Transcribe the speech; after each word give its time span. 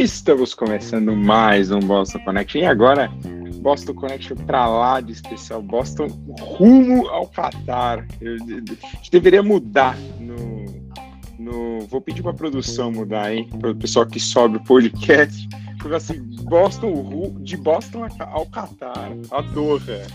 Estamos 0.00 0.54
começando 0.54 1.14
mais 1.14 1.70
um 1.70 1.78
Boston 1.78 2.20
Connection 2.20 2.62
e 2.62 2.64
agora 2.64 3.12
Boston 3.56 3.92
Connection 3.92 4.34
para 4.34 4.66
lá 4.66 4.98
de 4.98 5.12
especial, 5.12 5.60
Boston 5.60 6.06
rumo 6.40 7.06
ao 7.08 7.28
Qatar. 7.28 8.08
Eu, 8.18 8.38
eu, 8.48 8.64
gente 8.94 9.10
deveria 9.12 9.42
mudar 9.42 9.94
no, 10.18 10.64
no 11.38 11.86
vou 11.86 12.00
pedir 12.00 12.22
para 12.22 12.32
produção 12.32 12.90
mudar, 12.90 13.34
hein, 13.34 13.46
para 13.60 13.72
o 13.72 13.74
pessoal 13.74 14.06
que 14.06 14.18
sobe 14.18 14.56
o 14.56 14.64
podcast, 14.64 15.46
porque 15.78 15.94
assim 15.94 16.18
Boston 16.44 17.34
de 17.40 17.58
Boston 17.58 18.08
ao 18.20 18.46
Qatar, 18.46 19.12
a 19.30 19.42
Doha. 19.42 20.06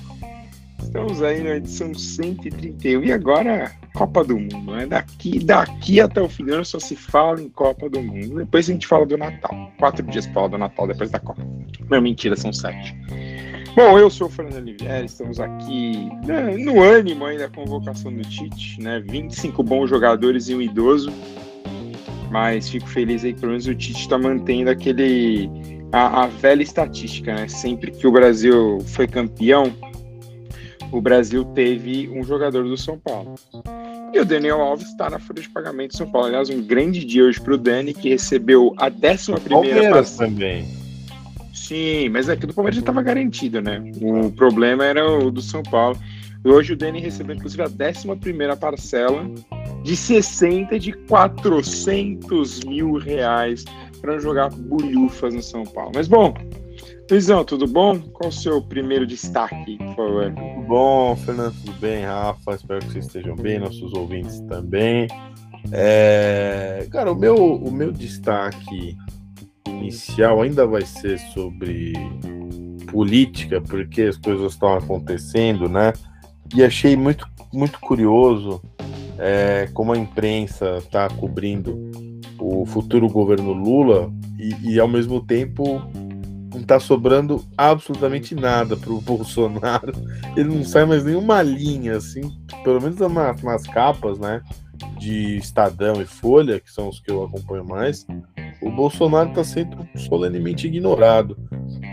Estamos 0.96 1.22
aí 1.22 1.44
na 1.44 1.58
edição 1.58 1.94
131 1.94 3.04
e 3.04 3.12
agora 3.12 3.70
Copa 3.94 4.24
do 4.24 4.40
Mundo, 4.40 4.72
né? 4.72 4.86
Daqui, 4.86 5.40
daqui 5.40 6.00
até 6.00 6.22
o 6.22 6.30
fim 6.30 6.46
do 6.46 6.54
ano 6.54 6.64
só 6.64 6.80
se 6.80 6.96
fala 6.96 7.42
em 7.42 7.50
Copa 7.50 7.90
do 7.90 8.02
Mundo. 8.02 8.38
Depois 8.38 8.70
a 8.70 8.72
gente 8.72 8.88
fala 8.88 9.06
do 9.06 9.18
Natal. 9.18 9.74
Quatro 9.78 10.06
dias 10.06 10.26
para 10.26 10.36
falar 10.36 10.48
do 10.48 10.58
Natal 10.58 10.88
depois 10.88 11.12
da 11.12 11.20
Copa. 11.20 11.46
Não, 11.90 12.02
mentira, 12.02 12.38
são 12.38 12.54
sete. 12.54 12.96
Bom, 13.76 14.00
eu 14.00 14.10
sou 14.10 14.28
o 14.28 14.30
Fernando 14.30 14.56
Oliveira, 14.56 15.04
estamos 15.04 15.38
aqui 15.38 16.08
né, 16.26 16.56
no 16.56 16.82
ânimo 16.82 17.26
aí 17.26 17.38
da 17.38 17.50
convocação 17.50 18.14
do 18.14 18.22
Tite, 18.22 18.82
né? 18.82 19.04
25 19.06 19.62
bons 19.64 19.90
jogadores 19.90 20.48
e 20.48 20.56
um 20.56 20.62
idoso. 20.62 21.12
Mas 22.32 22.70
fico 22.70 22.88
feliz 22.88 23.26
aí 23.26 23.34
pelo 23.34 23.50
menos 23.50 23.68
o 23.68 23.76
Tite 23.76 24.00
está 24.00 24.18
mantendo 24.18 24.70
aquele. 24.70 25.50
A, 25.92 26.24
a 26.24 26.28
velha 26.28 26.64
estatística, 26.64 27.36
né? 27.36 27.50
Sempre 27.50 27.92
que 27.92 28.08
o 28.08 28.12
Brasil 28.14 28.80
foi 28.86 29.08
campeão, 29.08 29.74
o 30.92 31.02
Brasil 31.02 31.44
teve 31.46 32.10
um 32.10 32.24
jogador 32.24 32.64
do 32.64 32.78
São 32.78 32.98
Paulo. 32.98 33.36
E 34.14 34.20
o 34.20 34.26
Daniel 34.26 34.62
Alves 34.62 34.88
está 34.88 35.10
na 35.10 35.20
folha 35.20 35.42
de 35.42 35.50
pagamento 35.50 35.92
do 35.92 35.98
São 35.98 36.10
Paulo. 36.10 36.28
Aliás, 36.28 36.50
um 36.50 36.62
grande 36.62 37.04
dia 37.04 37.24
hoje 37.24 37.40
para 37.42 37.54
o 37.54 37.58
Dani, 37.58 37.94
que 37.94 38.10
recebeu 38.10 38.74
a 38.78 38.88
11 38.88 39.42
primeira 39.44 39.90
parcela. 39.90 40.30
também. 40.30 40.66
Sim, 41.54 42.10
mas 42.10 42.30
aqui 42.30 42.46
do 42.46 42.54
Palmeiras 42.54 42.76
já 42.76 42.82
estava 42.82 43.02
garantido, 43.02 43.62
né? 43.62 43.82
O 44.02 44.32
problema 44.32 44.86
era 44.86 45.06
o 45.10 45.32
do 45.32 45.42
São 45.42 45.64
Paulo. 45.64 45.98
E 46.44 46.48
hoje 46.48 46.74
o 46.74 46.78
Dani 46.78 47.00
recebeu, 47.00 47.36
inclusive, 47.36 47.64
a 47.64 47.66
11 47.66 48.16
primeira 48.20 48.56
parcela 48.56 49.26
de 49.84 49.96
60 49.96 50.80
de 50.80 50.94
400 50.94 52.62
mil 52.62 52.94
reais 52.94 53.66
para 54.00 54.20
jogar 54.20 54.50
bulhufas 54.50 55.34
no 55.34 55.42
São 55.42 55.64
Paulo. 55.64 55.92
Mas 55.96 56.08
bom, 56.08 56.34
Luizão, 57.10 57.46
tudo 57.46 57.68
bom? 57.68 58.00
Qual 58.00 58.30
o 58.30 58.34
seu 58.34 58.60
primeiro 58.64 59.06
destaque, 59.06 59.78
por 59.78 59.96
favor? 59.96 60.34
Tudo 60.34 60.68
bom, 60.68 61.16
Fernando, 61.16 61.54
tudo 61.64 61.80
bem? 61.80 62.04
Rafa, 62.04 62.56
espero 62.56 62.80
que 62.80 62.94
vocês 62.94 63.06
estejam 63.06 63.36
bem, 63.36 63.60
nossos 63.60 63.94
ouvintes 63.94 64.40
também. 64.42 65.08
É... 65.72 66.88
Cara, 66.90 67.12
o 67.12 67.16
meu, 67.16 67.36
o 67.36 67.72
meu 67.72 67.92
destaque 67.92 68.98
inicial 69.68 70.42
ainda 70.42 70.66
vai 70.66 70.82
ser 70.82 71.20
sobre 71.20 71.94
política, 72.92 73.62
porque 73.62 74.02
as 74.02 74.18
coisas 74.18 74.54
estão 74.54 74.74
acontecendo, 74.74 75.70
né? 75.70 75.94
E 76.56 76.64
achei 76.64 76.98
muito, 76.98 77.28
muito 77.54 77.80
curioso 77.80 78.64
é, 79.20 79.70
como 79.76 79.94
a 79.94 79.98
imprensa 79.98 80.78
está 80.78 81.08
cobrindo 81.08 81.92
o 82.40 82.66
futuro 82.66 83.08
governo 83.08 83.54
Lula 83.54 84.12
e, 84.40 84.74
e 84.74 84.80
ao 84.80 84.88
mesmo 84.88 85.22
tempo 85.22 85.82
não 86.56 86.64
tá 86.64 86.80
sobrando 86.80 87.44
absolutamente 87.58 88.34
nada 88.34 88.76
pro 88.78 89.02
Bolsonaro. 89.02 89.94
Ele 90.36 90.50
não 90.50 90.64
sai 90.64 90.86
mais 90.86 91.04
nenhuma 91.04 91.42
linha, 91.42 91.98
assim, 91.98 92.32
pelo 92.64 92.82
menos 92.82 92.98
nas, 92.98 93.42
nas 93.42 93.64
capas, 93.68 94.18
né? 94.18 94.42
De 95.00 95.38
Estadão 95.38 96.02
e 96.02 96.06
Folha, 96.06 96.60
que 96.60 96.72
são 96.72 96.90
os 96.90 97.00
que 97.00 97.12
eu 97.12 97.24
acompanho 97.24 97.66
mais, 97.66 98.06
o 98.62 98.70
Bolsonaro 98.70 99.30
está 99.30 99.44
sendo 99.44 99.88
solenemente 99.96 100.68
ignorado. 100.68 101.38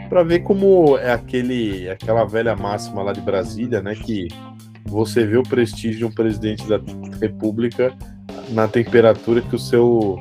Para 0.09 0.23
ver 0.23 0.41
como 0.41 0.97
é 0.99 1.13
aquele, 1.13 1.89
aquela 1.89 2.25
velha 2.25 2.57
máxima 2.57 3.03
lá 3.03 3.13
de 3.13 3.21
Brasília, 3.21 3.81
né? 3.81 3.95
Que 3.95 4.29
você 4.85 5.25
vê 5.25 5.37
o 5.37 5.43
prestígio 5.43 5.99
de 5.99 6.05
um 6.05 6.11
presidente 6.11 6.67
da 6.69 6.81
República 7.21 7.97
na 8.51 8.67
temperatura 8.69 9.41
que 9.41 9.55
o 9.55 9.59
seu 9.59 10.17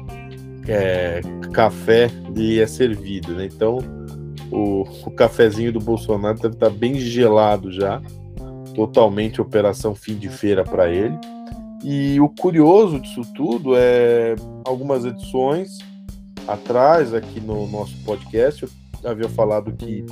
é, 0.68 1.22
café 1.54 2.10
lhe 2.36 2.60
é 2.60 2.68
servido, 2.68 3.34
né? 3.34 3.46
Então, 3.46 3.80
o, 4.52 4.84
o 5.06 5.12
cafezinho 5.12 5.72
do 5.72 5.80
Bolsonaro 5.80 6.38
deve 6.38 6.56
estar 6.56 6.70
bem 6.70 7.00
gelado 7.00 7.72
já, 7.72 8.02
totalmente 8.76 9.42
operação 9.42 9.96
fim 9.96 10.16
de 10.16 10.30
feira 10.30 10.64
para 10.64 10.90
ele. 10.90 11.18
E 11.84 12.20
o 12.20 12.30
curioso 12.30 13.00
disso 13.00 13.22
tudo 13.34 13.76
é 13.76 14.36
algumas 14.66 15.04
edições 15.06 15.80
atrás, 16.48 17.14
aqui 17.14 17.40
no 17.40 17.68
nosso 17.68 17.96
podcast, 18.04 18.68
eu 19.04 19.10
havia 19.10 19.30
falado 19.30 19.72
que, 19.74 20.06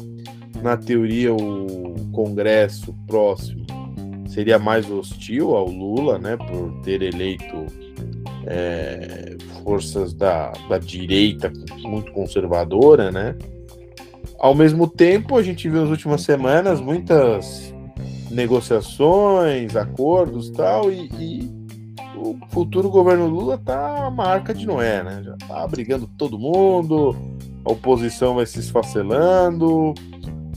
na 0.61 0.75
teoria, 0.77 1.33
o 1.33 1.95
Congresso 2.11 2.94
próximo 3.07 3.66
seria 4.27 4.59
mais 4.59 4.89
hostil 4.89 5.56
ao 5.56 5.67
Lula, 5.67 6.17
né, 6.19 6.38
por 6.38 6.81
ter 6.83 7.01
eleito 7.01 7.66
é, 8.45 9.35
forças 9.63 10.13
da, 10.13 10.51
da 10.69 10.77
direita 10.77 11.51
muito 11.81 12.11
conservadora, 12.11 13.11
né, 13.11 13.35
ao 14.39 14.55
mesmo 14.55 14.88
tempo, 14.88 15.38
a 15.38 15.44
gente 15.44 15.69
viu 15.69 15.81
nas 15.81 15.89
últimas 15.89 16.22
semanas 16.22 16.79
muitas 16.79 17.73
negociações, 18.31 19.75
acordos 19.75 20.50
tal, 20.51 20.91
e, 20.91 21.09
e 21.19 21.59
o 22.16 22.38
futuro 22.50 22.89
governo 22.89 23.27
Lula 23.27 23.57
tá 23.57 24.05
a 24.05 24.11
marca 24.11 24.53
de 24.53 24.66
Noé, 24.66 25.03
né? 25.03 25.22
Já 25.23 25.35
tá 25.47 25.67
brigando 25.67 26.07
todo 26.17 26.39
mundo, 26.39 27.16
a 27.66 27.72
oposição 27.72 28.35
vai 28.35 28.45
se 28.45 28.59
esfacelando. 28.59 29.94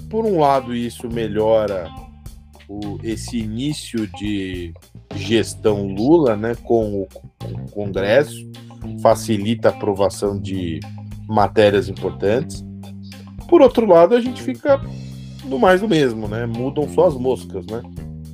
Por 0.09 0.25
um 0.25 0.41
lado, 0.41 0.75
isso 0.75 1.09
melhora 1.09 1.91
o, 2.69 2.99
esse 3.03 3.39
início 3.39 4.07
de 4.19 4.73
gestão 5.15 5.87
Lula, 5.87 6.37
né, 6.37 6.55
com 6.55 7.03
o, 7.03 7.09
com 7.39 7.53
o 7.53 7.71
Congresso, 7.71 8.51
facilita 9.01 9.69
a 9.69 9.73
aprovação 9.73 10.39
de 10.39 10.81
matérias 11.29 11.89
importantes. 11.89 12.65
Por 13.53 13.61
outro 13.61 13.85
lado, 13.85 14.15
a 14.15 14.21
gente 14.23 14.43
fica 14.43 14.81
no 15.45 15.59
mais 15.59 15.83
do 15.83 15.87
mesmo, 15.87 16.27
né? 16.27 16.47
Mudam 16.47 16.89
só 16.89 17.09
as 17.09 17.15
moscas, 17.15 17.67
né? 17.67 17.83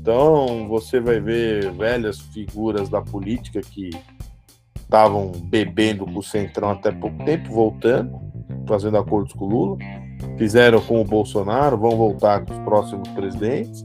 Então, 0.01 0.69
você 0.69 1.01
vai 1.01 1.19
ver 1.19 1.73
velhas 1.73 2.21
figuras 2.21 2.89
da 2.89 3.03
política 3.03 3.61
que 3.61 3.91
estavam 4.77 5.33
bebendo 5.33 6.05
com 6.05 6.21
o 6.21 6.23
Centrão 6.23 6.71
até 6.71 6.93
pouco 6.93 7.25
tempo, 7.25 7.53
voltando, 7.53 8.17
fazendo 8.69 8.97
acordos 8.97 9.33
com 9.33 9.47
o 9.47 9.49
Lula. 9.49 9.79
Fizeram 10.39 10.81
com 10.81 11.01
o 11.01 11.05
Bolsonaro, 11.05 11.77
vão 11.77 11.97
voltar 11.97 12.45
com 12.45 12.53
os 12.53 12.61
próximos 12.61 13.09
presidentes. 13.09 13.85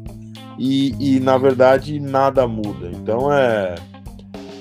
E, 0.59 0.93
e 0.99 1.19
na 1.19 1.35
verdade, 1.39 1.99
nada 1.99 2.47
muda. 2.47 2.91
Então, 2.93 3.33
é. 3.33 3.73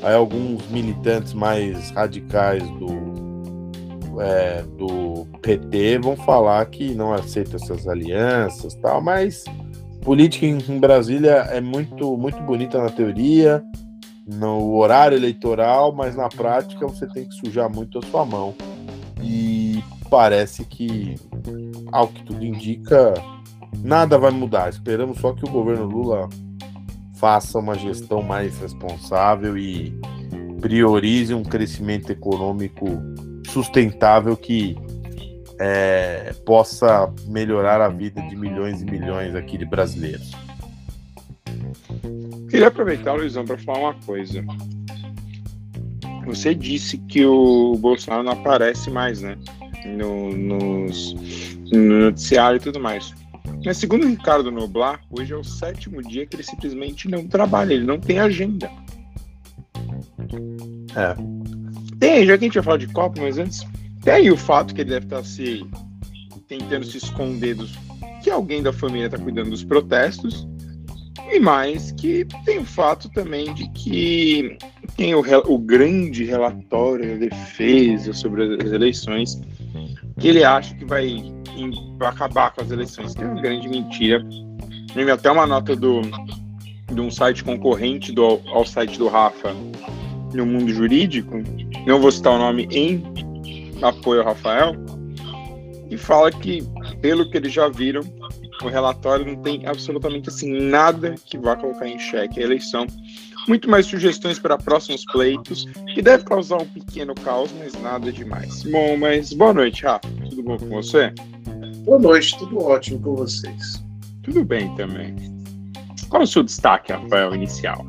Aí 0.03 0.15
alguns 0.15 0.67
militantes 0.71 1.35
mais 1.35 1.91
radicais 1.91 2.63
do 2.63 3.12
é, 4.21 4.63
do 4.63 5.27
PT 5.41 5.99
vão 5.99 6.17
falar 6.17 6.65
que 6.67 6.95
não 6.95 7.13
aceita 7.13 7.57
essas 7.57 7.87
alianças 7.87 8.75
tal, 8.77 9.01
mas 9.01 9.45
política 10.03 10.47
em, 10.47 10.59
em 10.59 10.79
Brasília 10.79 11.49
é 11.51 11.61
muito, 11.61 12.17
muito 12.17 12.41
bonita 12.43 12.83
na 12.83 12.91
teoria, 12.91 13.63
no 14.27 14.75
horário 14.77 15.17
eleitoral, 15.17 15.93
mas 15.93 16.17
na 16.17 16.29
prática 16.29 16.87
você 16.87 17.07
tem 17.09 17.29
que 17.29 17.35
sujar 17.35 17.71
muito 17.71 17.99
a 17.99 18.03
sua 18.03 18.25
mão. 18.25 18.55
E 19.23 19.83
parece 20.11 20.65
que, 20.65 21.15
ao 21.91 22.09
que 22.09 22.23
tudo 22.25 22.45
indica, 22.45 23.15
nada 23.83 24.19
vai 24.19 24.31
mudar. 24.31 24.69
Esperamos 24.69 25.19
só 25.19 25.33
que 25.33 25.45
o 25.45 25.51
governo 25.51 25.87
Lula 25.87 26.29
faça 27.15 27.59
uma 27.59 27.77
gestão 27.77 28.23
mais 28.23 28.59
responsável 28.59 29.57
e 29.57 29.99
priorize 30.61 31.33
um 31.35 31.43
crescimento 31.43 32.11
econômico 32.11 32.87
sustentável 33.53 34.37
que 34.37 34.77
é, 35.61 36.35
possa 36.47 37.13
melhorar 37.29 37.81
a 37.81 37.89
vida 37.89 38.21
de 38.23 38.35
milhões 38.35 38.81
e 38.81 38.85
milhões 38.85 39.35
aqui 39.35 39.59
de 39.59 39.67
brasileiros. 39.67 40.33
Queria 42.49 42.69
aproveitar, 42.69 43.13
Luizão, 43.13 43.45
para 43.45 43.59
falar 43.59 43.79
uma 43.79 43.95
coisa. 44.07 44.43
Você 46.27 46.55
disse 46.55 46.97
que 46.97 47.25
o 47.25 47.75
Bolsonaro 47.77 48.23
não 48.23 48.33
aparece 48.33 48.91
mais, 48.91 49.21
né? 49.21 49.37
No, 49.87 50.31
nos, 50.31 51.15
no 51.71 52.05
noticiário 52.05 52.57
e 52.57 52.61
tudo 52.61 52.81
mais. 52.81 53.13
Mas 53.65 53.77
segundo 53.77 54.05
o 54.05 54.09
Ricardo 54.09 54.51
Noblar, 54.51 55.01
hoje 55.11 55.33
é 55.33 55.37
o 55.37 55.45
sétimo 55.45 56.03
dia 56.03 56.27
que 56.27 56.37
ele 56.37 56.43
simplesmente 56.43 57.09
não 57.09 57.27
trabalha, 57.27 57.75
ele 57.75 57.85
não 57.85 57.99
tem 57.99 58.19
agenda. 58.19 58.71
É. 60.97 61.42
Tem, 62.03 62.27
já 62.27 62.37
que 62.37 62.45
a 62.45 62.49
gente 62.49 62.55
vai 62.55 62.65
falar 62.65 62.79
de 62.79 62.89
Copa, 62.89 63.23
mas 63.23 63.39
antes, 63.39 63.65
tem 64.03 64.29
o 64.29 64.37
fato 64.37 64.75
que 64.75 64.81
ele 64.81 64.91
deve 64.91 65.07
estar 65.07 65.23
se 65.23 65.65
tentando 66.49 66.85
se 66.85 66.97
esconder 66.97 67.55
dos, 67.55 67.79
que 68.25 68.29
alguém 68.29 68.61
da 68.61 68.73
família 68.73 69.07
está 69.07 69.17
cuidando 69.17 69.51
dos 69.51 69.63
protestos. 69.63 70.45
E 71.31 71.39
mais 71.39 71.93
que 71.93 72.27
tem 72.45 72.59
o 72.59 72.65
fato 72.65 73.09
também 73.11 73.55
de 73.55 73.69
que 73.69 74.59
tem 74.97 75.15
o, 75.15 75.23
o 75.47 75.57
grande 75.57 76.25
relatório 76.25 77.09
da 77.21 77.27
defesa 77.27 78.13
sobre 78.13 78.57
as 78.61 78.73
eleições 78.73 79.41
que 80.19 80.27
ele 80.27 80.43
acha 80.43 80.75
que 80.75 80.85
vai, 80.85 81.23
vai 81.99 82.09
acabar 82.09 82.53
com 82.53 82.63
as 82.63 82.71
eleições, 82.73 83.15
que 83.15 83.23
é 83.23 83.27
uma 83.29 83.41
grande 83.41 83.69
mentira. 83.69 84.27
Teve 84.93 85.13
até 85.13 85.31
uma 85.31 85.47
nota 85.47 85.77
do, 85.77 86.01
de 86.93 87.01
um 87.01 87.13
site 87.13 87.45
concorrente 87.45 88.11
do, 88.11 88.41
ao 88.49 88.67
site 88.67 88.99
do 88.99 89.07
Rafa 89.07 89.55
no 90.35 90.45
mundo 90.45 90.73
jurídico, 90.73 91.41
não 91.87 92.01
vou 92.01 92.11
citar 92.11 92.33
o 92.33 92.39
nome 92.39 92.69
em 92.71 93.03
apoio 93.83 94.21
ao 94.21 94.27
Rafael, 94.27 94.75
e 95.91 95.97
fala 95.97 96.31
que, 96.31 96.63
pelo 97.01 97.29
que 97.31 97.37
eles 97.37 97.53
já 97.53 97.69
viram, 97.69 98.03
o 98.63 98.69
relatório 98.69 99.27
não 99.27 99.37
tem 99.43 99.67
absolutamente 99.67 100.29
assim 100.29 100.51
nada 100.51 101.15
que 101.27 101.37
vá 101.37 101.57
colocar 101.57 101.87
em 101.87 101.99
xeque 101.99 102.41
a 102.41 102.45
eleição. 102.45 102.87
Muito 103.49 103.69
mais 103.69 103.87
sugestões 103.87 104.39
para 104.39 104.57
próximos 104.57 105.05
pleitos, 105.07 105.67
que 105.95 106.01
deve 106.01 106.25
causar 106.25 106.63
um 106.63 106.67
pequeno 106.67 107.15
caos, 107.15 107.51
mas 107.59 107.75
nada 107.83 108.13
demais. 108.13 108.63
Bom, 108.63 108.97
mas 108.97 109.33
boa 109.33 109.53
noite, 109.53 109.83
Rafa. 109.83 110.09
Tudo 110.31 110.43
bom 110.45 110.57
com 110.57 110.69
você? 110.69 111.13
Boa 111.85 111.99
noite, 111.99 112.39
tudo 112.39 112.63
ótimo 112.63 113.01
com 113.01 113.17
vocês. 113.17 113.85
Tudo 114.23 114.45
bem 114.45 114.73
também. 114.77 115.17
Qual 116.09 116.23
é 116.23 116.25
o 116.25 116.29
seu 116.29 116.45
destaque, 116.45 116.93
Rafael, 116.93 117.35
inicial? 117.35 117.85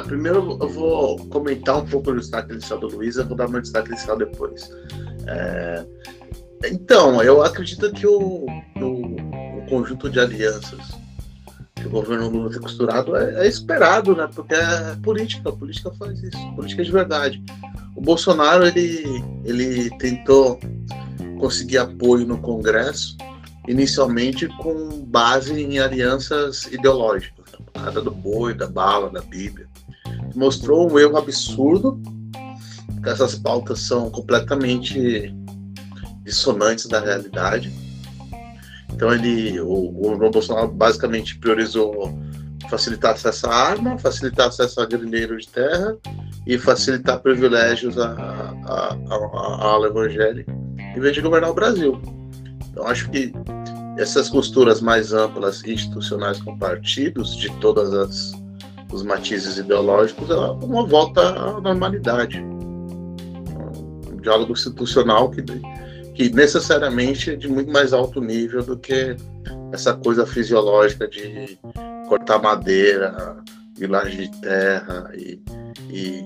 Primeiro 0.00 0.58
eu 0.60 0.68
vou 0.68 1.16
comentar 1.28 1.78
um 1.78 1.86
pouco 1.86 2.12
do 2.12 2.20
destaque 2.20 2.52
inicial 2.52 2.78
do 2.78 2.88
Luiz, 2.88 3.16
eu 3.16 3.26
vou 3.26 3.36
dar 3.36 3.48
meu 3.48 3.60
destaque 3.60 3.88
inicial 3.90 4.16
depois. 4.16 4.70
É... 5.26 5.84
Então, 6.64 7.22
eu 7.22 7.42
acredito 7.42 7.92
que 7.92 8.06
o, 8.06 8.46
o, 8.76 8.82
o, 8.82 9.66
conjunto 9.68 10.10
de 10.10 10.18
alianças 10.18 10.80
que 11.76 11.86
o 11.86 11.90
governo 11.90 12.28
Lula 12.28 12.50
tem 12.50 12.60
costurado 12.60 13.16
é, 13.16 13.44
é, 13.44 13.48
esperado, 13.48 14.16
né? 14.16 14.28
Porque 14.34 14.54
é 14.54 14.96
política, 15.02 15.50
a 15.50 15.52
política 15.52 15.92
faz 15.92 16.20
isso, 16.20 16.54
política 16.56 16.82
de 16.82 16.90
verdade. 16.90 17.42
O 17.94 18.00
Bolsonaro, 18.00 18.66
ele, 18.66 19.04
ele 19.44 19.90
tentou 19.98 20.58
conseguir 21.38 21.78
apoio 21.78 22.26
no 22.26 22.38
Congresso, 22.38 23.16
inicialmente 23.68 24.48
com 24.58 25.04
base 25.04 25.62
em 25.62 25.78
alianças 25.78 26.64
ideológicas, 26.66 27.37
nada 27.78 28.00
do 28.00 28.10
boi, 28.10 28.54
da 28.54 28.66
bala, 28.66 29.10
da 29.10 29.20
Bíblia. 29.20 29.68
Mostrou 30.34 30.90
um 30.90 30.98
erro 30.98 31.16
absurdo, 31.16 32.00
que 33.02 33.08
essas 33.08 33.34
pautas 33.34 33.80
são 33.80 34.10
completamente 34.10 35.34
dissonantes 36.22 36.86
da 36.86 37.00
realidade. 37.00 37.72
Então 38.92 39.12
ele, 39.12 39.60
o, 39.60 40.14
o 40.14 40.30
Bolsonaro 40.30 40.68
basicamente 40.68 41.38
priorizou 41.38 42.12
facilitar 42.68 43.12
acesso 43.12 43.46
à 43.46 43.54
arma, 43.54 43.98
facilitar 43.98 44.48
acesso 44.48 44.80
a 44.80 44.86
guerrilheiro 44.86 45.36
de 45.38 45.48
terra 45.48 45.96
e 46.46 46.58
facilitar 46.58 47.20
privilégios 47.20 47.98
à, 47.98 48.12
à, 48.66 48.94
à, 48.94 49.86
evangélica, 49.86 50.52
em 50.52 51.00
vez 51.00 51.14
de 51.14 51.20
governar 51.20 51.50
o 51.50 51.54
Brasil. 51.54 52.00
Então 52.70 52.86
acho 52.86 53.08
que 53.10 53.32
essas 53.98 54.30
costuras 54.30 54.80
mais 54.80 55.12
amplas 55.12 55.64
institucionais 55.64 56.40
com 56.40 56.56
partidos 56.56 57.36
de 57.36 57.50
todas 57.58 57.92
as 57.92 58.32
os 58.90 59.02
matizes 59.02 59.58
ideológicos 59.58 60.30
é 60.30 60.34
uma 60.34 60.86
volta 60.86 61.20
à 61.20 61.60
normalidade. 61.60 62.40
Um 62.40 64.16
diálogo 64.22 64.52
institucional 64.52 65.30
que 65.30 65.42
que 66.18 66.30
necessariamente 66.30 67.30
é 67.30 67.36
de 67.36 67.46
muito 67.46 67.70
mais 67.70 67.92
alto 67.92 68.20
nível 68.20 68.60
do 68.64 68.76
que 68.76 69.14
essa 69.72 69.94
coisa 69.94 70.26
fisiológica 70.26 71.06
de 71.06 71.56
cortar 72.08 72.42
madeira, 72.42 73.36
vilagem 73.76 74.28
de 74.28 74.40
terra 74.40 75.12
e, 75.14 75.40
e, 75.88 76.24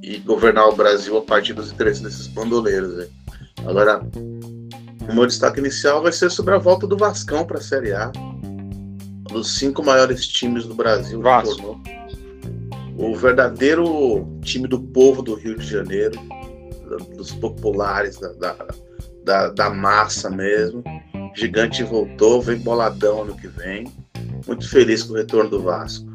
e, 0.00 0.18
governar 0.18 0.68
o 0.68 0.76
Brasil 0.76 1.18
a 1.18 1.22
partir 1.22 1.54
dos 1.54 1.72
interesses 1.72 2.00
desses 2.02 2.28
bandoleiros. 2.28 2.96
Né? 2.96 3.08
Agora, 3.66 4.00
o 5.08 5.14
meu 5.14 5.26
destaque 5.26 5.60
inicial 5.60 6.02
vai 6.02 6.12
ser 6.12 6.30
sobre 6.30 6.54
a 6.54 6.58
volta 6.58 6.86
do 6.86 6.96
Vascão 6.96 7.44
para 7.44 7.58
a 7.58 7.62
Série 7.62 7.92
A, 7.92 8.12
um 8.14 9.32
dos 9.32 9.56
cinco 9.56 9.84
maiores 9.84 10.26
times 10.26 10.64
do 10.66 10.74
Brasil. 10.74 11.20
Vasco. 11.20 11.80
O 12.96 13.16
verdadeiro 13.16 14.28
time 14.42 14.68
do 14.68 14.78
povo 14.80 15.22
do 15.22 15.34
Rio 15.34 15.58
de 15.58 15.66
Janeiro, 15.66 16.18
dos 17.16 17.32
populares, 17.32 18.18
da, 18.18 18.32
da 18.34 18.56
da, 19.24 19.48
da 19.48 19.70
massa 19.70 20.30
mesmo. 20.30 20.82
Gigante 21.34 21.82
voltou, 21.82 22.42
vem 22.42 22.58
boladão 22.58 23.22
ano 23.22 23.36
que 23.36 23.48
vem. 23.48 23.90
Muito 24.46 24.68
feliz 24.68 25.02
com 25.02 25.14
o 25.14 25.16
retorno 25.16 25.50
do 25.50 25.62
Vasco. 25.62 26.10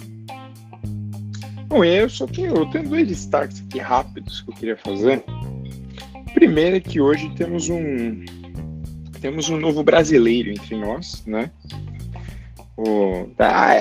Bom, 1.67 1.83
eu 1.83 2.09
só 2.09 2.25
tenho, 2.27 2.55
eu 2.55 2.65
tenho 2.69 2.87
dois 2.87 3.07
destaques 3.07 3.61
aqui 3.61 3.79
rápidos 3.79 4.41
que 4.41 4.51
eu 4.51 4.55
queria 4.55 4.77
fazer. 4.77 5.23
Primeiro 6.33 6.77
é 6.77 6.79
que 6.79 7.01
hoje 7.01 7.33
temos 7.35 7.69
um 7.69 8.23
temos 9.19 9.49
um 9.49 9.57
novo 9.57 9.83
brasileiro 9.83 10.49
entre 10.49 10.75
nós, 10.75 11.23
né? 11.25 11.51
O, 12.75 13.27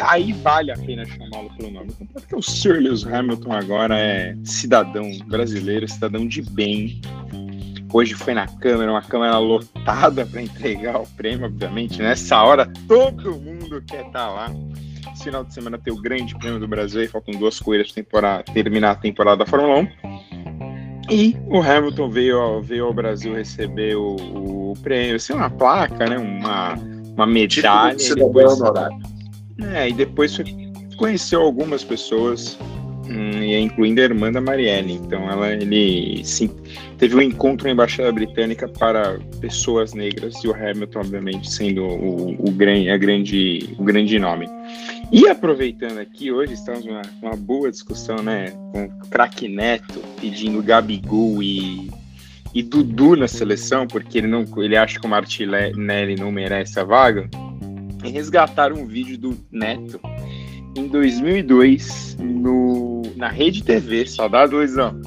aí 0.08 0.32
vale 0.32 0.72
a 0.72 0.76
pena 0.76 1.04
chamá-lo 1.04 1.54
pelo 1.56 1.70
nome, 1.70 1.92
porque 2.12 2.34
o 2.34 2.40
Sir 2.40 2.80
Lewis 2.80 3.06
Hamilton 3.06 3.52
agora 3.52 3.98
é 3.98 4.34
cidadão 4.42 5.10
brasileiro, 5.26 5.86
cidadão 5.86 6.26
de 6.26 6.40
bem, 6.40 6.98
Hoje 7.92 8.14
foi 8.14 8.34
na 8.34 8.46
Câmara, 8.46 8.90
uma 8.90 9.02
Câmara 9.02 9.38
lotada 9.38 10.26
para 10.26 10.42
entregar 10.42 11.00
o 11.00 11.06
prêmio, 11.06 11.46
obviamente. 11.46 12.02
Nessa 12.02 12.42
hora, 12.42 12.70
todo 12.86 13.36
mundo 13.36 13.82
quer 13.86 14.06
estar 14.06 14.12
tá 14.12 14.28
lá. 14.28 14.50
Final 15.22 15.44
de 15.44 15.54
semana 15.54 15.78
tem 15.78 15.92
o 15.92 15.96
Grande 15.96 16.36
Prêmio 16.36 16.58
do 16.60 16.68
Brasil 16.68 17.02
e 17.02 17.08
faltam 17.08 17.38
duas 17.38 17.58
corridas 17.58 17.92
para 18.10 18.42
terminar 18.42 18.90
a 18.90 18.94
temporada 18.96 19.38
da 19.38 19.46
Fórmula 19.46 19.78
1. 19.78 20.65
E 21.10 21.36
o 21.46 21.60
Hamilton 21.60 22.10
veio 22.10 22.38
ao, 22.38 22.62
veio 22.62 22.86
ao 22.86 22.92
Brasil 22.92 23.34
receber 23.34 23.96
o, 23.96 24.16
o 24.16 24.74
prêmio, 24.82 25.16
assim, 25.16 25.32
uma 25.32 25.50
placa, 25.50 26.06
né? 26.06 26.18
Uma, 26.18 26.74
uma 27.14 27.26
medalha. 27.26 27.96
Tipo 27.96 28.26
depois, 28.26 28.58
é, 29.72 29.88
e 29.88 29.92
depois 29.92 30.38
conheceu 30.98 31.42
algumas 31.42 31.84
pessoas 31.84 32.58
Hum, 33.08 33.42
e 33.42 33.56
incluindo 33.56 34.00
a 34.00 34.04
irmã 34.04 34.32
da 34.32 34.40
Marielle. 34.40 34.94
Então 34.94 35.30
ela, 35.30 35.52
ele 35.52 36.24
sim, 36.24 36.50
teve 36.98 37.14
um 37.14 37.22
encontro 37.22 37.66
na 37.66 37.72
embaixada 37.72 38.10
britânica 38.10 38.68
para 38.68 39.18
pessoas 39.40 39.94
negras 39.94 40.34
e 40.42 40.48
o 40.48 40.54
Hamilton, 40.54 41.00
obviamente, 41.00 41.50
sendo 41.50 41.84
o, 41.84 42.48
o, 42.48 42.50
grande, 42.50 42.90
a 42.90 42.96
grande, 42.96 43.74
o 43.78 43.84
grande 43.84 44.18
nome. 44.18 44.48
E 45.12 45.28
aproveitando 45.28 45.98
aqui, 45.98 46.32
hoje 46.32 46.54
estamos 46.54 46.84
numa, 46.84 47.02
numa 47.22 47.36
boa 47.36 47.70
discussão, 47.70 48.16
né, 48.16 48.50
com 48.72 48.86
o 48.86 49.08
craque 49.08 49.48
Neto 49.48 50.00
pedindo 50.20 50.60
Gabigol 50.60 51.40
e, 51.40 51.88
e 52.52 52.60
Dudu 52.62 53.14
na 53.14 53.28
seleção, 53.28 53.86
porque 53.86 54.18
ele, 54.18 54.26
não, 54.26 54.44
ele 54.56 54.76
acha 54.76 54.98
que 54.98 55.06
o 55.06 55.08
Martinelli 55.08 56.16
não 56.16 56.32
merece 56.32 56.80
a 56.80 56.84
vaga. 56.84 57.28
E 58.04 58.10
resgatar 58.10 58.72
um 58.72 58.84
vídeo 58.84 59.16
do 59.16 59.38
Neto 59.50 60.00
em 60.76 60.88
2002 60.88 62.16
no, 62.18 63.02
na 63.14 63.28
Rede 63.28 63.62
TV, 63.62 64.06
saudade 64.06 64.54
Luizão. 64.54 65.00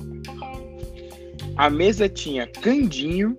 A 1.58 1.70
mesa 1.70 2.08
tinha 2.08 2.48
Candinho, 2.48 3.36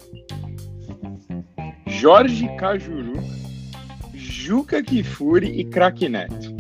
Jorge 1.87 2.47
Cajuru, 2.59 3.15
Juca 4.15 4.83
Kifuri 4.83 5.61
e 5.61 5.65
Craque 5.65 6.09
Neto. 6.09 6.60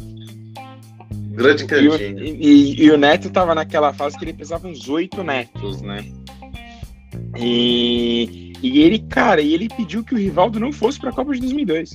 Grande 1.30 1.64
Candinho. 1.64 1.96
E, 1.96 2.36
e, 2.40 2.84
e, 2.84 2.90
o 2.90 2.98
Neto 2.98 3.30
tava 3.30 3.54
naquela 3.54 3.92
fase 3.92 4.18
que 4.18 4.24
ele 4.24 4.32
pesava 4.32 4.66
uns 4.66 4.88
oito 4.88 5.22
netos, 5.22 5.80
né? 5.80 6.04
E, 7.38 8.52
e 8.62 8.80
ele, 8.80 8.98
cara, 8.98 9.40
e 9.40 9.54
ele 9.54 9.68
pediu 9.68 10.02
que 10.02 10.14
o 10.14 10.18
Rivaldo 10.18 10.58
não 10.58 10.72
fosse 10.72 10.98
para 10.98 11.10
a 11.10 11.12
Copa 11.12 11.32
de 11.32 11.40
2002. 11.40 11.94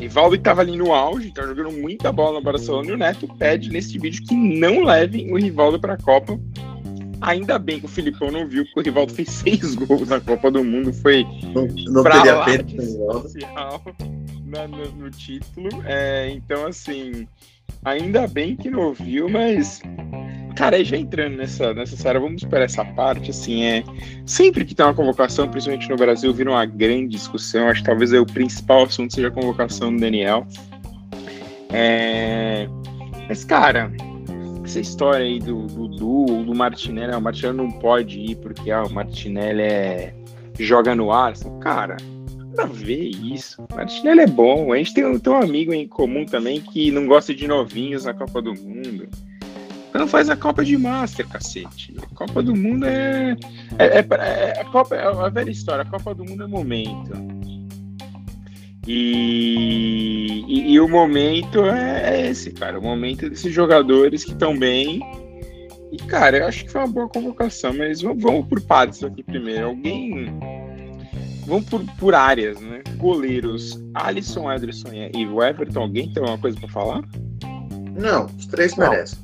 Rivaldo 0.00 0.34
estava 0.34 0.60
ali 0.60 0.76
no 0.76 0.92
auge, 0.92 1.32
tá 1.32 1.46
jogando 1.46 1.70
muita 1.70 2.12
bola 2.12 2.38
no 2.38 2.44
Barcelona, 2.44 2.90
e 2.90 2.92
o 2.92 2.96
Neto 2.96 3.28
pede 3.38 3.70
nesse 3.70 3.98
vídeo 3.98 4.22
que 4.24 4.34
não 4.34 4.84
levem 4.84 5.32
o 5.32 5.38
Rivaldo 5.38 5.80
para 5.80 5.94
a 5.94 5.98
Copa. 5.98 6.38
Ainda 7.20 7.58
bem 7.58 7.80
que 7.80 7.86
o 7.86 7.88
Filipão 7.88 8.30
não 8.30 8.46
viu, 8.46 8.64
porque 8.64 8.80
o 8.80 8.82
Rivaldo 8.82 9.14
fez 9.14 9.30
seis 9.30 9.74
gols 9.74 10.08
na 10.08 10.20
Copa 10.20 10.50
do 10.50 10.62
Mundo, 10.62 10.92
foi 10.92 11.24
não, 11.54 11.66
não 11.92 12.02
teria 12.02 12.34
lá 12.34 12.44
pena 12.44 12.64
social 14.54 14.68
no, 14.68 14.92
no, 14.92 15.10
título. 15.10 15.68
É, 15.84 16.30
então, 16.30 16.66
assim, 16.66 17.26
ainda 17.84 18.26
bem 18.26 18.56
que 18.56 18.70
não 18.70 18.80
ouviu, 18.80 19.28
mas 19.28 19.82
Cara, 20.56 20.82
já 20.84 20.96
entrando 20.96 21.36
nessa, 21.36 21.74
nessa 21.74 21.96
série, 21.96 22.16
vamos 22.20 22.42
esperar 22.42 22.66
essa 22.66 22.84
parte, 22.84 23.30
assim, 23.30 23.64
é... 23.64 23.82
Sempre 24.24 24.64
que 24.64 24.72
tem 24.72 24.86
uma 24.86 24.94
convocação, 24.94 25.48
principalmente 25.48 25.90
no 25.90 25.96
Brasil, 25.96 26.32
vira 26.32 26.48
uma 26.48 26.64
grande 26.64 27.08
discussão, 27.08 27.68
acho 27.68 27.80
que 27.80 27.86
talvez 27.86 28.12
é 28.12 28.20
o 28.20 28.26
principal 28.26 28.84
assunto 28.84 29.12
seja 29.12 29.28
a 29.28 29.30
convocação 29.32 29.92
do 29.92 30.00
Daniel. 30.00 30.46
É... 31.72 32.68
Mas, 33.28 33.44
cara, 33.44 33.90
essa 34.64 34.78
história 34.78 35.24
aí 35.24 35.40
do 35.40 35.66
Dudu 35.66 36.32
ou 36.32 36.44
do 36.44 36.54
Martinelli, 36.54 37.12
o 37.16 37.20
Martinelli 37.20 37.56
não 37.56 37.72
pode 37.72 38.20
ir 38.20 38.36
porque 38.36 38.70
ah, 38.70 38.84
o 38.84 38.92
Martinelli 38.92 39.62
é... 39.62 40.14
joga 40.60 40.94
no 40.94 41.10
ar, 41.10 41.32
assim, 41.32 41.58
cara, 41.58 41.96
a 42.58 42.66
ver 42.66 43.08
isso. 43.08 43.64
Martinelli 43.74 44.20
é 44.20 44.26
bom, 44.26 44.72
a 44.72 44.76
gente 44.76 44.94
tem, 44.94 45.18
tem 45.18 45.32
um 45.32 45.36
amigo 45.36 45.72
em 45.72 45.86
comum 45.86 46.24
também 46.24 46.60
que 46.60 46.90
não 46.90 47.06
gosta 47.06 47.34
de 47.34 47.46
novinhos 47.46 48.04
na 48.04 48.14
Copa 48.14 48.40
do 48.40 48.54
Mundo 48.54 49.08
Então 49.88 50.06
faz 50.06 50.28
a 50.28 50.36
Copa 50.36 50.64
de 50.64 50.76
Master, 50.76 51.26
cacete. 51.28 51.94
A 52.02 52.14
Copa 52.14 52.42
do 52.42 52.54
Mundo 52.54 52.86
é. 52.86 53.36
é, 53.78 53.98
é, 53.98 54.06
é 54.56 54.60
a, 54.60 54.64
Copa, 54.66 54.96
é 54.96 55.30
velha 55.30 55.50
história, 55.50 55.82
a 55.82 55.86
Copa 55.86 56.14
do 56.14 56.24
Mundo 56.24 56.44
é 56.44 56.46
momento. 56.46 57.12
E, 58.86 60.44
e, 60.46 60.72
e 60.72 60.80
o 60.80 60.88
momento 60.88 61.64
é, 61.64 62.16
é 62.16 62.30
esse, 62.30 62.50
cara. 62.50 62.78
O 62.78 62.82
momento 62.82 63.28
desses 63.30 63.52
jogadores 63.52 64.24
que 64.24 64.32
estão 64.32 64.56
bem. 64.58 65.00
E, 65.90 65.96
cara, 65.96 66.38
eu 66.38 66.46
acho 66.46 66.64
que 66.64 66.72
foi 66.72 66.80
uma 66.82 66.92
boa 66.92 67.08
convocação, 67.08 67.72
mas 67.72 68.02
vamos, 68.02 68.22
vamos 68.22 68.46
por 68.46 68.60
partes 68.60 69.02
aqui 69.02 69.22
primeiro. 69.22 69.66
Alguém. 69.66 70.26
Vamos 71.46 71.66
por, 71.66 71.84
por 71.98 72.14
áreas, 72.14 72.60
né? 72.60 72.82
Goleiros, 72.96 73.78
Alisson, 73.94 74.50
Ederson 74.50 74.88
e 74.92 75.26
o 75.26 75.42
Everton. 75.42 75.82
Alguém 75.82 76.12
tem 76.12 76.22
alguma 76.22 76.38
coisa 76.38 76.58
para 76.58 76.68
falar? 76.68 77.02
Não, 77.96 78.26
os 78.26 78.46
três 78.46 78.76
merecem. 78.76 79.18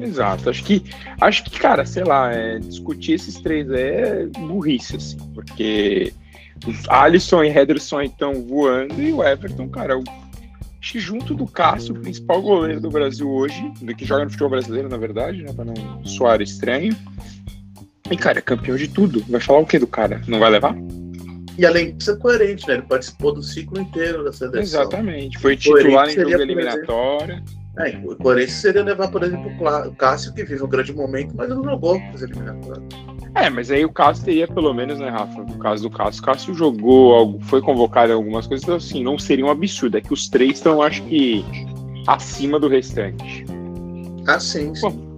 Exato. 0.00 0.48
Acho 0.48 0.64
que, 0.64 0.84
acho 1.20 1.44
que, 1.44 1.58
cara, 1.58 1.84
sei 1.84 2.04
lá, 2.04 2.32
é, 2.32 2.58
discutir 2.58 3.12
esses 3.12 3.40
três 3.40 3.68
é 3.70 4.26
burrice, 4.26 4.96
assim, 4.96 5.18
porque 5.34 6.12
Alisson 6.88 7.44
e 7.44 7.48
Henderson 7.48 8.02
estão 8.02 8.34
voando 8.42 9.00
e 9.00 9.12
o 9.12 9.22
Everton, 9.22 9.68
cara, 9.68 9.94
eu, 9.94 10.04
acho 10.80 10.92
que 10.92 11.00
junto 11.00 11.34
do 11.34 11.46
Cássio, 11.46 11.94
o 11.94 12.00
principal 12.00 12.40
goleiro 12.40 12.80
do 12.80 12.90
Brasil 12.90 13.28
hoje, 13.28 13.60
que 13.96 14.04
joga 14.04 14.24
no 14.24 14.30
futebol 14.30 14.50
brasileiro, 14.50 14.88
na 14.88 14.96
verdade, 14.96 15.42
né, 15.42 15.52
pra 15.52 15.64
não 15.64 16.04
soar 16.04 16.40
estranho. 16.40 16.96
E, 18.10 18.16
cara, 18.16 18.38
é 18.38 18.42
campeão 18.42 18.76
de 18.76 18.88
tudo. 18.88 19.24
Vai 19.28 19.40
falar 19.40 19.60
o 19.60 19.66
que 19.66 19.78
do 19.78 19.86
cara? 19.86 20.20
Não 20.26 20.40
vai 20.40 20.50
levar? 20.50 20.74
E 21.60 21.66
além 21.66 21.94
de 21.94 22.02
ser 22.02 22.16
coerente, 22.16 22.66
né? 22.66 22.72
Ele 22.72 22.82
participou 22.84 23.34
do 23.34 23.42
ciclo 23.42 23.78
inteiro 23.78 24.24
da 24.24 24.32
seleção. 24.32 24.62
Exatamente. 24.62 25.38
Foi 25.38 25.54
titular 25.54 26.08
em 26.08 26.14
jogo 26.14 26.30
eliminatória. 26.40 27.44
É, 27.78 28.00
o 28.02 28.16
coerente 28.16 28.52
seria 28.52 28.82
levar, 28.82 29.08
por 29.08 29.22
exemplo, 29.22 29.52
o 29.86 29.94
Cássio, 29.94 30.32
que 30.32 30.42
vive 30.42 30.62
um 30.62 30.68
grande 30.68 30.94
momento, 30.94 31.34
mas 31.36 31.50
não 31.50 31.62
jogou 31.62 32.00
para 32.00 32.14
as 32.14 32.22
eliminatórias. 32.22 32.82
É, 33.34 33.50
mas 33.50 33.70
aí 33.70 33.84
o 33.84 33.92
Cássio 33.92 34.24
teria 34.24 34.48
pelo 34.48 34.72
menos, 34.72 34.98
né, 34.98 35.10
Rafa? 35.10 35.42
No 35.42 35.58
caso 35.58 35.82
do 35.82 35.90
Cássio, 35.94 36.22
o 36.22 36.24
Cássio 36.24 36.54
jogou, 36.54 37.38
foi 37.42 37.60
convocado 37.60 38.10
em 38.10 38.14
algumas 38.14 38.46
coisas, 38.46 38.64
então, 38.64 38.76
assim, 38.76 39.04
não 39.04 39.18
seria 39.18 39.44
um 39.44 39.50
absurdo. 39.50 39.98
É 39.98 40.00
que 40.00 40.14
os 40.14 40.30
três 40.30 40.52
estão, 40.52 40.80
acho 40.80 41.02
que, 41.02 41.44
acima 42.06 42.58
do 42.58 42.68
restante. 42.68 43.44
Ah, 44.26 44.40
sim, 44.40 44.74
sim. 44.74 44.80
Bom, 44.80 45.14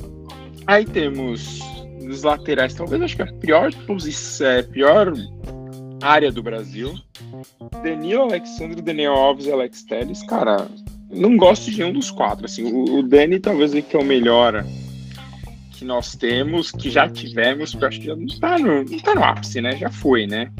aí 0.66 0.84
temos 0.84 1.60
os 2.04 2.24
laterais, 2.24 2.74
talvez 2.74 3.00
acho 3.00 3.14
que 3.14 3.22
a 3.22 3.32
pior 3.32 3.72
posição, 3.86 4.44
é, 4.48 4.62
pior 4.62 5.12
área 6.02 6.30
do 6.30 6.42
Brasil. 6.42 6.94
Danilo 7.82 8.22
Alexandre, 8.22 8.82
Daniel 8.82 9.14
Alves 9.14 9.46
e 9.46 9.52
Alex 9.52 9.82
Telles, 9.84 10.22
cara, 10.24 10.68
não 11.10 11.36
gosto 11.36 11.70
de 11.70 11.78
nenhum 11.78 11.92
dos 11.92 12.10
quatro. 12.10 12.44
Assim, 12.44 12.64
o, 12.72 12.98
o 12.98 13.02
Dani 13.02 13.38
talvez 13.38 13.72
que 13.72 13.96
é 13.96 13.98
o 13.98 14.04
melhor 14.04 14.64
que 15.72 15.84
nós 15.84 16.14
temos, 16.14 16.70
que 16.70 16.90
já 16.90 17.08
tivemos, 17.08 17.72
porque 17.72 17.84
eu 17.84 17.88
acho 17.88 18.00
que 18.00 18.06
já 18.06 18.16
não 18.16 18.26
tá, 18.40 18.58
no, 18.58 18.84
não 18.84 18.98
tá 18.98 19.14
no 19.14 19.24
ápice, 19.24 19.60
né? 19.60 19.76
Já 19.76 19.90
foi, 19.90 20.26
né? 20.26 20.50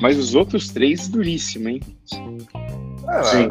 Mas 0.00 0.18
os 0.18 0.34
outros 0.34 0.68
três, 0.68 1.08
duríssimo, 1.08 1.68
hein? 1.68 1.80
Ah, 3.06 3.22
Sim. 3.24 3.50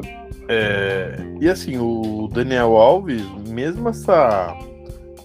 É, 0.49 1.17
e 1.41 1.49
assim, 1.49 1.77
o 1.77 2.29
Daniel 2.31 2.77
Alves, 2.77 3.21
mesmo 3.49 3.89
essa 3.89 4.57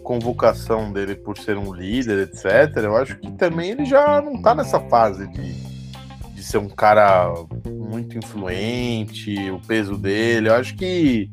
convocação 0.02 0.92
dele 0.92 1.14
por 1.14 1.38
ser 1.38 1.56
um 1.56 1.72
líder, 1.72 2.28
etc., 2.28 2.76
eu 2.82 2.96
acho 2.96 3.16
que 3.18 3.30
também 3.32 3.70
ele 3.70 3.84
já 3.84 4.20
não 4.20 4.42
tá 4.42 4.54
nessa 4.54 4.80
fase 4.88 5.28
de, 5.28 5.54
de 6.42 6.48
ser 6.48 6.58
um 6.58 6.68
cara 6.68 7.32
muito 7.70 8.18
influente, 8.18 9.50
o 9.50 9.60
peso 9.60 9.96
dele. 9.96 10.48
Eu 10.48 10.54
acho 10.56 10.74
que 10.74 11.30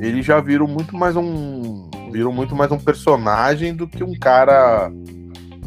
ele 0.00 0.20
já 0.20 0.40
virou 0.40 0.66
muito 0.66 0.96
mais 0.96 1.16
um 1.16 1.88
virou 2.10 2.32
muito 2.32 2.54
mais 2.54 2.70
um 2.70 2.78
personagem 2.78 3.74
do 3.74 3.86
que 3.88 4.04
um 4.04 4.12
cara 4.18 4.92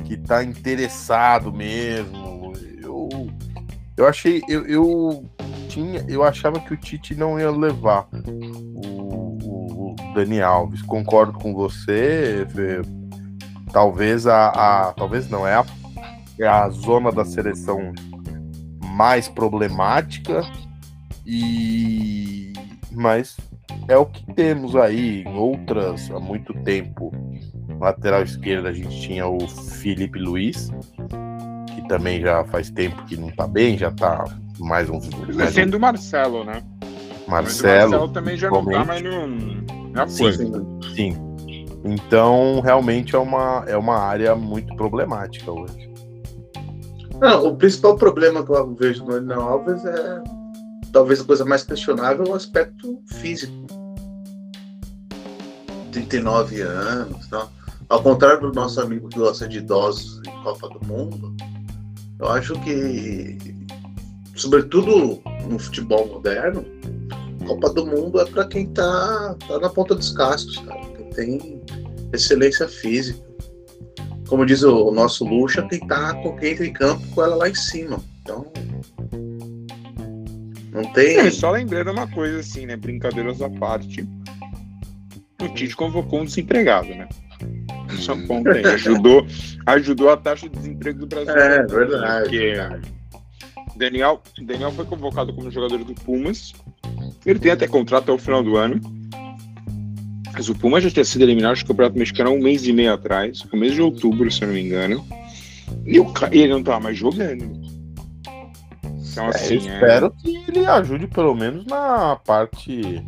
que 0.04 0.18
tá 0.18 0.44
interessado 0.44 1.52
mesmo. 1.54 2.54
Eu, 2.84 3.10
eu 3.98 4.08
achei. 4.08 4.44
Eu, 4.48 4.68
eu, 4.68 5.26
tinha, 5.70 6.06
eu 6.08 6.22
achava 6.22 6.60
que 6.60 6.74
o 6.74 6.78
Tite 6.78 7.16
não 7.16 7.40
ia 7.40 7.50
levar 7.50 8.08
o, 8.14 9.94
o, 9.94 9.96
Dani 10.14 10.42
Alves. 10.42 10.82
Concordo 10.82 11.40
com 11.40 11.54
você. 11.54 12.46
Talvez 13.72 14.28
a, 14.28 14.50
a. 14.50 14.94
Talvez 14.94 15.30
não, 15.30 15.48
é 15.48 15.56
a, 15.56 15.66
é 16.40 16.46
a 16.46 16.70
zona 16.70 17.12
da 17.12 17.26
seleção 17.26 17.94
mais 18.96 19.28
problemática. 19.28 20.42
E. 21.26 22.54
Mas 22.92 23.36
é 23.90 23.98
o 23.98 24.06
que 24.06 24.26
temos 24.34 24.76
aí 24.76 25.24
em 25.24 25.36
outras 25.36 26.10
há 26.10 26.20
muito 26.20 26.54
tempo. 26.64 27.12
Lateral 27.80 28.24
esquerda 28.24 28.70
a 28.70 28.74
gente 28.74 29.02
tinha 29.02 29.28
o 29.28 29.48
Felipe 29.48 30.18
Luiz, 30.18 30.72
que 31.74 31.88
também 31.90 32.22
já 32.22 32.46
faz 32.46 32.70
tempo 32.70 33.04
que 33.06 33.18
não 33.18 33.30
tá 33.32 33.46
bem, 33.46 33.78
já 33.78 33.92
tá 33.92 34.24
mais 34.60 34.90
um. 34.90 35.00
Mais 35.34 35.54
Sendo 35.54 35.76
um... 35.76 35.80
Marcelo, 35.80 36.46
né? 36.46 36.64
Marcelo. 37.28 37.92
Marcelo 37.92 38.08
também 38.10 38.38
já 38.38 38.50
não 38.50 38.64
tá 38.64 38.86
mais 38.86 39.02
no. 39.02 39.28
Na 39.92 40.08
sim, 40.08 40.32
sim. 40.96 41.18
Então, 41.84 42.62
realmente 42.62 43.16
é 43.16 43.20
uma, 43.20 43.64
é 43.68 43.78
uma 43.78 43.98
área 43.98 44.36
muito 44.36 44.74
problemática 44.76 45.52
hoje. 45.52 45.95
Não, 47.20 47.48
o 47.48 47.56
principal 47.56 47.96
problema 47.96 48.46
que 48.46 48.52
eu 48.52 48.76
vejo 48.76 49.06
no 49.06 49.12
Daniel 49.12 49.42
Alves 49.42 49.84
é 49.86 50.24
talvez 50.92 51.20
a 51.22 51.24
coisa 51.24 51.46
mais 51.46 51.64
questionável 51.64 52.26
o 52.28 52.34
aspecto 52.34 53.02
físico. 53.06 53.54
39 55.92 56.62
anos. 56.62 57.26
Então, 57.26 57.50
ao 57.88 58.02
contrário 58.02 58.42
do 58.42 58.52
nosso 58.54 58.82
amigo 58.82 59.08
que 59.10 59.20
gosta 59.20 59.48
de 59.48 59.60
idosos 59.60 60.22
em 60.28 60.44
Copa 60.44 60.70
do 60.70 60.86
Mundo, 60.86 61.36
eu 62.20 62.28
acho 62.30 62.54
que, 62.62 63.38
sobretudo 64.36 65.22
no 65.50 65.60
futebol 65.60 66.08
moderno, 66.08 66.66
Copa 67.46 67.70
do 67.70 67.86
Mundo 67.86 68.20
é 68.20 68.26
para 68.26 68.46
quem 68.46 68.68
tá, 68.68 69.36
tá, 69.48 69.60
na 69.60 69.70
ponta 69.70 69.96
dos 69.96 70.12
cascos, 70.12 70.58
cara, 70.58 70.82
tem 71.14 71.62
excelência 72.12 72.68
física. 72.68 73.24
Como 74.28 74.46
diz 74.46 74.64
o, 74.64 74.92
nosso 74.92 75.24
Lucha, 75.26 75.62
quem 75.68 75.80
tá 75.80 76.14
com 76.16 76.36
quem 76.36 76.52
entra 76.52 76.66
em 76.66 76.74
campo 76.74 77.06
com 77.14 77.24
ela 77.24 77.36
lá 77.36 77.50
em 77.50 77.56
cima. 77.56 78.02
Então. 78.22 78.52
Não 80.72 80.84
tem. 80.94 81.20
É, 81.20 81.32
só 81.32 81.52
lembrando 81.52 81.92
uma 81.92 82.08
coisa 82.08 82.40
assim, 82.40 82.66
né? 82.66 82.76
Brincadeiras 82.76 83.42
à 83.42 83.50
parte 83.50 84.06
o 85.46 85.50
Tite 85.50 85.76
convocou 85.76 86.22
um 86.22 86.26
desempregado, 86.26 86.90
né? 86.90 87.08
Isso 87.94 88.12
é 88.12 88.14
um 88.14 88.28
ponto 88.28 88.50
aí. 88.50 88.66
Ajudou, 88.66 89.26
ajudou 89.66 90.10
a 90.10 90.18
taxa 90.18 90.50
de 90.50 90.58
desemprego 90.58 91.00
do 91.00 91.08
Brasil. 91.08 91.36
É, 91.36 91.66
verdade. 91.66 92.24
Porque 92.24 92.54
Daniel, 93.78 94.22
Daniel 94.42 94.72
foi 94.72 94.86
convocado 94.86 95.34
como 95.34 95.52
jogador 95.52 95.84
do 95.84 95.94
Pumas. 95.94 96.54
Ele 97.26 97.40
tem 97.40 97.52
até 97.52 97.68
contrato 97.68 98.04
até 98.04 98.12
o 98.12 98.18
final 98.18 98.44
do 98.44 98.58
ano. 98.58 98.80
Mas 100.36 100.50
o 100.50 100.56
Pumas 100.56 100.84
já 100.84 100.90
tinha 100.92 101.06
sido 101.06 101.24
eliminado 101.24 101.58
do 101.58 101.66
Campeonato 101.66 101.98
Mexicano 101.98 102.30
há 102.30 102.34
um 102.34 102.40
mês 102.40 102.68
e 102.68 102.74
meio 102.74 102.94
atrás, 102.94 103.42
começo 103.44 103.76
de 103.76 103.82
outubro, 103.82 104.30
se 104.30 104.44
eu 104.44 104.50
não 104.50 104.56
me 104.56 104.62
engano. 104.62 105.06
E 105.86 106.00
o, 106.00 106.14
ele 106.32 106.50
não 106.50 106.62
tá 106.62 106.80
mais 106.80 106.98
jogando. 106.98 107.44
Então, 108.84 109.28
assim, 109.30 109.54
é, 109.54 109.58
eu 109.58 109.74
espero 109.74 110.06
é... 110.08 110.22
que 110.22 110.44
ele 110.50 110.66
ajude 110.66 111.08
pelo 111.08 111.34
menos 111.34 111.66
na 111.66 112.18
parte 112.18 113.02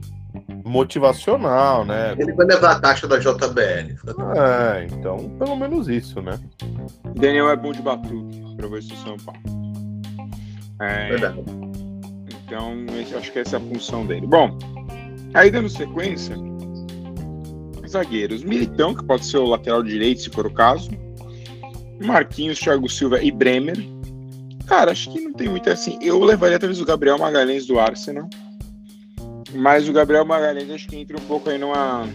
motivacional, 0.64 1.84
né? 1.84 2.16
Ele 2.18 2.34
vai 2.34 2.46
levar 2.46 2.72
a 2.72 2.80
taxa 2.80 3.08
da 3.08 3.18
JBL. 3.18 3.96
É, 4.36 4.88
então 4.90 5.30
pelo 5.38 5.56
menos 5.56 5.88
isso, 5.88 6.22
né? 6.22 6.40
Daniel 7.16 7.50
é 7.50 7.56
bom 7.56 7.72
de 7.72 7.82
batuque 7.82 8.42
para 8.56 8.68
ver 8.68 8.84
se 8.84 8.94
o 8.94 8.98
São 8.98 9.18
Paulo. 9.18 9.42
É, 10.80 11.10
Verdade. 11.10 11.44
Então, 12.46 12.86
acho 13.18 13.32
que 13.32 13.40
essa 13.40 13.58
é 13.58 13.60
a 13.60 13.62
função 13.62 14.06
dele. 14.06 14.26
Bom, 14.26 14.58
aí 15.34 15.52
dando 15.52 15.70
sequência, 15.70 16.38
zagueiros. 17.98 18.44
Militão, 18.44 18.94
que 18.94 19.04
pode 19.04 19.26
ser 19.26 19.38
o 19.38 19.46
lateral 19.46 19.84
direito, 19.84 20.22
se 20.22 20.30
for 20.30 20.46
o 20.46 20.54
caso. 20.54 20.90
Marquinhos, 22.04 22.60
Thiago 22.60 22.88
Silva 22.90 23.22
e 23.24 23.32
Bremer. 23.32 23.78
Cara, 24.68 24.92
acho 24.92 25.12
que 25.12 25.20
não 25.20 25.34
tem 25.34 25.50
muito 25.50 25.70
assim. 25.70 25.98
Eu 26.02 26.24
levaria 26.24 26.60
talvez 26.60 26.80
o 26.80 26.86
Gabriel 26.86 27.18
Magalhães 27.18 27.66
do 27.66 27.80
Arsenal. 27.80 28.30
Mas 29.54 29.88
o 29.88 29.94
Gabriel 29.94 30.26
Magalhães 30.26 30.70
acho 30.70 30.88
que 30.88 30.98
entra 30.98 31.18
um 31.18 31.26
pouco 31.26 31.50
aí 31.50 31.58
numa. 31.58 32.08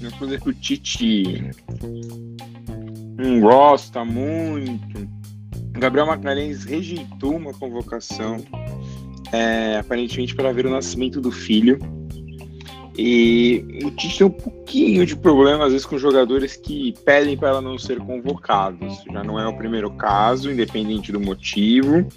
Numa 0.00 0.12
coisa 0.16 0.38
que 0.38 0.48
o 0.48 0.54
Tite 0.54 1.50
não 3.16 3.40
gosta 3.40 4.04
muito. 4.04 5.08
O 5.74 5.80
Gabriel 5.80 6.06
Magalhães 6.06 6.64
rejeitou 6.64 7.36
uma 7.36 7.52
convocação, 7.52 8.36
é, 9.32 9.78
aparentemente 9.78 10.34
para 10.34 10.52
ver 10.52 10.66
o 10.66 10.70
nascimento 10.70 11.20
do 11.20 11.32
filho. 11.32 11.78
E 13.00 13.64
o 13.84 13.92
Tite 13.92 14.18
tem 14.18 14.26
um 14.26 14.30
pouquinho 14.30 15.06
de 15.06 15.14
problema, 15.14 15.66
às 15.66 15.70
vezes, 15.70 15.86
com 15.86 15.96
jogadores 15.96 16.56
que 16.56 16.92
pedem 17.04 17.36
para 17.36 17.50
ela 17.50 17.60
não 17.60 17.78
ser 17.78 18.00
convocados. 18.00 19.04
Já 19.12 19.22
não 19.22 19.38
é 19.38 19.46
o 19.46 19.56
primeiro 19.56 19.88
caso, 19.92 20.50
independente 20.50 21.12
do 21.12 21.20
motivo. 21.20 22.08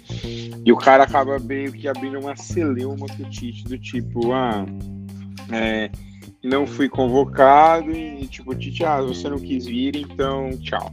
E 0.64 0.72
o 0.72 0.76
cara 0.76 1.04
acaba 1.04 1.38
meio 1.38 1.70
que 1.70 1.86
abrindo 1.86 2.18
uma 2.18 2.34
celeuma 2.34 3.06
com 3.06 3.22
o 3.22 3.30
Tite, 3.30 3.62
do 3.62 3.78
tipo, 3.78 4.32
ah, 4.32 4.66
é, 5.52 5.88
não 6.42 6.66
fui 6.66 6.88
convocado 6.88 7.92
e, 7.92 8.26
tipo, 8.26 8.52
Tite, 8.52 8.84
ah, 8.84 9.00
você 9.00 9.30
não 9.30 9.38
quis 9.38 9.66
vir, 9.66 9.94
então 9.94 10.50
tchau. 10.58 10.92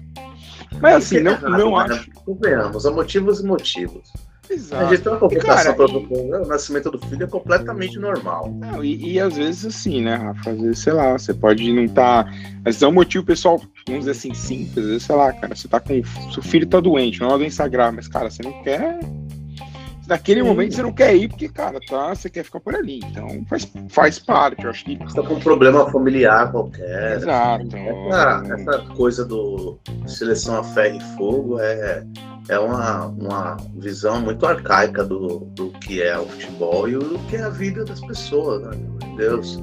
Mas 0.79 0.97
assim, 0.97 1.19
não, 1.19 1.41
não 1.41 1.75
acho. 1.75 2.11
Convenhamos, 2.11 2.85
há 2.85 2.91
motivos 2.91 3.39
e 3.39 3.43
motivos. 3.43 4.13
Exato. 4.49 4.83
A 4.83 4.89
gente 4.89 5.03
tem 5.03 5.11
uma 5.11 5.19
convocação 5.19 5.73
para 5.75 5.85
o 5.85 6.47
nascimento 6.47 6.89
do 6.89 6.99
filho 6.99 7.23
é 7.23 7.27
completamente 7.27 7.99
normal. 7.99 8.51
Não, 8.51 8.83
e, 8.83 9.13
e, 9.13 9.19
às 9.19 9.37
vezes 9.37 9.65
assim, 9.65 10.01
né, 10.01 10.15
Rafa? 10.15 10.51
Às 10.51 10.59
vezes, 10.59 10.79
sei 10.79 10.93
lá, 10.93 11.11
você 11.13 11.33
pode 11.33 11.71
não 11.71 11.83
estar. 11.83 12.25
Tá... 12.25 12.31
Às 12.31 12.63
vezes 12.63 12.81
é 12.81 12.87
um 12.87 12.93
motivo 12.93 13.23
pessoal, 13.23 13.61
vamos 13.85 14.05
dizer 14.05 14.11
assim, 14.11 14.33
simples. 14.33 14.77
Às 14.77 14.85
vezes, 14.85 15.03
sei 15.03 15.15
lá, 15.15 15.31
cara, 15.33 15.55
você 15.55 15.67
tá 15.67 15.79
com. 15.79 16.01
Seu 16.33 16.41
filho 16.41 16.67
tá 16.67 16.79
doente, 16.79 17.19
não 17.19 17.27
é 17.27 17.31
uma 17.31 17.37
doença 17.37 17.67
grave, 17.67 17.97
mas, 17.97 18.07
cara, 18.07 18.29
você 18.29 18.41
não 18.41 18.63
quer 18.63 18.99
naquele 20.09 20.41
Sim. 20.41 20.47
momento 20.47 20.75
você 20.75 20.81
não 20.81 20.91
quer 20.91 21.15
ir 21.15 21.29
porque, 21.29 21.47
cara, 21.47 21.79
tá, 21.87 22.13
você 22.13 22.29
quer 22.29 22.43
ficar 22.43 22.59
por 22.59 22.75
ali. 22.75 22.99
Então 23.05 23.45
faz, 23.47 23.71
faz 23.89 24.19
parte, 24.19 24.63
eu 24.63 24.71
acho 24.71 24.83
que. 24.83 24.97
Você 24.97 25.21
tá 25.21 25.27
com 25.27 25.35
um 25.35 25.39
problema 25.39 25.89
familiar 25.91 26.51
qualquer. 26.51 27.17
Exato. 27.17 27.67
Essa, 27.75 28.43
essa 28.53 28.79
coisa 28.95 29.23
do 29.23 29.77
seleção 30.07 30.57
a 30.57 30.63
ferro 30.63 30.97
e 30.97 31.15
fogo 31.15 31.59
é, 31.59 32.03
é 32.49 32.59
uma, 32.59 33.05
uma 33.05 33.57
visão 33.75 34.19
muito 34.19 34.45
arcaica 34.45 35.05
do, 35.05 35.39
do 35.51 35.69
que 35.79 36.01
é 36.01 36.17
o 36.17 36.25
futebol 36.25 36.89
e 36.89 36.93
do 36.93 37.19
que 37.29 37.35
é 37.35 37.43
a 37.43 37.49
vida 37.49 37.85
das 37.85 38.01
pessoas, 38.01 38.63
né? 38.63 38.71
Meu 39.05 39.15
Deus. 39.15 39.59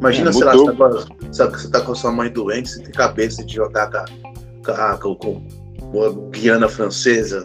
Imagina, 0.00 0.30
é, 0.30 0.32
sei 0.32 0.44
lá, 0.44 0.52
você 0.54 0.72
tá, 0.72 1.46
com, 1.46 1.56
você 1.56 1.70
tá 1.70 1.80
com 1.80 1.92
a 1.92 1.94
sua 1.94 2.12
mãe 2.12 2.30
doente, 2.30 2.70
você 2.70 2.82
tem 2.82 2.92
cabeça 2.92 3.44
de 3.44 3.54
jogar 3.54 3.90
com, 4.64 4.98
com, 4.98 5.14
com 5.14 5.63
Guiana 6.30 6.68
Francesa, 6.68 7.44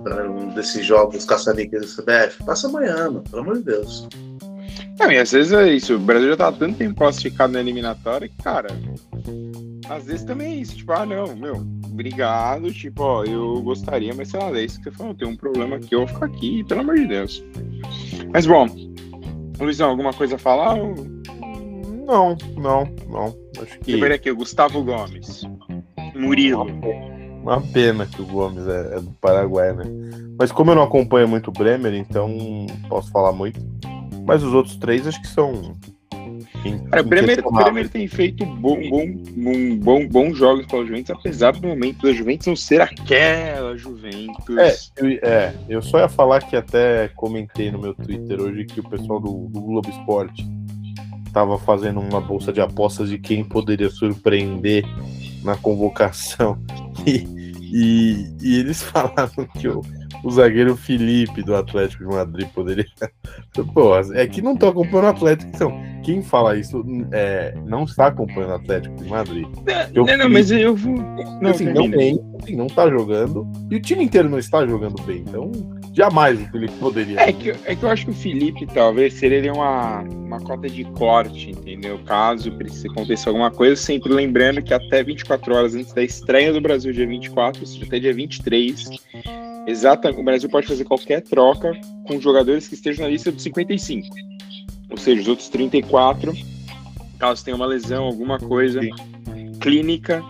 um 0.00 0.48
desses 0.54 0.86
jogos 0.86 1.24
caça-níqueis 1.24 1.94
do 1.94 2.02
CBF, 2.02 2.42
passa 2.44 2.68
amanhã, 2.68 3.10
mano, 3.10 3.22
pelo 3.22 3.42
amor 3.42 3.58
de 3.58 3.64
Deus. 3.64 4.08
Não, 4.98 5.10
e 5.10 5.18
às 5.18 5.30
vezes 5.30 5.52
é 5.52 5.72
isso, 5.72 5.94
o 5.94 5.98
Brasil 5.98 6.30
já 6.30 6.36
tá 6.36 6.48
há 6.48 6.52
tanto 6.52 6.78
tempo 6.78 6.96
classificado 6.96 7.52
na 7.52 7.60
eliminatória 7.60 8.28
que, 8.28 8.36
cara, 8.42 8.68
às 9.88 10.04
vezes 10.04 10.24
também 10.24 10.52
é 10.52 10.56
isso, 10.56 10.76
tipo, 10.76 10.92
ah, 10.92 11.06
não, 11.06 11.36
meu, 11.36 11.56
obrigado, 11.84 12.72
tipo, 12.72 13.02
ó, 13.02 13.24
eu 13.24 13.60
gostaria, 13.62 14.12
mas 14.14 14.28
sei 14.28 14.40
lá, 14.40 14.50
é 14.58 14.64
isso 14.64 14.78
que 14.78 14.90
você 14.90 14.96
falou, 14.96 15.14
tem 15.14 15.28
um 15.28 15.36
problema 15.36 15.76
aqui, 15.76 15.94
eu 15.94 16.00
vou 16.00 16.08
ficar 16.08 16.26
aqui, 16.26 16.64
pelo 16.64 16.80
amor 16.80 16.96
de 16.96 17.06
Deus. 17.06 17.44
Mas 18.32 18.46
bom, 18.46 18.66
Luizão, 19.60 19.90
alguma 19.90 20.12
coisa 20.12 20.36
a 20.36 20.38
falar? 20.38 20.76
Não, 20.76 22.36
não, 22.56 22.84
não. 23.08 23.36
Acho 23.60 23.78
que. 23.80 23.92
Lembrei 23.92 24.16
aqui, 24.16 24.30
o 24.30 24.36
Gustavo 24.36 24.82
Gomes. 24.82 25.42
Murilo. 26.14 26.66
Uma 27.48 27.62
pena 27.62 28.04
que 28.04 28.20
o 28.20 28.26
Gomes 28.26 28.68
é, 28.68 28.96
é, 28.96 29.00
do 29.00 29.10
Paraguai, 29.22 29.72
né? 29.72 29.84
Mas 30.38 30.52
como 30.52 30.70
eu 30.70 30.74
não 30.74 30.82
acompanho 30.82 31.26
muito 31.26 31.48
o 31.48 31.52
Bremer, 31.52 31.94
então 31.94 32.36
posso 32.90 33.10
falar 33.10 33.32
muito. 33.32 33.58
Mas 34.26 34.42
os 34.42 34.52
outros 34.52 34.76
três 34.76 35.06
acho 35.06 35.18
que 35.22 35.28
são. 35.28 35.74
Cara, 36.90 37.00
o 37.00 37.06
Bremer, 37.06 37.42
Bremer 37.50 37.88
tem 37.88 38.06
feito 38.06 38.44
bom, 38.44 38.78
bom, 38.90 39.06
bom, 39.34 39.76
bom, 39.78 40.08
bons 40.08 40.36
jogos 40.36 40.66
para 40.66 40.80
o 40.80 40.86
Juventus, 40.86 41.10
apesar 41.10 41.52
do 41.52 41.66
momento 41.66 42.02
da 42.02 42.12
Juventus 42.12 42.46
não 42.48 42.56
ser 42.56 42.82
aquela 42.82 43.74
Juventus. 43.78 44.58
É 44.58 44.76
eu, 45.02 45.18
é, 45.22 45.54
eu 45.70 45.80
só 45.80 46.00
ia 46.00 46.08
falar 46.08 46.42
que 46.42 46.54
até 46.54 47.08
comentei 47.16 47.70
no 47.70 47.78
meu 47.78 47.94
Twitter 47.94 48.42
hoje 48.42 48.66
que 48.66 48.80
o 48.80 48.88
pessoal 48.90 49.20
do, 49.20 49.48
do 49.48 49.60
Globo 49.62 49.88
Esporte 49.88 50.46
estava 51.26 51.58
fazendo 51.58 51.98
uma 51.98 52.20
bolsa 52.20 52.52
de 52.52 52.60
apostas 52.60 53.08
de 53.08 53.18
quem 53.18 53.42
poderia 53.42 53.88
surpreender 53.88 54.84
na 55.42 55.56
convocação. 55.56 56.58
E, 57.06 57.37
e, 57.72 58.34
e 58.40 58.58
eles 58.60 58.82
falaram 58.84 59.46
que 59.58 59.68
o, 59.68 59.82
o 60.24 60.30
zagueiro 60.30 60.76
Felipe 60.76 61.42
do 61.42 61.54
Atlético 61.54 62.04
de 62.04 62.14
Madrid 62.14 62.48
poderia. 62.48 62.86
Pô, 63.74 63.96
é 64.14 64.26
que 64.26 64.42
não 64.42 64.56
tô 64.56 64.68
acompanhando 64.68 65.04
o 65.04 65.08
Atlético, 65.08 65.50
então. 65.54 65.88
Quem 66.04 66.22
fala 66.22 66.56
isso 66.56 66.82
é, 67.12 67.54
não 67.66 67.84
está 67.84 68.06
acompanhando 68.06 68.52
o 68.52 68.54
Atlético 68.54 68.96
de 68.96 69.10
Madrid. 69.10 69.46
Não, 69.92 70.06
não, 70.06 70.16
não, 70.16 70.30
mas 70.30 70.50
eu 70.50 70.74
vou. 70.74 70.96
Não, 71.42 71.50
assim, 71.50 71.66
não 71.66 71.90
bem, 71.90 72.18
assim, 72.42 72.56
não 72.56 72.66
tá 72.66 72.88
jogando. 72.88 73.46
E 73.70 73.76
o 73.76 73.80
time 73.80 74.04
inteiro 74.04 74.28
não 74.28 74.38
está 74.38 74.66
jogando 74.66 75.02
bem, 75.02 75.18
então 75.18 75.52
jamais 75.98 76.40
o 76.40 76.46
Felipe 76.52 76.72
poderia. 76.74 77.20
É 77.20 77.32
que, 77.32 77.50
é 77.50 77.74
que 77.74 77.82
eu 77.82 77.90
acho 77.90 78.04
que 78.04 78.12
o 78.12 78.14
Felipe 78.14 78.64
talvez 78.66 79.14
seria 79.14 79.52
uma, 79.52 80.02
uma 80.02 80.40
cota 80.40 80.68
de 80.68 80.84
corte, 80.92 81.50
entendeu? 81.50 81.98
Caso 82.06 82.52
precise 82.52 82.88
acontecer 82.88 83.28
alguma 83.28 83.50
coisa, 83.50 83.74
sempre 83.74 84.12
lembrando 84.12 84.62
que 84.62 84.72
até 84.72 85.02
24 85.02 85.52
horas 85.52 85.74
antes 85.74 85.92
da 85.92 86.02
estreia 86.02 86.52
do 86.52 86.60
Brasil, 86.60 86.92
dia 86.92 87.06
24, 87.06 87.60
ou 87.60 87.66
seja, 87.66 87.84
até 87.84 87.98
dia 87.98 88.14
23, 88.14 88.90
exatamente, 89.66 90.20
o 90.20 90.24
Brasil 90.24 90.48
pode 90.48 90.68
fazer 90.68 90.84
qualquer 90.84 91.20
troca 91.22 91.72
com 92.06 92.20
jogadores 92.20 92.68
que 92.68 92.74
estejam 92.74 93.04
na 93.04 93.10
lista 93.10 93.32
dos 93.32 93.42
55. 93.42 94.06
Ou 94.90 94.96
seja, 94.96 95.20
os 95.20 95.28
outros 95.28 95.48
34, 95.48 96.32
caso 97.18 97.44
tenha 97.44 97.56
uma 97.56 97.66
lesão, 97.66 98.04
alguma 98.04 98.38
coisa 98.38 98.80
clínica, 99.60 100.22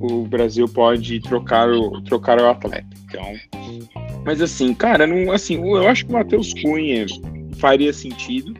o 0.00 0.24
Brasil 0.24 0.68
pode 0.68 1.20
trocar 1.20 1.70
o, 1.70 2.02
trocar 2.02 2.40
o 2.40 2.48
atleta. 2.48 2.88
Então, 3.08 4.01
mas 4.24 4.40
assim, 4.40 4.74
cara, 4.74 5.06
não, 5.06 5.32
assim, 5.32 5.56
eu 5.56 5.88
acho 5.88 6.04
que 6.06 6.12
o 6.12 6.14
Matheus 6.14 6.52
Cunha 6.54 7.06
faria 7.58 7.92
sentido. 7.92 8.54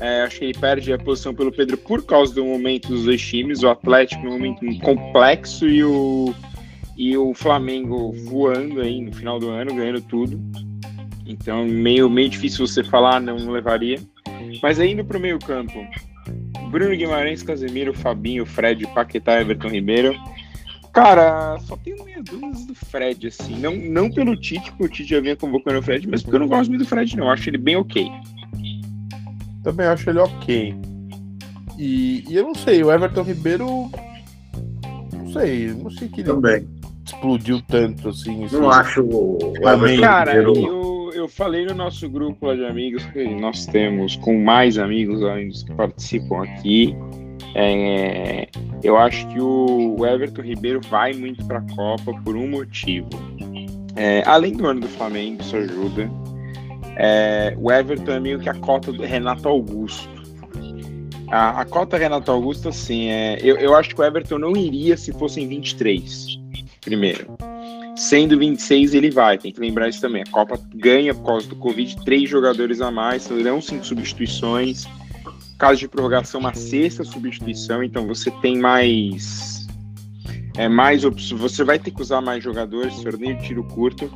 É, 0.00 0.22
acho 0.22 0.38
que 0.38 0.44
ele 0.44 0.58
perde 0.58 0.92
a 0.92 0.98
posição 0.98 1.34
pelo 1.34 1.50
Pedro 1.50 1.76
por 1.76 2.04
causa 2.04 2.32
do 2.32 2.44
momento 2.44 2.88
dos 2.88 3.04
dois 3.04 3.20
times, 3.20 3.62
o 3.62 3.68
Atlético 3.68 4.24
no 4.24 4.30
momento 4.30 4.64
complexo 4.80 5.68
e 5.68 5.82
o, 5.82 6.32
e 6.96 7.16
o 7.16 7.34
Flamengo 7.34 8.12
voando 8.24 8.80
aí 8.80 9.00
no 9.00 9.12
final 9.12 9.40
do 9.40 9.50
ano, 9.50 9.74
ganhando 9.74 10.00
tudo. 10.02 10.40
Então, 11.26 11.66
meio, 11.66 12.08
meio 12.08 12.28
difícil 12.28 12.66
você 12.66 12.84
falar, 12.84 13.20
não, 13.20 13.36
não 13.36 13.52
levaria. 13.52 13.98
Mas 14.62 14.78
aí 14.78 14.92
indo 14.92 15.04
pro 15.04 15.20
meio 15.20 15.38
campo, 15.38 15.78
Bruno 16.70 16.96
Guimarães, 16.96 17.42
Casemiro, 17.42 17.92
Fabinho, 17.92 18.46
Fred, 18.46 18.86
Paquetá, 18.88 19.40
Everton 19.40 19.68
Ribeiro. 19.68 20.14
Cara, 20.98 21.56
só 21.60 21.76
tenho 21.76 22.04
meia 22.04 22.20
dúvidas 22.20 22.64
do 22.64 22.74
Fred, 22.74 23.28
assim. 23.28 23.56
Não, 23.60 23.76
não 23.76 24.10
pelo 24.10 24.36
Tite, 24.36 24.72
porque 24.72 24.84
o 24.84 24.88
Tite 24.88 25.10
já 25.10 25.20
vinha 25.20 25.36
convocando 25.36 25.78
o 25.78 25.82
Fred, 25.82 26.08
mas 26.08 26.22
porque 26.22 26.34
eu 26.34 26.40
não 26.40 26.48
gosto 26.48 26.70
muito 26.70 26.82
do 26.82 26.88
Fred, 26.88 27.16
não. 27.16 27.26
Eu 27.26 27.30
acho 27.30 27.48
ele 27.48 27.58
bem 27.58 27.76
ok. 27.76 28.10
Também 29.62 29.86
acho 29.86 30.10
ele 30.10 30.18
ok. 30.18 30.74
E, 31.78 32.24
e 32.28 32.36
eu 32.36 32.42
não 32.42 32.54
sei, 32.56 32.82
o 32.82 32.90
Everton 32.90 33.22
Ribeiro. 33.22 33.90
Não 35.12 35.32
sei, 35.32 35.68
não 35.68 35.90
sei 35.90 36.08
que 36.08 36.22
ele 36.22 36.30
Também. 36.30 36.68
explodiu 37.06 37.62
tanto 37.62 38.08
assim. 38.08 38.48
Não 38.50 38.68
assim. 38.68 38.80
acho 38.80 39.02
o 39.04 39.54
Everton 39.56 40.00
Cara, 40.00 40.32
Ribeiro... 40.32 40.66
eu, 40.66 41.12
eu 41.14 41.28
falei 41.28 41.64
no 41.64 41.74
nosso 41.74 42.08
grupo 42.10 42.46
lá 42.46 42.56
de 42.56 42.64
amigos 42.64 43.04
que 43.06 43.24
nós 43.36 43.66
temos 43.66 44.16
com 44.16 44.42
mais 44.42 44.78
amigos 44.78 45.22
além 45.22 45.46
dos 45.46 45.62
que 45.62 45.72
participam 45.74 46.42
aqui. 46.42 46.96
É, 47.54 48.48
eu 48.82 48.96
acho 48.96 49.26
que 49.28 49.40
o 49.40 50.06
Everton 50.06 50.42
Ribeiro 50.42 50.80
vai 50.88 51.12
muito 51.12 51.44
para 51.46 51.58
a 51.58 51.74
Copa 51.74 52.12
por 52.24 52.36
um 52.36 52.48
motivo. 52.48 53.08
É, 53.96 54.22
além 54.26 54.52
do 54.52 54.66
ano 54.66 54.80
do 54.80 54.88
Flamengo, 54.88 55.42
isso 55.42 55.56
ajuda. 55.56 56.08
É, 56.96 57.54
o 57.58 57.70
Everton 57.70 58.12
é 58.12 58.20
meio 58.20 58.38
que 58.38 58.48
a 58.48 58.54
cota 58.54 58.92
do 58.92 59.02
Renato 59.02 59.48
Augusto. 59.48 60.08
A, 61.30 61.60
a 61.60 61.64
cota 61.64 61.96
Renato 61.96 62.30
Augusto, 62.30 62.68
assim, 62.68 63.08
é, 63.08 63.38
eu, 63.42 63.56
eu 63.56 63.74
acho 63.74 63.94
que 63.94 64.00
o 64.00 64.04
Everton 64.04 64.38
não 64.38 64.56
iria 64.56 64.96
se 64.96 65.12
fossem 65.12 65.46
23, 65.46 66.38
primeiro. 66.80 67.36
Sendo 67.96 68.38
26, 68.38 68.94
ele 68.94 69.10
vai, 69.10 69.36
tem 69.36 69.52
que 69.52 69.60
lembrar 69.60 69.88
isso 69.88 70.00
também. 70.00 70.22
A 70.22 70.30
Copa 70.30 70.58
ganha 70.74 71.12
por 71.12 71.26
causa 71.26 71.48
do 71.48 71.56
Covid, 71.56 72.04
três 72.04 72.30
jogadores 72.30 72.80
a 72.80 72.90
mais, 72.90 73.24
serão 73.24 73.60
cinco 73.60 73.84
substituições 73.84 74.86
caso 75.58 75.80
de 75.80 75.88
prorrogação, 75.88 76.40
uma 76.40 76.54
sexta 76.54 77.02
substituição, 77.02 77.82
então 77.82 78.06
você 78.06 78.30
tem 78.30 78.56
mais. 78.56 79.66
É, 80.56 80.68
mais 80.68 81.02
você 81.02 81.62
vai 81.62 81.78
ter 81.78 81.90
que 81.90 82.00
usar 82.00 82.20
mais 82.20 82.42
jogadores, 82.42 83.00
torneio 83.02 83.36
de 83.36 83.44
tiro 83.44 83.62
curto, 83.62 84.10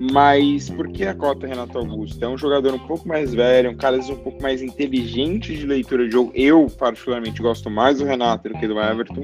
mas 0.00 0.68
por 0.68 0.88
que 0.88 1.04
a 1.04 1.14
cota 1.14 1.46
Renato 1.46 1.78
Augusto? 1.78 2.24
É 2.24 2.28
um 2.28 2.36
jogador 2.36 2.74
um 2.74 2.78
pouco 2.78 3.06
mais 3.06 3.32
velho, 3.32 3.70
um 3.70 3.76
cara 3.76 3.96
um 3.96 4.16
pouco 4.16 4.42
mais 4.42 4.62
inteligente 4.62 5.56
de 5.56 5.64
leitura 5.64 6.06
de 6.06 6.12
jogo. 6.12 6.32
Eu, 6.34 6.66
particularmente, 6.76 7.40
gosto 7.40 7.70
mais 7.70 7.98
do 7.98 8.04
Renato 8.04 8.48
do 8.48 8.58
que 8.58 8.66
do 8.66 8.80
Everton. 8.80 9.22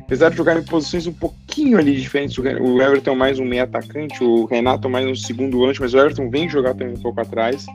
Apesar 0.00 0.30
de 0.30 0.36
jogar 0.36 0.58
em 0.58 0.64
posições 0.64 1.06
um 1.06 1.12
pouquinho 1.12 1.78
ali 1.78 1.96
diferentes, 1.96 2.36
o 2.38 2.82
Everton 2.82 3.12
é 3.12 3.16
mais 3.16 3.38
um 3.38 3.44
meio 3.44 3.64
atacante, 3.64 4.24
o 4.24 4.46
Renato 4.46 4.88
é 4.88 4.90
mais 4.90 5.06
um 5.06 5.14
segundo 5.14 5.58
volante, 5.58 5.80
mas 5.80 5.92
o 5.92 5.98
Everton 5.98 6.30
vem 6.30 6.48
jogar 6.48 6.74
também 6.74 6.94
um 6.94 7.00
pouco 7.00 7.20
atrás 7.20 7.66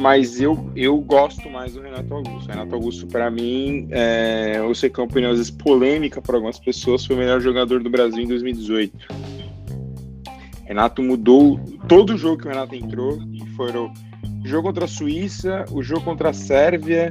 mas 0.00 0.40
eu, 0.40 0.70
eu 0.74 0.96
gosto 0.98 1.48
mais 1.50 1.74
do 1.74 1.82
Renato 1.82 2.14
Augusto. 2.14 2.46
O 2.46 2.52
Renato 2.52 2.74
Augusto, 2.74 3.06
para 3.06 3.30
mim, 3.30 3.88
é, 3.90 4.54
eu 4.58 4.74
sei 4.74 4.90
que 4.90 5.00
é 5.00 5.02
uma 5.02 5.08
opinião 5.08 5.30
às 5.30 5.38
vezes 5.38 5.50
polêmica 5.50 6.20
para 6.20 6.36
algumas 6.36 6.58
pessoas, 6.58 7.04
foi 7.04 7.16
o 7.16 7.18
melhor 7.18 7.40
jogador 7.40 7.82
do 7.82 7.90
Brasil 7.90 8.22
em 8.22 8.28
2018. 8.28 9.08
Renato 10.64 11.02
mudou 11.02 11.60
todo 11.88 12.14
o 12.14 12.18
jogo 12.18 12.38
que 12.38 12.46
o 12.46 12.50
Renato 12.50 12.74
entrou, 12.74 13.18
que 13.18 13.46
foram 13.50 13.92
o 14.42 14.48
jogo 14.48 14.68
contra 14.68 14.84
a 14.84 14.88
Suíça, 14.88 15.64
o 15.70 15.82
jogo 15.82 16.02
contra 16.02 16.30
a 16.30 16.32
Sérvia 16.32 17.08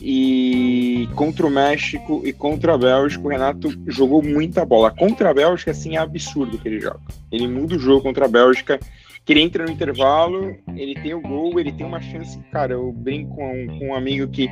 e 0.00 1.08
contra 1.14 1.46
o 1.46 1.50
México 1.50 2.22
e 2.24 2.32
contra 2.32 2.74
a 2.74 2.78
Bélgica. 2.78 3.24
O 3.24 3.28
Renato 3.28 3.68
jogou 3.86 4.22
muita 4.22 4.64
bola. 4.64 4.90
Contra 4.90 5.30
a 5.30 5.34
Bélgica, 5.34 5.70
assim, 5.70 5.96
é 5.96 5.98
absurdo 5.98 6.58
que 6.58 6.68
ele 6.68 6.80
joga. 6.80 7.00
Ele 7.30 7.46
muda 7.46 7.76
o 7.76 7.78
jogo 7.78 8.02
contra 8.02 8.24
a 8.24 8.28
Bélgica 8.28 8.80
que 9.24 9.32
ele 9.32 9.40
entra 9.40 9.64
no 9.64 9.70
intervalo, 9.70 10.56
ele 10.74 10.94
tem 10.94 11.14
o 11.14 11.20
gol, 11.20 11.58
ele 11.60 11.70
tem 11.70 11.86
uma 11.86 12.00
chance. 12.00 12.38
Cara, 12.50 12.72
eu 12.72 12.92
brinco 12.92 13.36
com, 13.36 13.78
com 13.78 13.88
um 13.88 13.94
amigo 13.94 14.26
que 14.28 14.48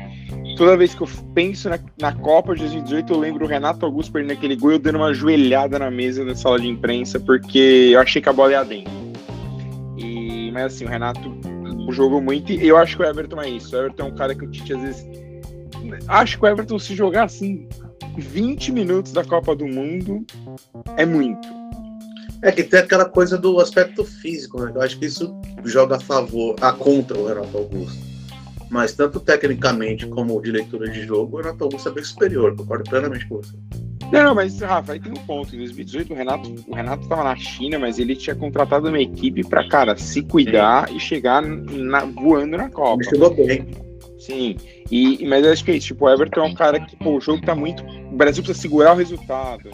toda 0.56 0.76
vez 0.76 0.94
que 0.94 1.02
eu 1.02 1.08
penso 1.34 1.68
na, 1.68 1.78
na 2.00 2.12
Copa 2.12 2.54
de 2.54 2.60
2018, 2.60 3.12
eu 3.12 3.18
lembro 3.18 3.44
o 3.44 3.48
Renato 3.48 3.84
Augusto 3.84 4.12
perdendo 4.12 4.32
aquele 4.32 4.54
gol, 4.54 4.72
eu 4.72 4.78
dando 4.78 4.96
uma 4.96 5.12
joelhada 5.12 5.78
na 5.78 5.90
mesa 5.90 6.24
da 6.24 6.36
sala 6.36 6.60
de 6.60 6.68
imprensa, 6.68 7.18
porque 7.18 7.90
eu 7.92 8.00
achei 8.00 8.22
que 8.22 8.28
a 8.28 8.32
bola 8.32 8.52
ia 8.52 8.64
dentro. 8.64 8.92
E, 9.98 10.50
mas 10.52 10.74
assim, 10.74 10.84
o 10.84 10.88
Renato 10.88 11.36
jogou 11.90 12.20
muito 12.20 12.52
e 12.52 12.68
eu 12.68 12.76
acho 12.76 12.96
que 12.96 13.02
o 13.02 13.06
Everton 13.06 13.40
é 13.40 13.50
isso. 13.50 13.74
O 13.74 13.78
Everton 13.78 14.04
é 14.04 14.06
um 14.06 14.14
cara 14.14 14.34
que 14.36 14.44
o 14.44 14.50
Tite 14.50 14.72
às 14.72 14.82
vezes. 14.82 15.08
Acho 16.06 16.38
que 16.38 16.44
o 16.44 16.48
Everton, 16.48 16.78
se 16.78 16.94
jogar 16.94 17.24
assim 17.24 17.68
20 18.16 18.70
minutos 18.70 19.12
da 19.12 19.24
Copa 19.24 19.56
do 19.56 19.66
Mundo, 19.66 20.24
é 20.96 21.04
muito 21.04 21.60
é 22.42 22.50
que 22.50 22.64
tem 22.64 22.80
aquela 22.80 23.04
coisa 23.04 23.36
do 23.36 23.60
aspecto 23.60 24.04
físico, 24.04 24.62
né? 24.62 24.72
Eu 24.74 24.80
acho 24.80 24.98
que 24.98 25.06
isso 25.06 25.34
joga 25.64 25.96
a 25.96 26.00
favor, 26.00 26.56
a 26.60 26.72
contra 26.72 27.18
o 27.18 27.26
Renato 27.26 27.56
Augusto. 27.56 27.98
Mas 28.70 28.92
tanto 28.92 29.18
tecnicamente 29.20 30.06
como 30.06 30.40
de 30.40 30.50
leitura 30.50 30.88
de 30.88 31.02
jogo, 31.02 31.36
o 31.36 31.40
Renato 31.40 31.64
Augusto 31.64 31.88
é 31.88 31.92
bem 31.92 32.04
superior, 32.04 32.54
concordo 32.56 32.88
plenamente 32.88 33.26
com 33.28 33.36
você. 33.36 33.56
Não, 34.12 34.34
mas 34.34 34.58
Rafa, 34.60 34.92
aí 34.92 35.00
tem 35.00 35.12
um 35.12 35.26
ponto. 35.26 35.54
Em 35.54 35.58
2018 35.58 36.12
o 36.12 36.16
Renato, 36.16 36.54
o 36.66 36.74
Renato 36.74 37.08
tava 37.08 37.24
na 37.24 37.36
China, 37.36 37.78
mas 37.78 37.98
ele 37.98 38.16
tinha 38.16 38.34
contratado 38.34 38.88
uma 38.88 39.00
equipe 39.00 39.44
para 39.44 39.68
cara, 39.68 39.96
se 39.96 40.22
cuidar 40.22 40.88
Sim. 40.88 40.96
e 40.96 41.00
chegar 41.00 41.42
na, 41.42 42.04
voando 42.04 42.56
na 42.56 42.68
Copa. 42.68 43.02
Ele 43.02 43.10
chegou 43.10 43.34
bem. 43.34 43.68
Sim, 44.18 44.56
e, 44.90 45.24
mas 45.26 45.44
eu 45.44 45.52
acho 45.52 45.64
que 45.64 45.70
é 45.70 45.76
isso. 45.76 45.88
Tipo, 45.88 46.06
o 46.06 46.10
Everton 46.10 46.40
é 46.40 46.44
um 46.44 46.54
cara 46.54 46.80
que, 46.80 46.96
pô, 46.96 47.16
o 47.16 47.20
jogo 47.20 47.40
tá 47.42 47.54
muito. 47.54 47.82
O 47.84 48.16
Brasil 48.16 48.42
precisa 48.42 48.60
segurar 48.60 48.92
o 48.92 48.96
resultado 48.96 49.70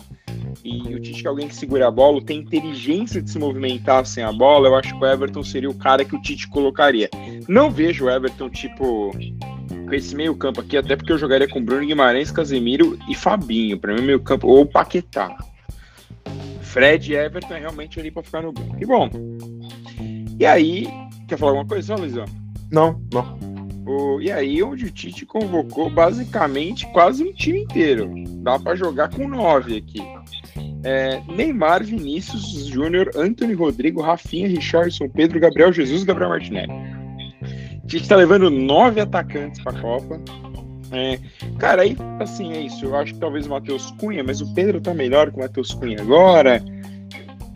e 0.66 0.94
o 0.94 1.00
Tite 1.00 1.20
que 1.20 1.26
é 1.26 1.30
alguém 1.30 1.48
que 1.48 1.54
segura 1.54 1.86
a 1.88 1.90
bola, 1.90 2.22
tem 2.22 2.38
inteligência 2.38 3.22
de 3.22 3.30
se 3.30 3.38
movimentar 3.38 4.04
sem 4.04 4.24
a 4.24 4.32
bola, 4.32 4.68
eu 4.68 4.74
acho 4.74 4.96
que 4.96 5.04
o 5.04 5.06
Everton 5.06 5.42
seria 5.42 5.70
o 5.70 5.74
cara 5.74 6.04
que 6.04 6.16
o 6.16 6.20
Tite 6.20 6.48
colocaria. 6.48 7.08
Não 7.48 7.70
vejo 7.70 8.06
o 8.06 8.10
Everton, 8.10 8.50
tipo, 8.50 9.12
com 9.12 9.94
esse 9.94 10.14
meio 10.14 10.34
campo 10.34 10.60
aqui, 10.60 10.76
até 10.76 10.96
porque 10.96 11.12
eu 11.12 11.18
jogaria 11.18 11.48
com 11.48 11.64
Bruno 11.64 11.86
Guimarães, 11.86 12.30
Casemiro 12.30 12.98
e 13.08 13.14
Fabinho, 13.14 13.78
para 13.78 13.94
mim 13.94 14.02
meio 14.02 14.20
campo, 14.20 14.48
ou 14.48 14.66
Paquetá. 14.66 15.36
Fred 16.60 17.12
e 17.12 17.16
Everton 17.16 17.54
é 17.54 17.60
realmente 17.60 17.98
ali 17.98 18.10
para 18.10 18.22
ficar 18.22 18.42
no 18.42 18.52
banco. 18.52 18.76
E 18.78 18.84
bom, 18.84 19.08
e 20.38 20.44
aí, 20.44 20.86
quer 21.26 21.38
falar 21.38 21.52
alguma 21.52 21.66
coisa, 21.66 21.94
Luizão? 21.94 22.26
Não, 22.70 23.00
não. 23.12 23.38
O, 23.86 24.20
e 24.20 24.30
aí, 24.30 24.62
onde 24.62 24.84
o 24.84 24.90
Tite 24.90 25.24
convocou 25.24 25.88
basicamente 25.88 26.86
quase 26.92 27.24
um 27.24 27.32
time 27.32 27.60
inteiro. 27.60 28.12
Dá 28.42 28.58
para 28.58 28.74
jogar 28.74 29.08
com 29.08 29.26
nove 29.26 29.76
aqui. 29.76 30.02
É, 30.88 31.20
Neymar, 31.26 31.82
Vinícius 31.82 32.66
Júnior, 32.66 33.10
Anthony 33.16 33.54
Rodrigo, 33.54 34.00
Rafinha, 34.00 34.46
Richardson, 34.46 35.08
Pedro, 35.08 35.40
Gabriel 35.40 35.72
Jesus 35.72 36.04
Gabriel 36.04 36.30
Martinelli. 36.30 36.70
A 36.72 37.88
gente 37.88 38.08
tá 38.08 38.14
levando 38.14 38.48
nove 38.48 39.00
atacantes 39.00 39.60
pra 39.64 39.72
Copa. 39.80 40.20
É, 40.92 41.18
cara, 41.58 41.82
aí, 41.82 41.96
assim, 42.20 42.52
é 42.52 42.60
isso. 42.60 42.84
Eu 42.84 42.94
acho 42.94 43.14
que 43.14 43.18
talvez 43.18 43.46
o 43.46 43.50
Matheus 43.50 43.90
Cunha, 43.98 44.22
mas 44.22 44.40
o 44.40 44.54
Pedro 44.54 44.80
tá 44.80 44.94
melhor 44.94 45.32
que 45.32 45.38
o 45.38 45.40
Matheus 45.40 45.74
Cunha 45.74 46.00
agora. 46.00 46.62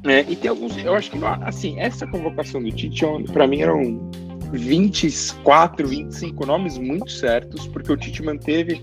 É, 0.04 0.24
e 0.28 0.34
tem 0.34 0.50
alguns. 0.50 0.76
Eu 0.76 0.96
acho 0.96 1.12
que, 1.12 1.18
assim, 1.42 1.78
essa 1.78 2.08
convocação 2.08 2.60
do 2.60 2.72
Tite, 2.72 3.04
para 3.32 3.46
mim, 3.46 3.60
eram 3.60 4.10
24, 4.50 5.86
25 5.86 6.46
nomes 6.46 6.76
muito 6.78 7.12
certos, 7.12 7.68
porque 7.68 7.92
o 7.92 7.96
Tite 7.96 8.24
manteve 8.24 8.82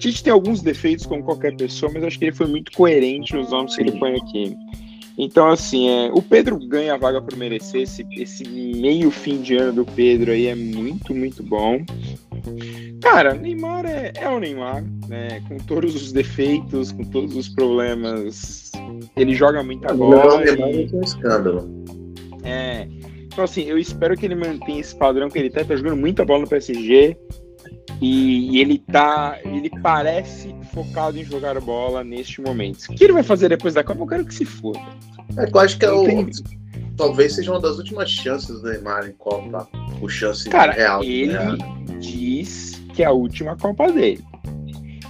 Tite 0.00 0.24
tem 0.24 0.32
alguns 0.32 0.62
defeitos, 0.62 1.04
como 1.04 1.22
qualquer 1.22 1.54
pessoa, 1.54 1.92
mas 1.92 2.02
acho 2.02 2.18
que 2.18 2.24
ele 2.24 2.32
foi 2.32 2.46
muito 2.46 2.72
coerente 2.72 3.34
nos 3.34 3.50
nomes 3.50 3.76
que 3.76 3.82
ele 3.82 3.92
põe 3.92 4.16
aqui. 4.16 4.56
Então, 5.18 5.50
assim, 5.50 5.90
é, 5.90 6.10
o 6.14 6.22
Pedro 6.22 6.58
ganha 6.58 6.94
a 6.94 6.96
vaga 6.96 7.20
por 7.20 7.36
merecer. 7.36 7.82
Esse, 7.82 8.06
esse 8.12 8.48
meio 8.48 9.10
fim 9.10 9.42
de 9.42 9.56
ano 9.56 9.74
do 9.74 9.84
Pedro 9.84 10.32
aí 10.32 10.46
é 10.46 10.54
muito, 10.54 11.14
muito 11.14 11.42
bom. 11.42 11.84
Cara, 13.02 13.34
Neymar 13.34 13.84
é, 13.84 14.12
é 14.14 14.28
o 14.30 14.40
Neymar, 14.40 14.82
né? 15.06 15.42
Com 15.46 15.58
todos 15.58 15.94
os 15.94 16.12
defeitos, 16.12 16.92
com 16.92 17.04
todos 17.04 17.36
os 17.36 17.50
problemas. 17.50 18.72
Ele 19.14 19.34
joga 19.34 19.62
muita 19.62 19.92
bola. 19.92 20.36
O 20.36 20.38
Neymar 20.38 20.70
e... 20.70 20.88
é 20.90 20.96
um 20.96 21.02
escândalo. 21.02 21.68
É. 22.42 22.88
Então, 23.26 23.44
assim, 23.44 23.64
eu 23.64 23.76
espero 23.76 24.16
que 24.16 24.24
ele 24.24 24.34
mantenha 24.34 24.80
esse 24.80 24.96
padrão 24.96 25.28
que 25.28 25.38
ele 25.38 25.50
tá. 25.50 25.62
Tá 25.62 25.76
jogando 25.76 25.98
muita 25.98 26.24
bola 26.24 26.40
no 26.40 26.48
PSG. 26.48 27.14
E, 28.00 28.56
e, 28.56 28.60
ele 28.60 28.78
tá. 28.78 29.38
Ele 29.44 29.70
parece 29.82 30.54
focado 30.72 31.18
em 31.18 31.24
jogar 31.24 31.60
bola 31.60 32.02
neste 32.02 32.40
momento. 32.40 32.84
O 32.90 32.94
que 32.94 33.04
ele 33.04 33.12
vai 33.12 33.22
fazer 33.22 33.48
depois 33.50 33.74
da 33.74 33.84
Copa? 33.84 34.02
Eu 34.02 34.06
quero 34.06 34.24
que 34.24 34.34
se 34.34 34.44
foda. 34.44 34.80
É, 35.36 35.48
eu 35.52 35.60
acho 35.60 35.78
que 35.78 35.84
é 35.84 35.92
o, 35.92 36.04
talvez 36.96 37.34
seja 37.34 37.52
uma 37.52 37.60
das 37.60 37.76
últimas 37.78 38.10
chances 38.10 38.60
do 38.60 38.68
Neymar 38.68 39.06
em 39.06 39.12
Copa. 39.12 39.68
O 40.00 40.08
chance 40.08 40.48
Cara, 40.48 40.72
real. 40.72 41.04
Ele 41.04 41.36
diz 41.98 42.82
que 42.94 43.02
é 43.02 43.06
a 43.06 43.12
última 43.12 43.56
Copa 43.56 43.90
dele. 43.92 44.24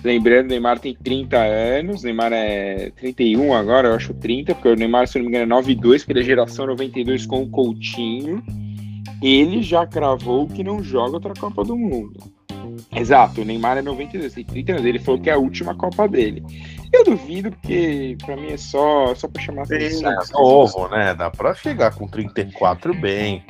Lembrando, 0.02 0.46
o 0.46 0.48
Neymar 0.48 0.78
tem 0.78 0.94
30 0.94 1.36
anos, 1.36 2.02
Neymar 2.02 2.32
é 2.32 2.90
31 2.96 3.52
agora, 3.52 3.88
eu 3.88 3.94
acho 3.94 4.14
30, 4.14 4.54
porque 4.54 4.68
o 4.68 4.74
Neymar, 4.74 5.06
se 5.06 5.18
não 5.18 5.24
me 5.24 5.28
engano, 5.28 5.44
é 5.44 5.46
92, 5.46 6.02
porque 6.02 6.12
ele 6.12 6.20
é 6.20 6.24
geração 6.24 6.66
92 6.66 7.26
com 7.26 7.42
o 7.42 7.50
Coutinho. 7.50 8.42
Ele 9.22 9.62
já 9.62 9.86
cravou 9.86 10.46
que 10.46 10.64
não 10.64 10.82
joga 10.82 11.14
outra 11.14 11.34
Copa 11.34 11.62
do 11.62 11.76
Mundo. 11.76 12.18
Exato, 12.94 13.42
o 13.42 13.44
Neymar 13.44 13.78
é 13.78 13.82
92, 13.82 14.34
tem 14.34 14.44
30 14.44 14.72
anos. 14.72 14.84
Ele 14.84 14.98
falou 14.98 15.20
que 15.20 15.30
é 15.30 15.34
a 15.34 15.38
última 15.38 15.74
Copa 15.74 16.08
dele. 16.08 16.42
Eu 16.92 17.04
duvido, 17.04 17.50
porque 17.52 18.16
pra 18.24 18.36
mim 18.36 18.52
é 18.52 18.56
só, 18.56 19.14
só 19.14 19.28
pra 19.28 19.42
chamar 19.42 19.62
atenção. 19.62 20.10
É 20.10 20.32
novo, 20.32 20.88
né? 20.88 21.14
Dá 21.14 21.30
pra 21.30 21.54
chegar 21.54 21.94
com 21.94 22.06
34 22.08 22.92
bem. 22.94 23.44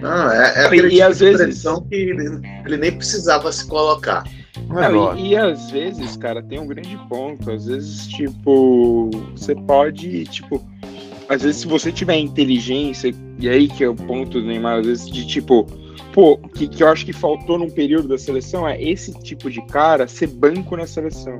Não, 0.00 0.30
é, 0.30 0.66
é 0.66 0.74
e, 0.74 0.94
e 0.94 1.02
às 1.02 1.20
vezes 1.20 1.62
que 1.88 1.94
ele, 1.94 2.40
ele, 2.64 2.76
nem 2.76 2.92
precisava 2.92 3.52
se 3.52 3.66
colocar. 3.66 4.24
Não, 4.68 5.16
e, 5.16 5.28
e, 5.28 5.36
às 5.36 5.70
vezes, 5.70 6.16
cara, 6.16 6.42
tem 6.42 6.58
um 6.58 6.66
grande 6.66 6.96
ponto. 7.08 7.50
Às 7.50 7.66
vezes, 7.66 8.06
tipo, 8.08 9.10
você 9.34 9.54
pode, 9.54 10.24
tipo, 10.24 10.64
às 11.28 11.42
vezes 11.42 11.60
se 11.60 11.66
você 11.66 11.92
tiver 11.92 12.16
inteligência, 12.16 13.12
e 13.38 13.48
aí 13.48 13.68
que 13.68 13.84
é 13.84 13.88
o 13.88 13.94
ponto 13.94 14.40
do 14.40 14.46
Neymar, 14.46 14.80
às 14.80 14.86
vezes 14.86 15.10
de 15.10 15.26
tipo 15.26 15.66
pô, 16.16 16.38
que, 16.38 16.66
que 16.66 16.82
eu 16.82 16.88
acho 16.88 17.04
que 17.04 17.12
faltou 17.12 17.58
num 17.58 17.68
período 17.68 18.08
da 18.08 18.16
seleção 18.16 18.66
é 18.66 18.82
esse 18.82 19.12
tipo 19.20 19.50
de 19.50 19.60
cara 19.66 20.08
ser 20.08 20.28
banco 20.28 20.74
na 20.74 20.86
seleção. 20.86 21.38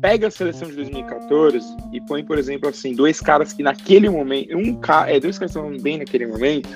Pega 0.00 0.28
a 0.28 0.30
seleção 0.30 0.68
de 0.68 0.76
2014 0.76 1.58
e 1.92 2.00
põe, 2.00 2.24
por 2.24 2.38
exemplo, 2.38 2.70
assim, 2.70 2.94
dois 2.94 3.20
caras 3.20 3.52
que 3.52 3.62
naquele 3.62 4.08
momento, 4.08 4.56
um 4.56 4.74
cara, 4.74 5.14
é, 5.14 5.20
dois 5.20 5.38
caras 5.38 5.52
que 5.52 5.58
estavam 5.58 5.78
bem 5.82 5.98
naquele 5.98 6.26
momento, 6.26 6.70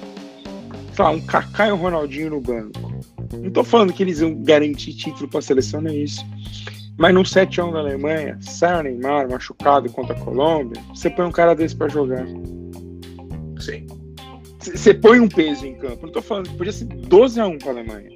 sei 0.92 1.02
lá, 1.02 1.10
um 1.12 1.20
Kaká 1.22 1.68
e 1.68 1.72
um 1.72 1.76
Ronaldinho 1.76 2.28
no 2.28 2.42
banco. 2.42 2.92
Não 3.42 3.50
tô 3.50 3.64
falando 3.64 3.94
que 3.94 4.02
eles 4.02 4.20
iam 4.20 4.34
garantir 4.42 4.92
título 4.92 5.30
pra 5.30 5.40
seleção, 5.40 5.80
não 5.80 5.90
é 5.90 5.96
isso. 5.96 6.22
Mas 6.98 7.14
num 7.14 7.22
7x1 7.22 7.72
da 7.72 7.78
Alemanha, 7.78 8.38
sai 8.42 8.78
o 8.78 8.82
Neymar 8.82 9.30
machucado 9.30 9.90
contra 9.90 10.14
a 10.14 10.20
Colômbia, 10.20 10.82
você 10.94 11.08
põe 11.08 11.24
um 11.24 11.32
cara 11.32 11.54
desse 11.54 11.74
para 11.74 11.88
jogar. 11.88 12.26
Sim. 13.58 14.01
Você 14.62 14.94
põe 14.94 15.20
um 15.20 15.28
peso 15.28 15.66
em 15.66 15.74
campo. 15.74 16.06
Não 16.06 16.12
tô 16.12 16.22
falando 16.22 16.48
que 16.48 16.56
podia 16.56 16.72
ser 16.72 16.84
12 16.84 17.40
a 17.40 17.46
1 17.46 17.58
para 17.58 17.68
a 17.68 17.72
Alemanha. 17.72 18.10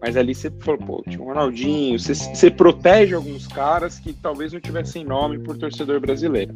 Mas 0.00 0.16
ali 0.16 0.34
você 0.34 0.50
falou, 0.60 0.80
pô, 0.80 1.04
tinha 1.08 1.22
o 1.22 1.26
Ronaldinho. 1.26 1.98
Você 1.98 2.50
protege 2.50 3.14
alguns 3.14 3.46
caras 3.46 3.98
que 3.98 4.12
talvez 4.12 4.52
não 4.52 4.60
tivessem 4.60 5.04
nome 5.04 5.38
por 5.38 5.56
torcedor 5.56 6.00
brasileiro. 6.00 6.54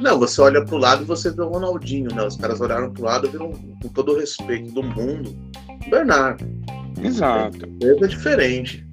Não, 0.00 0.18
você 0.18 0.40
olha 0.40 0.64
pro 0.64 0.76
lado 0.76 1.02
e 1.02 1.06
você 1.06 1.30
vê 1.30 1.42
o 1.42 1.48
Ronaldinho, 1.48 2.14
né? 2.14 2.24
Os 2.24 2.36
caras 2.36 2.60
olharam 2.60 2.92
pro 2.92 3.04
lado 3.04 3.26
e 3.26 3.30
viram, 3.30 3.52
com 3.52 3.88
todo 3.88 4.12
o 4.12 4.18
respeito 4.18 4.72
do 4.72 4.82
mundo, 4.82 5.34
o 5.86 5.90
Bernardo. 5.90 6.44
Exato. 7.02 7.68
É, 7.82 8.04
é 8.04 8.06
diferente. 8.06 8.84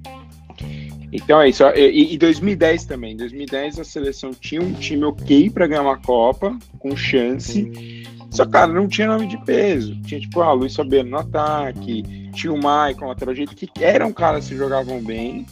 Então 1.12 1.40
é 1.40 1.50
isso. 1.50 1.62
E, 1.74 2.14
e 2.14 2.18
2010 2.18 2.86
também. 2.86 3.16
2010 3.16 3.80
a 3.80 3.84
seleção 3.84 4.30
tinha 4.30 4.62
um 4.62 4.72
time 4.72 5.04
ok 5.04 5.50
para 5.50 5.66
ganhar 5.66 5.82
uma 5.82 5.98
Copa, 5.98 6.56
com 6.78 6.96
chance. 6.96 8.01
Só, 8.32 8.46
cara, 8.46 8.72
não 8.72 8.88
tinha 8.88 9.06
nome 9.06 9.26
de 9.26 9.36
peso. 9.44 9.94
Tinha, 10.02 10.18
tipo, 10.18 10.40
ah, 10.40 10.52
Luiz 10.52 10.74
Fabiano 10.74 11.10
no 11.10 11.18
ataque, 11.18 12.02
tinha 12.32 12.52
o 12.52 12.60
Maicon, 12.60 13.08
lateral 13.08 13.34
jeito 13.34 13.54
que 13.54 13.70
eram 13.84 14.10
caras 14.10 14.48
que 14.48 14.56
jogavam 14.56 15.02
bem, 15.04 15.44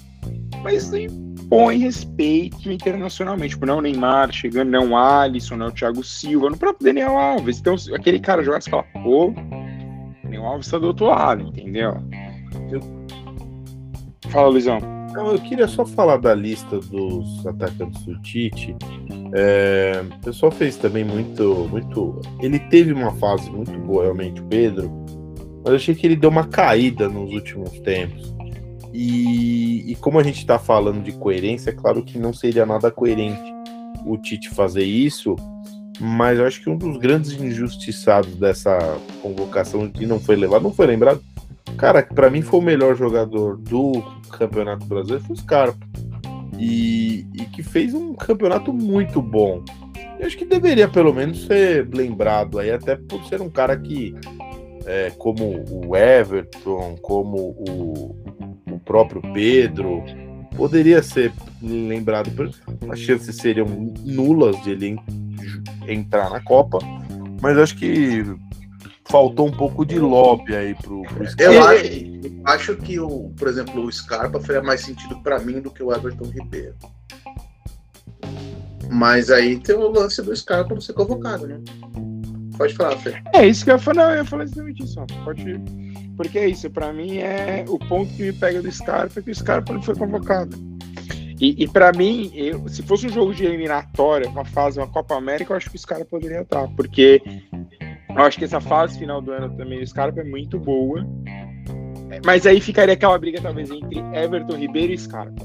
mas 0.63 0.91
impõe 0.95 1.77
respeito 1.77 2.73
internacionalmente. 2.73 3.55
Tipo, 3.55 3.67
não 3.67 3.79
o 3.79 3.83
Neymar 3.83 4.33
chegando, 4.33 4.71
não 4.71 4.93
o 4.93 4.97
Alisson, 4.97 5.57
não 5.57 5.67
o 5.67 5.73
Thiago 5.73 6.03
Silva, 6.03 6.49
no 6.49 6.57
próprio 6.57 6.87
Daniel 6.87 7.19
Alves. 7.19 7.59
Então, 7.61 7.77
aquele 7.95 8.19
cara 8.19 8.43
jogasse 8.43 8.69
e 8.69 8.71
fala, 8.71 8.85
pô, 9.05 9.35
Daniel 10.25 10.47
Alves 10.47 10.71
tá 10.71 10.79
do 10.79 10.87
outro 10.87 11.07
lado, 11.07 11.43
entendeu? 11.43 12.03
Fala, 14.31 14.49
Luizão. 14.49 15.00
Então, 15.11 15.33
eu 15.33 15.41
queria 15.41 15.67
só 15.67 15.85
falar 15.85 16.19
da 16.19 16.33
lista 16.33 16.79
dos 16.79 17.45
atacantes 17.45 18.01
do 18.05 18.17
Tite. 18.23 18.77
É, 19.35 20.05
o 20.09 20.25
pessoal 20.25 20.53
fez 20.53 20.77
também 20.77 21.05
muito, 21.05 21.69
muito. 21.69 22.21
Ele 22.41 22.61
teve 22.61 22.93
uma 22.93 23.13
fase 23.17 23.51
muito 23.51 23.73
boa, 23.81 24.05
realmente, 24.05 24.41
o 24.41 24.45
Pedro, 24.45 24.89
mas 25.65 25.71
eu 25.71 25.75
achei 25.75 25.95
que 25.97 26.07
ele 26.07 26.15
deu 26.15 26.31
uma 26.31 26.47
caída 26.47 27.09
nos 27.09 27.33
últimos 27.33 27.71
tempos. 27.81 28.33
E, 28.93 29.91
e 29.91 29.97
como 29.97 30.19
a 30.19 30.23
gente 30.23 30.39
está 30.39 30.59
falando 30.59 31.03
de 31.03 31.13
coerência, 31.13 31.71
é 31.71 31.75
claro 31.75 32.03
que 32.05 32.17
não 32.17 32.33
seria 32.33 32.65
nada 32.65 32.91
coerente 32.91 33.53
o 34.07 34.17
Tite 34.17 34.49
fazer 34.49 34.85
isso 34.85 35.37
mas 36.01 36.39
eu 36.39 36.47
acho 36.47 36.63
que 36.63 36.71
um 36.71 36.79
dos 36.79 36.97
grandes 36.97 37.33
injustiçados 37.33 38.35
dessa 38.37 38.99
convocação 39.21 39.87
que 39.87 40.07
não 40.07 40.19
foi 40.19 40.35
levado, 40.35 40.63
não 40.63 40.73
foi 40.73 40.87
lembrado, 40.87 41.23
cara, 41.77 42.03
que 42.03 42.15
para 42.15 42.31
mim 42.31 42.43
foi 42.43 42.61
o 42.61 42.63
melhor 42.63 42.95
jogador 42.97 43.57
do 43.57 43.93
Campeonato 44.31 44.87
Brasileiro 44.87 45.25
foi 45.25 45.35
o 45.35 45.39
Scarpa. 45.39 45.87
E, 46.59 47.27
e 47.35 47.45
que 47.47 47.63
fez 47.63 47.95
um 47.95 48.15
campeonato 48.15 48.73
muito 48.73 49.23
bom. 49.23 49.65
Eu 50.19 50.27
acho 50.27 50.37
que 50.37 50.45
deveria 50.45 50.87
pelo 50.87 51.15
menos 51.15 51.47
ser 51.47 51.89
lembrado 51.91 52.59
aí, 52.59 52.71
até 52.71 52.97
por 52.97 53.25
ser 53.25 53.41
um 53.41 53.49
cara 53.49 53.75
que, 53.79 54.15
é, 54.85 55.11
como 55.17 55.65
o 55.71 55.97
Everton, 55.97 56.97
como 57.01 57.39
o, 57.67 58.15
o 58.71 58.79
próprio 58.81 59.23
Pedro, 59.33 60.05
poderia 60.55 61.03
ser 61.03 61.33
lembrado. 61.63 62.31
As 62.91 62.99
chances 62.99 63.37
seriam 63.37 63.67
nulas 64.05 64.63
de 64.63 64.73
ele 64.73 64.97
entrar 65.89 66.29
na 66.29 66.41
Copa, 66.41 66.79
mas 67.41 67.57
acho 67.57 67.77
que 67.77 68.23
faltou 69.11 69.49
um 69.49 69.53
pouco 69.53 69.85
de 69.85 69.99
lobby 69.99 70.55
aí 70.55 70.75
pro, 70.75 71.03
pro 71.03 71.29
Scarpa. 71.29 71.53
Eu 71.53 71.65
acho, 71.65 72.43
acho, 72.45 72.77
que, 72.77 73.01
o, 73.01 73.31
por 73.37 73.49
exemplo, 73.49 73.85
o 73.85 73.93
Scarpa 73.93 74.41
faria 74.41 74.63
mais 74.63 74.81
sentido 74.83 75.21
para 75.23 75.39
mim 75.41 75.61
do 75.61 75.71
que 75.71 75.83
o 75.83 75.93
Everton 75.93 76.25
Ribeiro. 76.25 76.75
Mas 78.91 79.31
aí 79.31 79.59
tem 79.59 79.77
o 79.77 79.91
lance 79.91 80.23
do 80.23 80.35
Scarpa 80.35 80.75
não 80.75 80.81
ser 80.81 80.95
convocado, 80.95 81.47
né? 81.47 81.61
Pode 82.57 82.75
falar, 82.75 82.97
Fê. 82.99 83.15
É 83.35 83.47
isso 83.47 83.65
que 83.65 83.71
eu 83.71 83.77
ia 83.77 83.81
falar, 83.81 84.13
eu 84.13 84.17
ia 84.19 84.25
falar 84.25 84.45
exatamente 84.45 84.85
isso. 84.85 84.97
Pode 85.25 85.61
Porque 86.17 86.39
é 86.39 86.49
isso, 86.49 86.69
para 86.71 86.93
mim 86.93 87.19
é 87.19 87.65
o 87.69 87.79
ponto 87.79 88.13
que 88.15 88.25
me 88.25 88.33
pega 88.33 88.61
do 88.61 88.71
Scarpa 88.71 89.21
é 89.21 89.23
que 89.23 89.31
o 89.31 89.35
Scarpa 89.35 89.73
não 89.73 89.83
foi 89.83 89.95
convocado. 89.95 90.57
E, 91.41 91.65
e 91.65 91.67
para 91.67 91.91
mim, 91.93 92.31
eu, 92.35 92.69
se 92.69 92.83
fosse 92.83 93.07
um 93.07 93.09
jogo 93.09 93.35
de 93.35 93.47
eliminatória, 93.47 94.29
uma 94.29 94.45
fase, 94.45 94.79
uma 94.79 94.87
Copa 94.87 95.17
América, 95.17 95.53
eu 95.53 95.57
acho 95.57 95.71
que 95.71 95.77
o 95.77 95.79
Scarpa 95.79 96.05
poderia 96.05 96.43
estar, 96.43 96.69
porque 96.77 97.23
eu 98.17 98.23
acho 98.23 98.39
que 98.39 98.45
essa 98.45 98.61
fase 98.61 98.99
final 98.99 99.21
do 99.21 99.33
ano 99.33 99.57
também 99.57 99.81
do 99.81 99.87
Scarpa 99.87 100.21
é 100.21 100.25
muito 100.25 100.59
boa. 100.59 101.07
Mas 102.25 102.47
aí 102.47 102.61
ficaria 102.61 102.95
aquela 102.95 103.19
briga, 103.19 103.41
talvez, 103.41 103.71
entre 103.71 103.99
Everton 104.15 104.57
Ribeiro 104.57 104.93
e 104.93 104.99
Scarpa. 104.99 105.45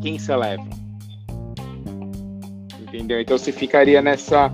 Quem 0.00 0.18
se 0.18 0.30
eleva? 0.30 0.82
entendeu? 2.92 3.20
Então 3.20 3.38
você 3.38 3.50
ficaria 3.50 4.02
nessa 4.02 4.52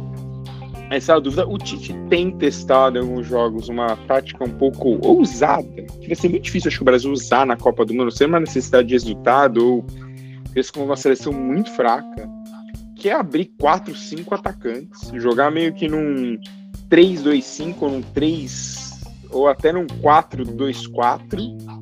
essa 0.90 1.20
dúvida. 1.20 1.46
O 1.46 1.59
Tite 1.59 1.92
tem 2.09 2.31
testado 2.38 2.96
em 2.96 3.02
alguns 3.02 3.26
jogos 3.26 3.68
uma 3.68 3.96
tática 4.07 4.44
um 4.44 4.50
pouco 4.50 4.98
ousada, 5.07 5.83
que 6.00 6.07
vai 6.07 6.16
ser 6.16 6.31
muito 6.31 6.44
difícil, 6.44 6.68
acho 6.68 6.78
que 6.78 6.83
o 6.83 6.87
Brasil 6.87 7.12
usar 7.12 7.44
na 7.44 7.57
Copa 7.57 7.85
do 7.85 7.92
Mundo, 7.92 8.11
sem 8.11 8.26
uma 8.26 8.40
necessidade 8.40 8.88
de 8.88 8.94
resultado, 8.94 9.59
ou 9.59 9.87
fez 10.52 10.70
com 10.70 10.85
uma 10.85 10.96
seleção 10.96 11.33
muito 11.33 11.70
fraca, 11.72 12.26
que 12.96 13.11
é 13.11 13.12
abrir 13.12 13.52
4, 13.61 13.94
5 13.94 14.35
atacantes, 14.35 15.11
jogar 15.14 15.50
meio 15.50 15.74
que 15.74 15.88
num 15.88 16.38
3-2-5 16.90 17.77
ou 17.81 17.90
num 17.90 18.03
3 18.03 19.01
ou 19.31 19.48
até 19.48 19.72
num 19.72 19.87
4-2-4. 19.87 21.79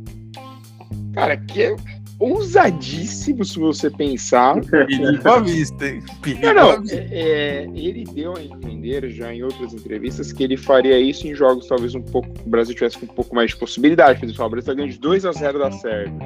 Cara, 1.15 1.37
que 1.37 1.63
é 1.63 1.77
ousadíssimo 2.19 3.45
se 3.45 3.59
você 3.59 3.91
pensar. 3.91 4.61
Perigo 4.65 5.29
à 5.29 5.41
vista, 5.41 5.87
hein? 5.87 6.03
Perigo 6.23 6.47
não, 6.47 6.55
não, 6.55 6.85
é, 6.91 7.09
é, 7.11 7.63
ele 7.75 8.05
deu 8.05 8.37
a 8.37 8.43
entender 8.43 9.09
já 9.11 9.33
em 9.33 9.43
outras 9.43 9.75
entrevistas 9.75 10.33
que 10.33 10.43
ele 10.43 10.57
faria 10.57 10.99
isso 10.99 11.27
em 11.27 11.35
jogos 11.35 11.67
talvez 11.67 11.95
um 11.95 12.03
pouco. 12.03 12.29
O 12.45 12.49
Brasil 12.49 12.75
tivesse 12.75 12.99
com 12.99 13.05
um 13.05 13.15
pouco 13.15 13.35
mais 13.35 13.51
de 13.51 13.57
possibilidade. 13.57 14.19
Por 14.19 14.27
exemplo, 14.27 14.45
o 14.45 14.51
Brasil 14.51 14.67
tá 14.67 14.75
ganhando 14.75 14.93
de 14.93 14.99
2 14.99 15.25
a 15.25 15.33
0 15.33 15.59
da 15.59 15.71
Sérvia. 15.73 16.19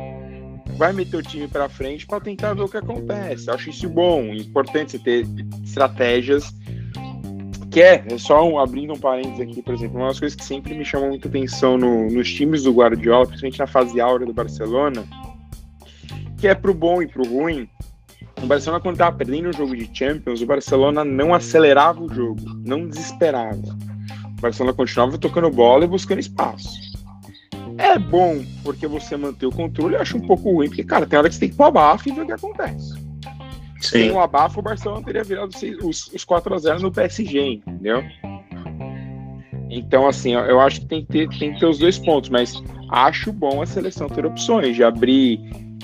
Vai 0.76 0.92
meter 0.92 1.16
o 1.16 1.22
time 1.22 1.46
para 1.46 1.68
frente 1.68 2.06
para 2.06 2.20
tentar 2.20 2.54
ver 2.54 2.62
o 2.62 2.68
que 2.68 2.78
acontece. 2.78 3.50
Acho 3.50 3.68
isso 3.68 3.88
bom. 3.88 4.32
Importante 4.34 4.92
você 4.92 4.98
ter 4.98 5.26
estratégias 5.62 6.54
que 7.70 7.80
é, 7.80 8.04
é 8.10 8.18
só 8.18 8.46
um, 8.46 8.58
abrindo 8.58 8.92
um 8.92 8.98
parênteses 8.98 9.40
aqui, 9.40 9.62
por 9.62 9.74
exemplo, 9.74 9.98
uma 9.98 10.08
das 10.08 10.18
coisas 10.18 10.36
que 10.36 10.44
sempre 10.44 10.74
me 10.74 10.84
chamou 10.84 11.08
muita 11.08 11.28
atenção 11.28 11.78
no, 11.78 12.10
nos 12.10 12.32
times 12.32 12.64
do 12.64 12.72
Guardiola, 12.72 13.26
principalmente 13.26 13.58
na 13.60 13.66
fase 13.66 14.00
áurea 14.00 14.26
do 14.26 14.32
Barcelona, 14.32 15.04
que 16.36 16.48
é 16.48 16.54
pro 16.54 16.74
bom 16.74 17.00
e 17.00 17.06
pro 17.06 17.24
ruim. 17.24 17.68
O 18.42 18.46
Barcelona, 18.46 18.82
quando 18.82 18.94
estava 18.94 19.16
perdendo 19.16 19.50
o 19.50 19.52
jogo 19.52 19.76
de 19.76 19.88
Champions, 19.92 20.40
o 20.40 20.46
Barcelona 20.46 21.04
não 21.04 21.32
acelerava 21.32 22.02
o 22.02 22.12
jogo, 22.12 22.40
não 22.64 22.88
desesperava. 22.88 23.78
O 24.38 24.40
Barcelona 24.40 24.74
continuava 24.74 25.18
tocando 25.18 25.50
bola 25.50 25.84
e 25.84 25.88
buscando 25.88 26.18
espaço. 26.18 26.68
É 27.78 27.98
bom 27.98 28.44
porque 28.64 28.86
você 28.86 29.16
mantém 29.16 29.48
o 29.48 29.52
controle, 29.52 29.94
eu 29.94 30.00
acho 30.00 30.16
um 30.16 30.26
pouco 30.26 30.50
ruim, 30.50 30.68
porque, 30.68 30.84
cara, 30.84 31.06
tem 31.06 31.18
hora 31.18 31.28
que 31.28 31.34
você 31.34 31.40
tem 31.40 31.50
que 31.50 31.56
pro 31.56 31.66
abafo 31.66 32.08
e 32.08 32.12
ver 32.12 32.22
o 32.22 32.26
que 32.26 32.32
acontece. 32.32 32.99
Sim. 33.80 33.88
Sem 33.88 34.12
o 34.12 34.20
abafo, 34.20 34.60
o 34.60 34.62
Barcelona 34.62 35.02
teria 35.04 35.24
virado 35.24 35.50
os, 35.82 36.06
os 36.08 36.24
4x0 36.24 36.80
no 36.80 36.92
PSG, 36.92 37.62
entendeu? 37.66 38.04
Então, 39.70 40.06
assim, 40.06 40.34
eu 40.34 40.60
acho 40.60 40.80
que 40.80 40.86
tem 40.86 41.04
que, 41.04 41.12
ter, 41.12 41.28
tem 41.38 41.54
que 41.54 41.60
ter 41.60 41.66
os 41.66 41.78
dois 41.78 41.98
pontos, 41.98 42.28
mas 42.28 42.62
acho 42.90 43.32
bom 43.32 43.62
a 43.62 43.66
seleção 43.66 44.08
ter 44.08 44.26
opções 44.26 44.74
de 44.74 44.82
abrir 44.82 45.40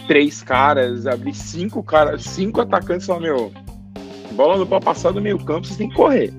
três 0.09 0.43
caras, 0.43 1.07
abrir 1.07 1.35
cinco 1.35 1.83
caras, 1.83 2.23
cinco 2.25 2.61
atacantes 2.61 3.07
lá, 3.07 3.19
meu. 3.19 3.53
Bola 4.33 4.59
no 4.59 4.67
pau 4.67 4.81
passar 4.81 5.13
do 5.13 5.21
meio 5.21 5.39
campo, 5.39 5.67
vocês 5.67 5.79
têm 5.79 5.89
que 5.89 5.95
correr. 5.95 6.33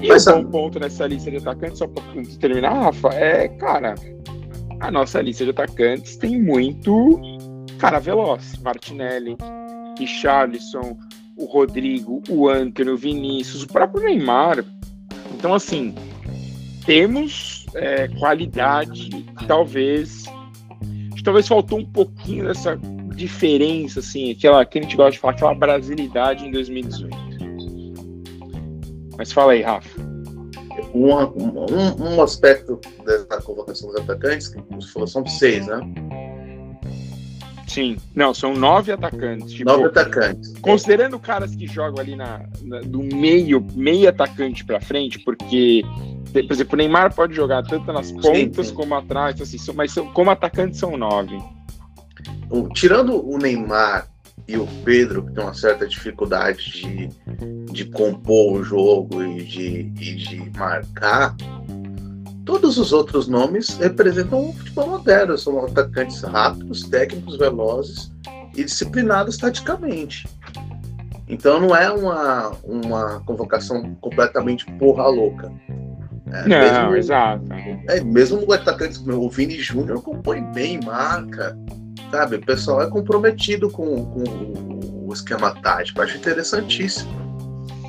E 0.00 0.08
Mas, 0.08 0.24
bom 0.24 0.44
ponto 0.44 0.80
nessa 0.80 1.06
lista 1.06 1.30
de 1.30 1.36
atacantes, 1.36 1.78
só 1.78 1.86
para 1.86 2.02
terminar, 2.40 2.72
Rafa, 2.72 3.08
é, 3.10 3.48
cara, 3.48 3.94
a 4.80 4.90
nossa 4.90 5.20
lista 5.20 5.44
de 5.44 5.50
atacantes 5.50 6.16
tem 6.16 6.42
muito 6.42 7.20
cara 7.78 7.98
veloz. 7.98 8.58
Martinelli, 8.64 9.36
Richarlison, 9.98 10.98
o 11.36 11.44
Rodrigo, 11.44 12.22
o 12.28 12.48
Antônio, 12.48 12.94
o 12.94 12.96
Vinícius, 12.96 13.62
o 13.62 13.68
próprio 13.68 14.04
Neymar. 14.04 14.64
Então, 15.34 15.54
assim, 15.54 15.94
temos 16.84 17.66
é, 17.74 18.08
qualidade, 18.08 19.24
talvez 19.46 20.24
talvez 21.22 21.46
faltou 21.46 21.78
um 21.78 21.86
pouquinho 21.86 22.46
dessa 22.46 22.76
diferença, 23.14 24.00
assim, 24.00 24.32
aquela 24.32 24.64
que 24.64 24.78
a 24.78 24.82
gente 24.82 24.96
gosta 24.96 25.12
de 25.12 25.18
falar, 25.18 25.34
aquela 25.34 25.54
brasilidade 25.54 26.46
em 26.46 26.50
2018. 26.50 27.16
Mas 29.16 29.30
fala 29.30 29.52
aí, 29.52 29.62
Rafa. 29.62 30.00
Um, 30.94 31.14
um, 31.14 32.16
um 32.16 32.22
aspecto 32.22 32.80
da 33.28 33.40
convocação 33.40 33.90
dos 33.90 34.00
atacantes, 34.00 34.48
que 34.48 34.60
você 34.70 34.92
falou, 34.92 35.06
são 35.06 35.24
seis, 35.26 35.66
né? 35.66 35.80
Sim, 37.72 37.96
não, 38.14 38.34
são 38.34 38.54
nove 38.54 38.92
atacantes. 38.92 39.52
Tipo, 39.52 39.70
nove 39.70 39.86
atacantes. 39.86 40.52
Considerando 40.60 41.18
caras 41.18 41.54
que 41.54 41.66
jogam 41.66 42.00
ali 42.00 42.14
na, 42.14 42.44
na 42.62 42.80
do 42.80 43.02
meio, 43.02 43.66
meio 43.74 44.08
atacante 44.08 44.64
para 44.64 44.80
frente, 44.80 45.18
porque 45.18 45.82
por 46.32 46.52
exemplo, 46.52 46.74
o 46.74 46.76
Neymar 46.76 47.14
pode 47.14 47.34
jogar 47.34 47.62
tanto 47.62 47.92
nas 47.92 48.10
pontas 48.10 48.66
sim, 48.66 48.70
sim. 48.70 48.74
como 48.74 48.94
atrás, 48.94 49.40
assim, 49.40 49.58
mas 49.74 49.94
como 50.14 50.30
atacantes 50.30 50.78
são 50.78 50.96
nove. 50.96 51.38
Tirando 52.74 53.26
o 53.26 53.36
Neymar 53.36 54.08
e 54.48 54.56
o 54.56 54.66
Pedro, 54.84 55.24
que 55.24 55.32
tem 55.32 55.44
uma 55.44 55.54
certa 55.54 55.86
dificuldade 55.86 56.70
de, 56.70 57.08
de 57.70 57.84
compor 57.86 58.60
o 58.60 58.64
jogo 58.64 59.22
e 59.22 59.44
de, 59.44 59.92
e 60.00 60.14
de 60.14 60.58
marcar, 60.58 61.36
todos 62.44 62.78
os 62.78 62.92
outros 62.92 63.28
nomes 63.28 63.70
representam 63.76 64.50
o 64.50 64.52
futebol 64.52 64.88
moderno. 64.88 65.36
São 65.38 65.64
atacantes 65.64 66.22
rápidos, 66.22 66.82
técnicos, 66.84 67.36
velozes 67.36 68.12
e 68.56 68.64
disciplinados 68.64 69.36
taticamente. 69.36 70.28
Então 71.28 71.60
não 71.60 71.74
é 71.74 71.90
uma, 71.90 72.52
uma 72.62 73.20
convocação 73.20 73.94
completamente 74.00 74.66
porra 74.72 75.06
louca. 75.06 75.50
É, 76.30 76.48
não, 76.48 76.58
mesmo, 76.58 76.96
exato. 76.96 77.44
É, 77.88 78.00
mesmo 78.00 78.44
o 78.46 78.52
atacante, 78.52 78.98
o 79.08 79.28
Vini 79.28 79.58
Júnior 79.60 80.02
compõe 80.02 80.42
bem, 80.52 80.80
marca. 80.84 81.56
Sabe? 82.10 82.36
O 82.36 82.44
pessoal 82.44 82.82
é 82.82 82.90
comprometido 82.90 83.70
com, 83.70 84.04
com 84.06 85.06
o 85.06 85.12
esquema 85.12 85.54
tático. 85.62 86.02
acho 86.02 86.18
interessantíssimo 86.18 87.31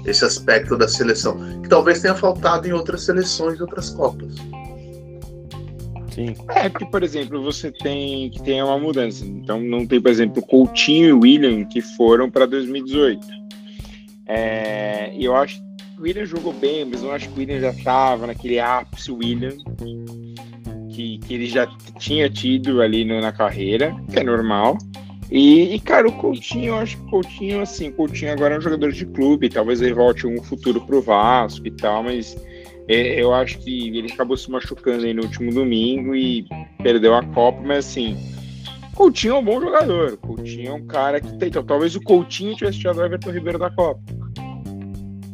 esse 0.06 0.26
aspecto 0.26 0.78
da 0.78 0.88
seleção, 0.88 1.38
que 1.62 1.70
talvez 1.70 2.02
tenha 2.02 2.16
faltado 2.16 2.68
em 2.68 2.72
outras 2.72 3.04
seleções, 3.04 3.60
outras 3.62 3.90
Copas. 3.90 4.36
Sim. 6.14 6.36
É, 6.50 6.70
porque, 6.70 6.86
por 6.86 7.02
exemplo, 7.02 7.42
você 7.42 7.72
tem 7.72 8.30
que 8.30 8.42
tem 8.44 8.62
uma 8.62 8.78
mudança. 8.78 9.26
Então, 9.26 9.60
não 9.60 9.86
tem, 9.86 10.00
por 10.00 10.12
exemplo, 10.12 10.44
Coutinho 10.44 11.10
e 11.10 11.14
William 11.14 11.66
que 11.66 11.82
foram 11.82 12.30
para 12.30 12.46
2018. 12.46 13.26
É, 14.28 15.16
eu 15.20 15.36
acho 15.36 15.62
o 15.98 16.04
William 16.04 16.26
jogou 16.26 16.54
bem, 16.54 16.86
mas 16.86 17.02
eu 17.02 17.12
acho 17.12 17.30
que 17.30 17.36
o 17.36 17.40
William 17.40 17.60
já 17.60 17.70
estava 17.70 18.28
naquele 18.28 18.60
ápice 18.60 19.12
William 19.12 19.56
que, 20.94 21.18
que 21.20 21.34
ele 21.34 21.48
já 21.48 21.68
tinha 21.98 22.30
tido 22.30 22.82
ali 22.82 23.04
no, 23.04 23.20
na 23.20 23.32
carreira, 23.32 23.96
que 24.12 24.20
é 24.20 24.24
normal. 24.24 24.78
E, 25.32 25.76
e, 25.76 25.80
cara, 25.80 26.08
o 26.08 26.12
Coutinho, 26.12 26.68
eu 26.68 26.76
acho 26.76 26.98
que 26.98 27.04
o 27.04 27.10
Coutinho, 27.10 27.62
assim, 27.62 27.90
o 27.90 27.94
Coutinho 27.94 28.32
agora 28.32 28.56
é 28.56 28.58
um 28.58 28.62
jogador 28.62 28.92
de 28.92 29.06
clube, 29.06 29.50
talvez 29.50 29.82
ele 29.82 29.94
volte 29.94 30.28
um 30.28 30.42
futuro 30.44 30.82
pro 30.82 31.02
Vasco 31.02 31.66
e 31.66 31.72
tal, 31.72 32.04
mas 32.04 32.38
é, 32.88 33.22
eu 33.22 33.34
acho 33.34 33.58
que 33.60 33.98
ele 33.98 34.12
acabou 34.12 34.38
se 34.38 34.52
machucando 34.52 35.06
aí 35.06 35.14
no 35.14 35.24
último 35.24 35.52
domingo 35.52 36.16
e 36.16 36.46
perdeu 36.84 37.16
a 37.16 37.24
Copa, 37.24 37.62
mas 37.62 37.88
assim, 37.88 38.16
Coutinho 38.94 39.36
é 39.36 39.40
um 39.40 39.44
bom 39.44 39.60
jogador. 39.60 40.18
Coutinho 40.18 40.70
é 40.70 40.74
um 40.74 40.86
cara 40.86 41.20
que 41.20 41.36
tem. 41.38 41.50
Então, 41.50 41.64
talvez 41.64 41.96
o 41.96 42.02
Coutinho 42.02 42.56
tivesse 42.56 42.80
tirado 42.80 43.00
o 43.00 43.04
Everton 43.04 43.32
Ribeiro 43.32 43.58
da 43.58 43.70
Copa. 43.70 44.02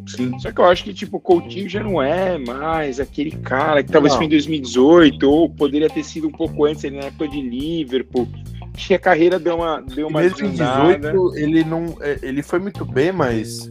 Sim. 0.08 0.40
Só 0.40 0.52
que 0.52 0.60
eu 0.60 0.66
acho 0.66 0.84
que, 0.84 0.94
tipo, 0.94 1.18
o 1.18 1.20
Coutinho 1.20 1.70
já 1.70 1.84
não 1.84 2.02
é 2.02 2.38
mais 2.38 3.00
aquele 3.00 3.32
cara 3.32 3.84
que 3.84 3.92
talvez 3.92 4.14
não. 4.14 4.18
foi 4.18 4.26
em 4.26 4.30
2018, 4.30 5.30
ou 5.30 5.50
poderia 5.50 5.90
ter 5.90 6.04
sido 6.04 6.28
um 6.28 6.32
pouco 6.32 6.66
antes, 6.66 6.84
ele 6.84 6.98
na 6.98 7.08
época 7.08 7.28
de 7.28 7.42
Liverpool. 7.42 8.28
Que 8.88 8.94
a 8.94 9.00
carreira 9.00 9.38
deu 9.38 9.58
uma 9.58 9.82
deu 9.82 10.08
uma 10.08 10.22
Mesmo 10.22 10.48
em 10.48 10.52
18, 10.52 11.36
ele 11.38 11.64
não 11.64 11.98
é, 12.02 12.18
ele 12.24 12.42
foi 12.42 12.60
muito 12.60 12.84
bem, 12.86 13.12
mas 13.12 13.70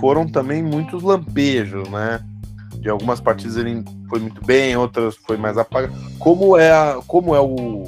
foram 0.00 0.26
também 0.26 0.62
muitos 0.62 1.02
lampejos, 1.02 1.88
né? 1.90 2.20
De 2.80 2.88
algumas 2.88 3.20
partidas 3.20 3.56
ele 3.56 3.84
foi 4.08 4.20
muito 4.20 4.44
bem, 4.44 4.76
outras 4.76 5.16
foi 5.16 5.36
mais 5.36 5.58
apagado. 5.58 5.94
Como 6.18 6.56
é 6.56 6.70
a, 6.70 7.00
como 7.06 7.34
é 7.34 7.40
o, 7.40 7.84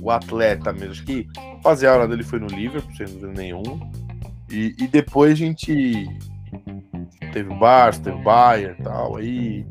o 0.00 0.10
atleta 0.10 0.72
mesmo? 0.72 0.92
Acho 0.92 1.04
que 1.04 1.26
fazer 1.62 1.88
a 1.88 1.94
hora 1.94 2.08
dele 2.08 2.22
foi 2.22 2.38
no 2.38 2.46
Liverpool, 2.46 2.94
sem 2.96 3.06
dúvida 3.06 3.32
nenhuma. 3.32 3.78
E, 4.50 4.74
e 4.78 4.86
depois 4.86 5.32
a 5.32 5.36
gente 5.36 6.08
teve 7.32 7.52
o 7.52 7.58
Barça, 7.58 8.00
teve 8.02 8.16
o 8.16 8.22
Bayern 8.22 8.76
e 8.78 8.82
tal, 8.82 9.16
aí 9.16 9.66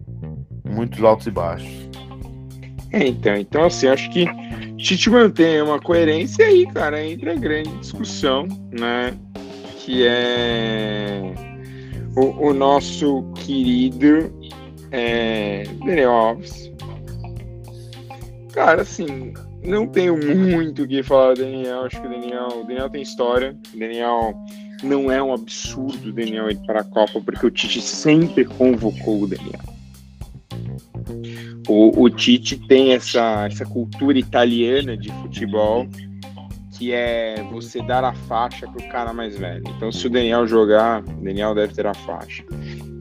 muitos 0.63 1.03
altos 1.03 1.25
e 1.27 1.31
baixos. 1.31 1.89
É, 2.91 3.07
então, 3.07 3.35
então 3.35 3.65
assim, 3.65 3.87
acho 3.87 4.09
que 4.11 4.25
Tite 4.77 5.09
mantém 5.09 5.61
uma 5.61 5.79
coerência 5.79 6.45
aí, 6.45 6.65
cara, 6.67 7.03
entre 7.03 7.29
a 7.31 7.35
grande 7.35 7.75
discussão, 7.77 8.47
né? 8.71 9.13
Que 9.79 10.05
é 10.07 11.33
o, 12.15 12.49
o 12.49 12.53
nosso 12.53 13.23
querido 13.35 14.31
é, 14.91 15.63
Daniel 15.85 16.11
Alves. 16.11 16.71
Cara, 18.53 18.81
assim, 18.81 19.33
não 19.63 19.87
tenho 19.87 20.17
muito 20.17 20.83
o 20.83 20.87
que 20.87 21.03
falar 21.03 21.33
do 21.33 21.41
Daniel. 21.41 21.85
Acho 21.85 22.01
que 22.01 22.07
o 22.07 22.09
Daniel, 22.09 22.47
o 22.61 22.63
Daniel 22.63 22.89
tem 22.89 23.01
história. 23.01 23.55
O 23.73 23.79
Daniel 23.79 24.33
não 24.83 25.11
é 25.11 25.21
um 25.21 25.33
absurdo 25.33 26.09
o 26.09 26.13
Daniel 26.13 26.49
ir 26.49 26.57
para 26.65 26.81
a 26.81 26.83
Copa, 26.83 27.19
porque 27.19 27.45
o 27.45 27.51
Tite 27.51 27.81
sempre 27.81 28.45
convocou 28.45 29.23
o 29.23 29.27
Daniel. 29.27 29.76
O, 31.67 32.03
o 32.03 32.09
Tite 32.09 32.57
tem 32.67 32.93
essa, 32.93 33.45
essa 33.45 33.65
cultura 33.65 34.17
italiana 34.17 34.95
de 34.95 35.11
futebol 35.21 35.87
que 36.77 36.93
é 36.93 37.43
você 37.51 37.81
dar 37.81 38.03
a 38.03 38.13
faixa 38.13 38.67
para 38.67 38.85
o 38.85 38.89
cara 38.89 39.11
mais 39.11 39.35
velho. 39.35 39.63
Então, 39.75 39.91
se 39.91 40.05
o 40.05 40.09
Daniel 40.09 40.45
jogar, 40.45 41.01
o 41.01 41.23
Daniel 41.23 41.55
deve 41.55 41.73
ter 41.73 41.87
a 41.87 41.93
faixa. 41.93 42.43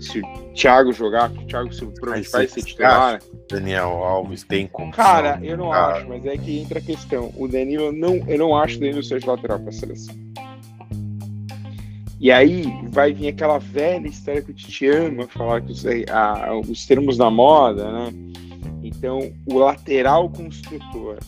Se 0.01 0.21
o 0.21 0.23
Thiago 0.55 0.93
jogar, 0.93 1.31
o 1.31 1.47
Thiago 1.47 1.69
provavelmente 1.69 2.31
vai 2.31 2.49
ser 2.49 2.63
titular. 2.63 3.21
Daniel 3.51 4.03
Alves 4.03 4.45
tem 4.45 4.67
como. 4.67 4.91
Cara, 4.93 5.39
eu 5.43 5.59
não 5.59 5.71
cara. 5.71 5.99
acho, 5.99 6.09
mas 6.09 6.25
é 6.25 6.39
que 6.39 6.59
entra 6.59 6.79
a 6.79 6.83
questão. 6.83 7.31
O 7.37 7.47
Danilo 7.47 7.93
não, 7.93 8.17
eu 8.27 8.39
não 8.39 8.57
acho 8.57 8.79
o 8.79 8.81
Danilo 8.81 9.03
seja 9.03 9.31
lateral 9.31 9.59
para 9.59 9.69
a 9.69 9.73
seleção. 9.73 10.15
E 12.19 12.33
aí 12.33 12.65
vai 12.89 13.13
vir 13.13 13.29
aquela 13.29 13.59
velha 13.59 14.09
história 14.09 14.41
que 14.41 14.51
o 14.51 14.55
Tite 14.55 14.89
ama 14.89 15.27
falar 15.27 15.61
que 15.61 15.73
os, 15.73 15.85
a, 16.11 16.59
os 16.67 16.87
termos 16.87 17.19
da 17.19 17.31
moda, 17.31 17.93
né? 17.93 18.13
Então, 18.97 19.33
o 19.47 19.59
lateral 19.59 20.29
construtor 20.31 21.19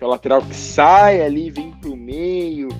que 0.00 0.04
é 0.04 0.06
o 0.06 0.10
lateral 0.10 0.40
que 0.40 0.54
sai 0.54 1.20
ali, 1.20 1.50
vem 1.50 1.72
pro 1.72 1.94
meio, 1.94 2.70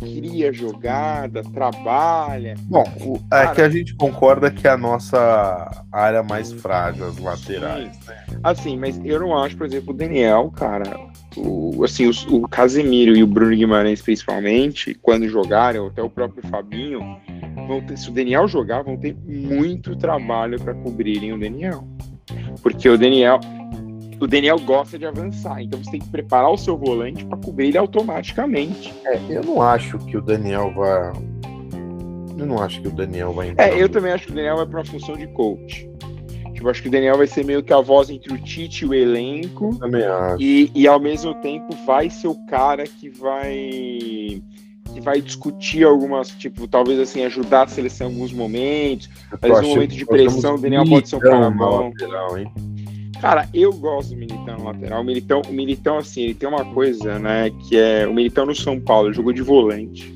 cria 0.00 0.52
jogada, 0.52 1.40
trabalha. 1.44 2.56
Bom, 2.62 2.82
o, 3.00 3.20
é 3.32 3.46
que 3.54 3.62
a 3.62 3.68
gente 3.68 3.94
concorda 3.94 4.50
que 4.50 4.66
é 4.66 4.72
a 4.72 4.76
nossa 4.76 5.84
área 5.92 6.24
mais 6.24 6.52
frágil, 6.52 7.06
as 7.06 7.16
laterais. 7.18 7.96
Né? 8.04 8.24
Assim, 8.42 8.76
mas 8.76 9.00
eu 9.04 9.20
não 9.20 9.38
acho, 9.38 9.56
por 9.56 9.68
exemplo, 9.68 9.94
o 9.94 9.96
Daniel, 9.96 10.50
cara, 10.50 10.98
o, 11.36 11.84
assim, 11.84 12.06
os, 12.06 12.26
o 12.26 12.42
Casemiro 12.48 13.16
e 13.16 13.22
o 13.22 13.26
Bruno 13.26 13.54
Guimarães, 13.54 14.00
principalmente, 14.00 14.94
quando 14.94 15.28
jogarem, 15.28 15.80
ou 15.80 15.88
até 15.88 16.02
o 16.02 16.10
próprio 16.10 16.46
Fabinho, 16.48 17.00
vão 17.66 17.80
ter, 17.80 17.96
se 17.96 18.08
o 18.08 18.12
Daniel 18.12 18.46
jogar, 18.46 18.82
vão 18.82 18.96
ter 18.96 19.16
muito 19.26 19.96
trabalho 19.96 20.60
para 20.60 20.74
cobrirem 20.74 21.32
o 21.32 21.38
Daniel. 21.38 21.86
Porque 22.62 22.88
o 22.88 22.96
Daniel, 22.96 23.40
o 24.20 24.26
Daniel 24.26 24.58
gosta 24.60 24.98
de 24.98 25.06
avançar, 25.06 25.62
então 25.62 25.82
você 25.82 25.90
tem 25.90 26.00
que 26.00 26.08
preparar 26.08 26.50
o 26.50 26.56
seu 26.56 26.76
volante 26.76 27.24
para 27.24 27.38
cobrir 27.38 27.68
ele 27.68 27.78
automaticamente. 27.78 28.92
É, 29.04 29.18
eu 29.28 29.42
não 29.42 29.60
acho 29.60 29.98
que 29.98 30.16
o 30.16 30.22
Daniel 30.22 30.72
vai. 30.74 31.12
Eu 32.36 32.46
não 32.46 32.60
acho 32.60 32.80
que 32.80 32.88
o 32.88 32.90
Daniel 32.90 33.32
vai 33.32 33.50
entrar. 33.50 33.68
É, 33.68 33.80
eu 33.80 33.88
também 33.88 34.12
acho 34.12 34.26
que 34.26 34.32
o 34.32 34.34
Daniel 34.34 34.56
vai 34.56 34.66
para 34.66 34.78
uma 34.78 34.84
função 34.84 35.16
de 35.16 35.26
coach. 35.28 35.88
Tipo, 36.64 36.70
acho 36.70 36.82
que 36.82 36.88
o 36.88 36.90
Daniel 36.90 37.18
vai 37.18 37.26
ser 37.26 37.44
meio 37.44 37.62
que 37.62 37.72
a 37.72 37.80
voz 37.80 38.08
entre 38.08 38.32
o 38.32 38.38
Tite 38.38 38.84
e 38.84 38.88
o 38.88 38.94
elenco. 38.94 39.76
Também 39.78 40.02
acho. 40.02 40.42
E, 40.42 40.70
e 40.74 40.86
ao 40.86 40.98
mesmo 40.98 41.34
tempo 41.34 41.74
vai 41.84 42.08
ser 42.08 42.28
o 42.28 42.34
cara 42.46 42.84
que 42.84 43.10
vai 43.10 44.42
que 44.92 45.00
vai 45.00 45.20
discutir 45.20 45.84
algumas, 45.84 46.28
tipo, 46.28 46.68
talvez 46.68 47.00
assim, 47.00 47.24
ajudar 47.24 47.64
a 47.64 47.66
seleção 47.66 48.08
em 48.08 48.12
alguns 48.12 48.32
momentos. 48.32 49.10
Mas 49.42 49.60
no 49.60 49.68
momento 49.68 49.94
de 49.94 50.06
pressão, 50.06 50.54
o 50.54 50.58
Daniel 50.58 50.84
pode 50.88 51.08
ser 51.08 51.16
um 51.16 51.20
cara. 51.20 51.48
Lateral, 51.48 52.38
hein? 52.38 52.52
Cara, 53.20 53.48
eu 53.52 53.72
gosto 53.72 54.10
do 54.10 54.16
Militão 54.16 54.58
no 54.58 54.64
lateral. 54.64 55.02
O 55.02 55.04
Militão, 55.04 55.42
o 55.46 55.52
Militão, 55.52 55.98
assim, 55.98 56.22
ele 56.22 56.34
tem 56.34 56.48
uma 56.48 56.64
coisa, 56.72 57.18
né? 57.18 57.50
Que 57.68 57.76
é. 57.76 58.06
O 58.06 58.14
Militão 58.14 58.46
no 58.46 58.54
São 58.54 58.80
Paulo 58.80 59.12
jogou 59.12 59.32
de 59.32 59.42
volante. 59.42 60.14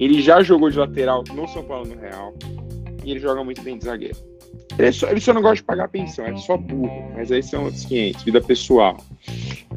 Ele 0.00 0.20
já 0.22 0.42
jogou 0.42 0.70
de 0.70 0.78
lateral 0.78 1.22
no 1.34 1.46
São 1.48 1.62
Paulo 1.62 1.86
no 1.86 2.00
Real. 2.00 2.34
E 3.04 3.10
ele 3.10 3.20
joga 3.20 3.44
muito 3.44 3.62
bem 3.62 3.76
de 3.76 3.84
zagueiro. 3.84 4.31
Ele 4.78 4.92
só, 4.92 5.08
ele 5.10 5.20
só 5.20 5.34
não 5.34 5.42
gosta 5.42 5.56
de 5.56 5.64
pagar 5.64 5.88
pensão, 5.88 6.24
é 6.24 6.36
só 6.36 6.56
burro. 6.56 7.12
Mas 7.14 7.30
aí 7.30 7.42
são 7.42 7.64
outros 7.64 7.84
500, 7.84 8.22
vida 8.22 8.40
pessoal. 8.40 8.96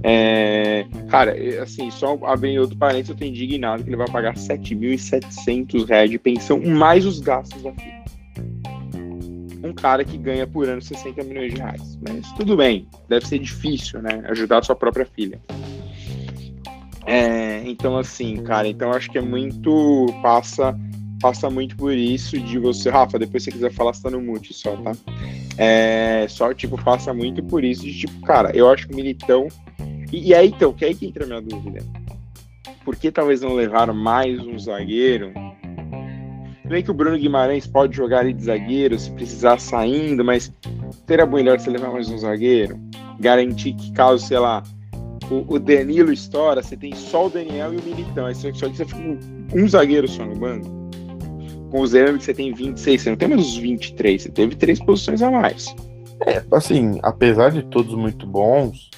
É, 0.04 0.86
cara, 1.10 1.36
assim, 1.62 1.92
só 1.92 2.18
abrindo 2.26 2.62
outro 2.62 2.78
parênteses, 2.78 3.10
eu 3.10 3.16
tô 3.16 3.26
indignado 3.26 3.84
que 3.84 3.90
ele 3.90 3.98
vai 3.98 4.08
pagar 4.10 4.36
7.700 4.36 5.86
reais 5.86 6.10
de 6.10 6.18
pensão, 6.18 6.62
mais 6.62 7.06
os 7.06 7.20
gastos 7.20 7.62
filha 7.62 8.06
um 9.66 9.74
cara 9.74 10.06
que 10.06 10.18
ganha 10.18 10.46
por 10.46 10.68
ano 10.70 10.82
60 10.82 11.24
milhões 11.24 11.54
de 11.54 11.60
reais. 11.60 12.00
Mas 12.08 12.32
tudo 12.34 12.56
bem, 12.56 12.88
deve 13.10 13.28
ser 13.28 13.40
difícil, 13.40 14.02
né? 14.02 14.24
Ajudar 14.30 14.60
a 14.60 14.64
sua 14.64 14.76
própria 14.76 15.06
filha. 15.06 15.40
É, 17.06 17.62
então, 17.66 17.98
assim, 17.98 18.38
cara, 18.44 18.68
então 18.68 18.92
acho 18.92 19.12
que 19.12 19.18
é 19.18 19.22
muito. 19.22 20.06
Passa 20.22 20.78
passa 21.22 21.50
muito 21.50 21.76
por 21.76 21.94
isso 21.94 22.40
de 22.40 22.60
você. 22.60 22.90
Rafa, 22.90 23.20
depois 23.20 23.44
se 23.44 23.52
você 23.52 23.58
quiser 23.58 23.72
falar, 23.72 23.94
você 23.94 24.04
tá 24.04 24.10
no 24.10 24.22
mute 24.22 24.54
só, 24.54 24.76
tá? 24.78 24.92
É, 25.58 26.26
só, 26.30 26.54
tipo, 26.54 26.82
passa 26.84 27.14
muito 27.14 27.44
por 27.44 27.64
isso 27.64 27.84
de, 27.84 27.98
tipo, 27.98 28.22
cara, 28.22 28.52
eu 28.56 28.70
acho 28.70 28.88
que 28.88 28.94
o 28.94 28.96
Militão. 28.96 29.48
E, 30.12 30.30
e 30.30 30.34
aí, 30.34 30.50
então, 30.50 30.74
que 30.74 30.86
é 30.86 30.90
aí 30.90 30.96
que 30.96 31.06
entra 31.06 31.24
a 31.24 31.28
minha 31.28 31.42
dúvida. 31.42 31.84
Por 32.84 32.96
que 32.96 33.12
talvez 33.12 33.42
não 33.42 33.54
levaram 33.54 33.94
mais 33.94 34.40
um 34.40 34.58
zagueiro 34.60 35.34
bem 36.68 36.84
que 36.84 36.92
o 36.92 36.94
Bruno 36.94 37.18
Guimarães 37.18 37.68
pode 37.68 37.96
jogar 37.96 38.20
ali 38.20 38.34
de 38.34 38.44
zagueiro 38.44 38.98
se 38.98 39.12
precisar 39.12 39.60
saindo, 39.60 40.24
mas 40.26 40.52
seria 41.08 41.26
melhor 41.26 41.60
você 41.60 41.70
levar 41.70 41.92
mais 41.92 42.10
um 42.10 42.18
zagueiro? 42.18 42.80
Garantir 43.20 43.74
que 43.74 43.92
caso, 43.92 44.26
sei 44.26 44.40
lá, 44.40 44.64
o, 45.30 45.56
o 45.56 45.60
Danilo 45.60 46.12
estoura, 46.12 46.62
você 46.62 46.76
tem 46.76 46.94
só 46.96 47.28
o 47.28 47.30
Daniel 47.30 47.74
e 47.74 47.78
o 47.78 47.84
Militão. 47.84 48.26
Aí 48.26 48.36
só 48.36 48.52
que 48.52 48.60
você 48.60 48.86
fica 48.86 49.00
com 49.00 49.18
um 49.54 49.68
zagueiro 49.68 50.08
só 50.08 50.26
no 50.26 50.36
banco. 50.36 50.85
Com 51.72 51.82
o 51.82 51.88
Zé, 51.88 52.06
que 52.14 52.24
você 52.24 52.34
tem 52.34 52.54
26, 52.54 53.02
você 53.02 53.10
não 53.10 53.18
tem 53.18 53.28
mais 53.28 53.42
os 53.42 53.58
23, 53.58 54.22
você 54.22 54.30
teve 54.30 54.56
três 54.56 54.80
posições 54.80 55.22
a 55.22 55.32
mais. 55.32 55.76
É, 56.26 56.44
assim, 56.52 57.00
apesar 57.04 57.52
de 57.52 57.64
todos 57.64 57.94
muito 57.96 58.26
bons, 58.26 58.90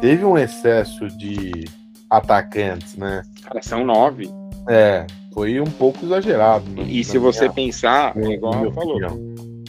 teve 0.00 0.24
um 0.24 0.36
excesso 0.36 1.08
de 1.16 1.64
atacantes, 2.10 2.96
né? 2.96 3.22
Cara, 3.42 3.62
são 3.62 3.84
nove. 3.84 4.28
É, 4.68 5.06
foi 5.32 5.60
um 5.60 5.64
pouco 5.64 6.04
exagerado. 6.04 6.68
Né? 6.70 6.84
E 6.88 7.04
se 7.04 7.16
você 7.18 7.42
minha, 7.42 7.52
pensar, 7.52 8.16
é 8.16 8.32
igual 8.32 8.64
eu 8.64 8.72
falou, 8.72 8.98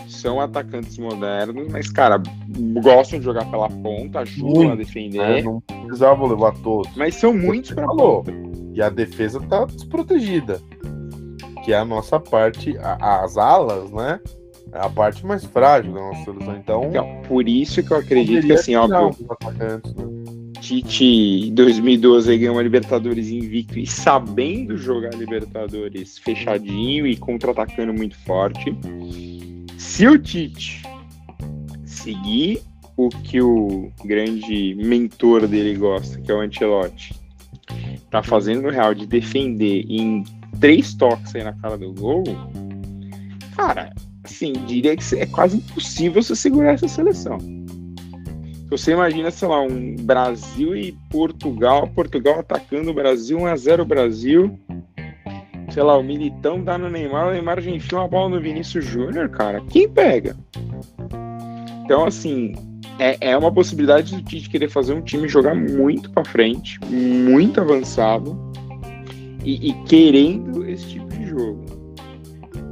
são 0.07 0.39
atacantes 0.39 0.97
modernos, 0.97 1.67
mas, 1.71 1.89
cara, 1.89 2.21
gostam 2.81 3.19
de 3.19 3.25
jogar 3.25 3.49
pela 3.49 3.69
ponta, 3.69 4.19
ajudam 4.19 4.71
a 4.71 4.75
defender. 4.75 5.17
Né? 5.17 5.41
Não 5.41 5.61
precisavam 5.61 6.27
levar 6.27 6.53
todos. 6.61 6.93
Mas 6.95 7.15
são 7.15 7.33
muitos 7.33 7.71
para 7.71 7.85
falou. 7.85 8.23
E 8.73 8.81
a 8.81 8.89
defesa 8.89 9.39
tá 9.41 9.65
desprotegida. 9.65 10.61
Que 11.63 11.73
é 11.73 11.77
a 11.77 11.85
nossa 11.85 12.19
parte, 12.19 12.77
a, 12.77 13.23
as 13.23 13.37
alas, 13.37 13.91
né? 13.91 14.19
É 14.73 14.79
a 14.79 14.89
parte 14.89 15.25
mais 15.25 15.43
frágil 15.43 15.93
da 15.93 15.99
nossa 15.99 16.23
solução. 16.23 16.55
Então, 16.55 16.85
então 16.85 17.21
por 17.27 17.47
isso 17.47 17.83
que 17.83 17.91
eu 17.91 17.97
acredito 17.97 18.45
que, 18.45 18.53
assim, 18.53 18.75
óbvio. 18.75 19.15
Né? 19.57 19.81
Tite, 20.61 21.03
em 21.03 21.53
2012, 21.53 22.37
ganhou 22.37 22.55
uma 22.55 22.61
Libertadores 22.61 23.29
invicto 23.29 23.79
e 23.79 23.87
sabendo 23.87 24.77
jogar 24.77 25.13
Libertadores 25.15 26.19
fechadinho 26.19 27.07
e 27.07 27.17
contra-atacando 27.17 27.93
muito 27.93 28.17
forte. 28.19 28.75
Se 29.77 30.07
o 30.07 30.17
Tite 30.19 30.83
seguir 31.83 32.61
o 32.95 33.09
que 33.09 33.41
o 33.41 33.91
grande 34.05 34.75
mentor 34.75 35.47
dele 35.47 35.75
gosta, 35.75 36.21
que 36.21 36.31
é 36.31 36.35
o 36.35 36.41
Ancelotti, 36.41 37.15
tá 38.09 38.21
fazendo 38.21 38.61
no 38.61 38.69
Real 38.69 38.93
de 38.93 39.07
defender 39.07 39.85
em 39.89 40.23
três 40.59 40.93
toques 40.93 41.35
aí 41.35 41.43
na 41.43 41.53
cara 41.53 41.77
do 41.77 41.93
gol, 41.93 42.23
cara, 43.55 43.93
assim, 44.23 44.53
diria 44.65 44.95
que 44.95 45.15
é 45.15 45.25
quase 45.25 45.57
impossível 45.57 46.21
você 46.21 46.35
segurar 46.35 46.73
essa 46.73 46.87
seleção. 46.87 47.37
Você 48.69 48.93
imagina, 48.93 49.29
sei 49.31 49.47
lá, 49.49 49.61
um 49.61 49.95
Brasil 49.97 50.75
e 50.75 50.93
Portugal, 51.09 51.87
Portugal 51.89 52.39
atacando 52.39 52.91
o 52.91 52.93
Brasil, 52.93 53.37
1x0 53.37 53.83
Brasil. 53.83 54.57
sei 55.71 55.83
lá, 55.83 55.97
o 55.97 56.03
Militão 56.03 56.63
dá 56.63 56.77
no 56.77 56.89
Neymar, 56.89 57.27
o 57.27 57.31
Neymar 57.31 57.61
já 57.61 57.69
enfia 57.69 57.97
uma 57.97 58.07
bola 58.07 58.29
no 58.29 58.41
Vinícius 58.41 58.85
Júnior, 58.85 59.27
cara. 59.29 59.61
Quem 59.69 59.89
pega? 59.89 60.37
Então, 61.83 62.05
assim, 62.05 62.53
é, 62.97 63.17
é 63.19 63.37
uma 63.37 63.51
possibilidade 63.51 64.15
do 64.15 64.23
Tite 64.23 64.49
querer 64.49 64.69
fazer 64.69 64.93
um 64.93 65.01
time 65.01 65.27
jogar 65.27 65.53
muito 65.53 66.09
para 66.11 66.23
frente, 66.23 66.79
muito 66.85 67.59
avançado 67.59 68.39
e, 69.43 69.69
e, 69.69 69.73
querendo 69.85 70.67
esse 70.69 70.87
tipo 70.87 71.07
de 71.07 71.25
jogo. 71.27 71.65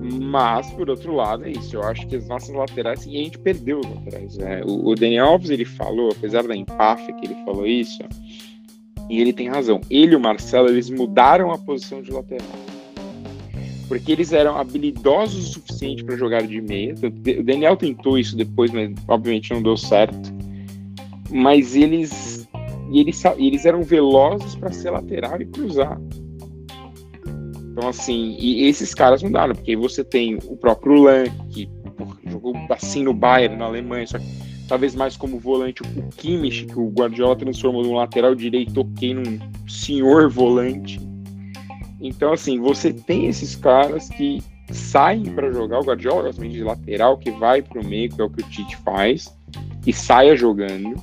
Mas, 0.02 0.70
por 0.72 0.90
outro 0.90 1.14
lado, 1.14 1.46
é 1.46 1.52
isso. 1.52 1.76
Eu 1.76 1.84
acho 1.84 2.08
que 2.08 2.16
as 2.16 2.28
nossas 2.28 2.56
laterais, 2.56 3.06
e 3.06 3.20
a 3.20 3.24
gente 3.24 3.38
perdeu 3.40 3.80
os 3.80 3.86
laterais. 3.86 4.38
Né? 4.38 4.62
O, 4.66 4.90
o 4.90 4.96
Daniel 4.96 5.26
Alves, 5.26 5.50
ele 5.50 5.66
falou, 5.66 6.12
apesar 6.12 6.44
da 6.44 6.56
empáfia 6.56 7.14
que 7.14 7.26
ele 7.26 7.36
falou 7.44 7.66
isso, 7.66 8.00
e 9.10 9.20
ele 9.20 9.34
tem 9.34 9.50
razão. 9.50 9.82
Ele 9.90 10.14
e 10.14 10.16
o 10.16 10.20
Marcelo, 10.20 10.70
eles 10.70 10.90
mudaram 10.90 11.52
a 11.52 11.58
posição 11.58 12.02
de 12.02 12.12
lateral. 12.12 12.48
Porque 13.88 14.12
eles 14.12 14.32
eram 14.32 14.56
habilidosos 14.56 15.50
o 15.50 15.54
suficiente 15.54 16.04
para 16.04 16.16
jogar 16.16 16.44
de 16.44 16.62
meia. 16.62 16.94
O 16.94 17.44
Daniel 17.44 17.76
tentou 17.76 18.20
isso 18.20 18.38
depois, 18.38 18.72
mas 18.72 18.94
obviamente 19.08 19.52
não 19.52 19.64
deu 19.64 19.76
certo. 19.76 20.32
Mas 21.32 21.76
eles 21.76 22.48
eles, 22.92 23.24
eles 23.38 23.66
eram 23.66 23.84
velozes 23.84 24.56
para 24.56 24.72
ser 24.72 24.92
lateral 24.92 25.42
e 25.42 25.46
cruzar. 25.46 26.00
Então, 27.80 27.88
assim, 27.88 28.36
e 28.38 28.66
esses 28.68 28.94
caras 28.94 29.24
mudaram, 29.24 29.56
porque 29.56 29.74
você 29.74 30.04
tem 30.04 30.36
o 30.36 30.58
próprio 30.58 31.02
Lan, 31.02 31.24
que 31.50 31.70
jogou 32.28 32.54
assim 32.70 33.06
no 33.06 33.14
Bayern, 33.14 33.56
na 33.56 33.64
Alemanha, 33.64 34.06
só 34.06 34.20
que 34.20 34.26
talvez 34.68 34.94
mais 34.94 35.16
como 35.16 35.40
volante, 35.40 35.82
o 35.82 36.10
Kimmich, 36.18 36.66
que 36.66 36.78
o 36.78 36.90
Guardiola 36.90 37.38
transformou 37.38 37.82
num 37.82 37.94
lateral 37.94 38.36
direito, 38.36 38.82
ok, 38.82 39.14
num 39.14 39.40
senhor 39.66 40.30
volante. 40.30 41.00
Então, 42.02 42.34
assim, 42.34 42.60
você 42.60 42.92
tem 42.92 43.28
esses 43.28 43.56
caras 43.56 44.10
que 44.10 44.44
saem 44.74 45.24
para 45.34 45.50
jogar. 45.50 45.80
O 45.80 45.86
Guardiola 45.86 46.24
gosta 46.24 46.46
de 46.46 46.62
lateral, 46.62 47.18
que 47.18 47.32
vai 47.32 47.62
para 47.62 47.80
o 47.80 47.86
meio, 47.86 48.10
que 48.10 48.20
é 48.20 48.26
o 48.26 48.30
que 48.30 48.42
o 48.44 48.50
Tite 48.50 48.76
faz, 48.76 49.34
e 49.88 49.94
saia 49.94 50.36
jogando. 50.36 51.02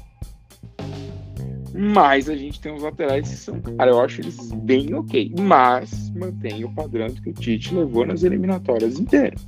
Mas 1.76 2.28
a 2.28 2.34
gente 2.34 2.60
tem 2.60 2.72
os 2.72 2.82
laterais 2.82 3.28
que 3.28 3.36
são, 3.36 3.60
cara, 3.60 3.90
eu 3.90 4.00
acho 4.00 4.20
eles 4.20 4.52
bem 4.52 4.94
ok. 4.94 5.32
Mas 5.38 6.10
mantém 6.10 6.64
o 6.64 6.72
padrão 6.72 7.08
que 7.08 7.30
o 7.30 7.32
Tite 7.32 7.74
levou 7.74 8.06
nas 8.06 8.22
eliminatórias 8.22 8.98
inteiras. 8.98 9.46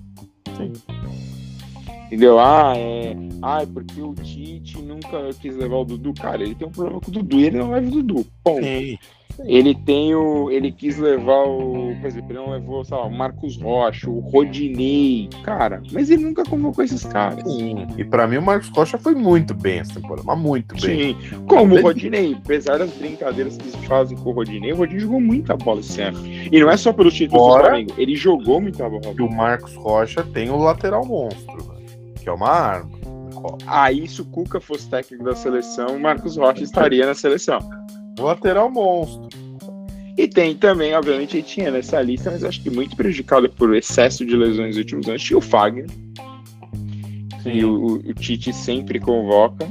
Sim. 0.56 0.72
Entendeu? 2.08 2.38
Ah, 2.38 2.72
é. 2.74 3.14
Ah, 3.42 3.62
é 3.62 3.66
porque 3.66 4.00
o 4.00 4.14
Tite 4.14 4.80
nunca 4.80 5.30
quis 5.40 5.54
levar 5.54 5.76
o 5.76 5.84
Dudu. 5.84 6.14
Cara, 6.14 6.42
ele 6.42 6.54
tem 6.54 6.66
um 6.66 6.70
problema 6.70 7.00
com 7.00 7.10
o 7.10 7.14
Dudu 7.14 7.38
e 7.38 7.44
ele 7.44 7.58
não 7.58 7.70
leva 7.70 7.86
o 7.86 7.90
Dudu. 7.90 8.26
Ponto. 8.42 8.64
Sim. 8.64 8.98
Ele 9.44 9.74
tem 9.74 10.14
o. 10.14 10.50
Ele 10.50 10.72
quis 10.72 10.98
levar 10.98 11.44
o. 11.44 11.94
Por 12.00 12.06
exemplo, 12.06 12.32
ele 12.32 12.38
não 12.38 12.50
levou, 12.50 12.84
sei 12.84 12.96
lá, 12.96 13.04
o 13.04 13.10
Marcos 13.10 13.56
Rocha, 13.60 14.10
o 14.10 14.18
Rodinei. 14.18 15.28
Cara, 15.44 15.82
mas 15.92 16.10
ele 16.10 16.24
nunca 16.24 16.42
convocou 16.44 16.82
esses 16.82 17.04
caras. 17.04 17.44
Sim. 17.44 17.86
E 17.96 18.04
para 18.04 18.26
mim 18.26 18.38
o 18.38 18.42
Marcos 18.42 18.68
Rocha 18.68 18.98
foi 18.98 19.14
muito 19.14 19.54
bem 19.54 19.78
essa 19.78 19.94
temporada, 19.94 20.22
mas 20.26 20.38
muito 20.38 20.74
bem. 20.80 21.14
Sim. 21.20 21.44
Como 21.46 21.76
o 21.76 21.82
Rodinei, 21.82 22.34
apesar 22.34 22.78
das 22.78 22.90
brincadeiras 22.90 23.56
que 23.56 23.68
se 23.68 23.78
fazem 23.86 24.16
com 24.18 24.30
o 24.30 24.32
Rodinei, 24.32 24.72
o 24.72 24.76
Rodinei 24.76 25.00
jogou 25.00 25.20
muita 25.20 25.56
bola 25.56 25.80
esse 25.80 26.00
ano. 26.00 26.18
E 26.26 26.58
não 26.58 26.70
é 26.70 26.76
só 26.76 26.92
pelos 26.92 27.14
títulos 27.14 27.40
Fora, 27.40 27.62
do 27.62 27.68
Flamengo, 27.68 27.94
ele 27.96 28.16
jogou 28.16 28.60
muita 28.60 28.88
bola. 28.88 29.14
E 29.16 29.22
o 29.22 29.30
Marcos 29.30 29.74
Rocha 29.76 30.24
tem 30.24 30.50
o 30.50 30.56
lateral 30.56 31.04
monstro? 31.04 31.67
Que 32.28 32.30
é 32.30 32.32
uma 32.32 32.50
arma. 32.50 32.90
Aí, 33.66 34.06
se 34.06 34.20
o 34.20 34.24
Cuca 34.26 34.60
fosse 34.60 34.88
técnico 34.90 35.24
da 35.24 35.34
seleção, 35.34 35.96
o 35.96 36.00
Marcos 36.00 36.36
Rocha 36.36 36.62
estaria 36.62 37.06
na 37.06 37.14
seleção. 37.14 37.58
O 38.18 38.22
lateral 38.22 38.70
monstro. 38.70 39.28
E 40.16 40.26
tem 40.26 40.54
também, 40.54 40.94
obviamente, 40.94 41.40
tinha 41.42 41.70
nessa 41.70 42.02
lista, 42.02 42.30
mas 42.30 42.44
acho 42.44 42.62
que 42.62 42.68
muito 42.68 42.96
prejudicado 42.96 43.48
por 43.48 43.74
excesso 43.74 44.26
de 44.26 44.36
lesões 44.36 44.70
nos 44.70 44.78
últimos 44.78 45.08
anos, 45.08 45.22
tinha 45.22 45.38
o 45.38 45.40
Fagner. 45.40 45.86
E 47.46 47.64
o, 47.64 47.94
o, 47.94 48.14
Tite 48.14 48.52
sempre 48.52 48.98
convoca. 48.98 49.66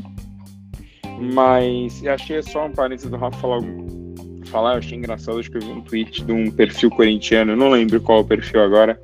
Mas 1.20 2.02
eu 2.02 2.14
achei 2.14 2.42
só 2.42 2.66
um 2.66 2.72
parênteses 2.72 3.12
do 3.12 3.18
Rafa 3.18 3.38
falar, 3.38 3.60
falar, 4.46 4.74
eu 4.74 4.78
achei 4.78 4.98
engraçado, 4.98 5.40
acho 5.40 5.52
que 5.52 5.58
eu 5.58 5.62
vi 5.62 5.72
um 5.72 5.82
tweet 5.82 6.24
de 6.24 6.32
um 6.32 6.50
perfil 6.50 6.90
corintiano, 6.90 7.56
não 7.56 7.70
lembro 7.70 8.00
qual 8.00 8.22
o 8.22 8.26
perfil 8.26 8.62
agora, 8.62 9.00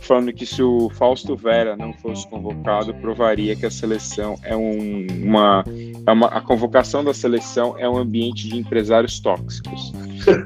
falando 0.00 0.32
que 0.32 0.46
se 0.46 0.62
o 0.62 0.90
Fausto 0.90 1.36
Vera 1.36 1.76
não 1.76 1.92
fosse 1.92 2.26
convocado, 2.28 2.94
provaria 2.94 3.54
que 3.54 3.66
a 3.66 3.70
seleção 3.70 4.38
é 4.42 4.56
um, 4.56 5.06
uma, 5.22 5.64
é 6.06 6.12
uma, 6.12 6.26
A 6.28 6.40
convocação 6.40 7.04
da 7.04 7.14
seleção 7.14 7.76
é 7.78 7.88
um 7.88 7.96
ambiente 7.96 8.48
de 8.48 8.58
empresários 8.58 9.20
tóxicos. 9.20 9.92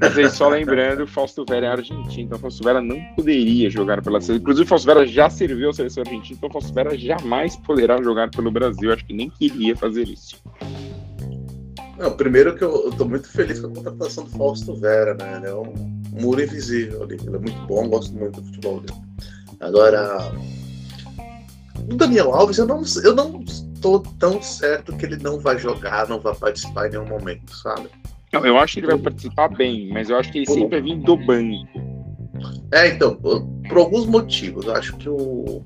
Mas 0.01 0.19
aí, 0.19 0.31
só 0.31 0.49
lembrando, 0.49 1.07
Fausto 1.07 1.45
Vera 1.49 1.67
é 1.67 1.69
argentino, 1.71 2.27
então 2.27 2.39
Fausto 2.39 2.63
Vera 2.63 2.81
não 2.81 3.01
poderia 3.17 3.69
jogar 3.71 4.03
pela 4.03 4.21
seleção. 4.21 4.43
Inclusive, 4.43 4.69
Fausto 4.69 4.87
Vera 4.87 5.07
já 5.07 5.29
serviu 5.31 5.71
a 5.71 5.73
seleção 5.73 6.03
argentina, 6.07 6.37
então 6.37 6.51
Fausto 6.51 6.73
Vera 6.73 6.97
jamais 6.97 7.57
poderá 7.57 8.01
jogar 8.03 8.31
pelo 8.31 8.51
Brasil. 8.51 8.93
Acho 8.93 9.05
que 9.05 9.15
nem 9.15 9.31
queria 9.31 9.77
fazer 9.77 10.09
isso. 10.09 10.37
Não, 11.99 12.17
primeiro 12.17 12.57
que 12.57 12.65
eu, 12.65 12.91
tô 12.97 13.05
muito 13.05 13.29
feliz 13.29 13.61
com 13.61 13.69
a 13.69 13.71
contratação 13.71 14.25
do 14.25 14.31
Fausto 14.31 14.75
Vera, 14.75 15.15
né? 15.15 15.37
Ele 15.37 15.47
é 15.47 15.55
um 15.55 15.73
muro 16.21 16.43
invisível 16.43 17.03
ali. 17.05 17.17
Ele 17.25 17.37
é 17.37 17.39
muito 17.39 17.67
bom, 17.67 17.89
gosto 17.89 18.15
muito 18.15 18.41
do 18.41 18.47
futebol 18.47 18.81
dele. 18.81 19.14
Agora, 19.65 20.31
o 21.91 21.95
Daniel 21.97 22.35
Alves, 22.35 22.59
eu 22.59 22.67
não, 22.67 22.83
eu 23.03 23.15
não 23.15 23.43
estou 23.43 24.01
tão 24.19 24.41
certo 24.43 24.95
que 24.97 25.07
ele 25.07 25.17
não 25.17 25.39
vai 25.41 25.59
jogar, 25.59 26.07
não 26.09 26.21
vai 26.21 26.35
participar 26.35 26.87
em 26.87 26.91
nenhum 26.91 27.07
momento, 27.07 27.57
sabe? 27.57 27.89
Não, 28.33 28.45
eu 28.45 28.59
acho 28.59 28.75
que 28.75 28.81
ele 28.81 28.89
vai 28.89 28.99
participar 28.99 29.49
bem, 29.49 29.91
mas 29.91 30.11
eu 30.11 30.17
acho 30.17 30.31
que 30.31 30.39
ele 30.39 30.47
sempre 30.47 30.69
vai 30.69 30.83
vir 30.83 30.99
do 30.99 31.17
banco. 31.17 31.67
É, 32.73 32.89
então, 32.89 33.17
por 33.69 33.79
alguns 33.79 34.07
motivos. 34.07 34.67
Eu 34.67 34.75
acho 34.75 34.97
que 34.97 35.09
o, 35.09 35.65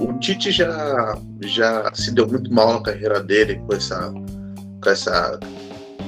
o 0.00 0.18
Tite 0.20 0.50
já, 0.50 1.18
já 1.40 1.90
se 1.94 2.14
deu 2.14 2.28
muito 2.28 2.52
mal 2.52 2.74
na 2.74 2.82
carreira 2.82 3.20
dele 3.20 3.60
com 3.66 3.74
essa, 3.74 4.12
com 4.82 4.90
essa 4.90 5.40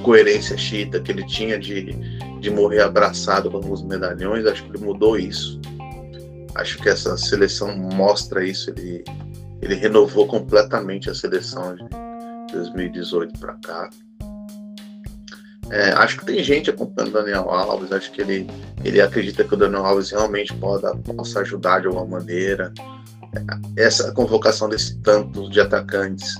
coerência 0.02 0.56
chita 0.56 1.00
que 1.00 1.10
ele 1.10 1.26
tinha 1.26 1.58
de, 1.58 1.92
de 2.40 2.50
morrer 2.50 2.82
abraçado 2.82 3.50
com 3.50 3.56
alguns 3.56 3.82
medalhões. 3.82 4.46
Acho 4.46 4.62
que 4.64 4.76
ele 4.76 4.84
mudou 4.84 5.18
isso. 5.18 5.60
Acho 6.54 6.78
que 6.78 6.88
essa 6.88 7.16
seleção 7.16 7.76
mostra 7.76 8.44
isso. 8.44 8.70
Ele, 8.70 9.04
ele 9.60 9.74
renovou 9.74 10.26
completamente 10.26 11.10
a 11.10 11.14
seleção 11.14 11.74
de 11.74 11.84
2018 12.52 13.38
para 13.38 13.54
cá. 13.54 13.90
É, 15.70 15.90
acho 15.92 16.18
que 16.18 16.26
tem 16.26 16.42
gente 16.42 16.70
acompanhando 16.70 17.10
o 17.10 17.22
Daniel 17.22 17.50
Alves. 17.50 17.90
Acho 17.90 18.12
que 18.12 18.20
ele, 18.20 18.46
ele 18.84 19.00
acredita 19.00 19.42
que 19.44 19.54
o 19.54 19.56
Daniel 19.56 19.84
Alves 19.84 20.10
realmente 20.10 20.54
pode, 20.54 20.82
possa 21.02 21.40
ajudar 21.40 21.80
de 21.80 21.86
alguma 21.86 22.06
maneira. 22.06 22.72
Essa 23.76 24.12
convocação 24.12 24.68
desse 24.68 24.96
tanto 25.00 25.50
de 25.50 25.60
atacantes, 25.60 26.36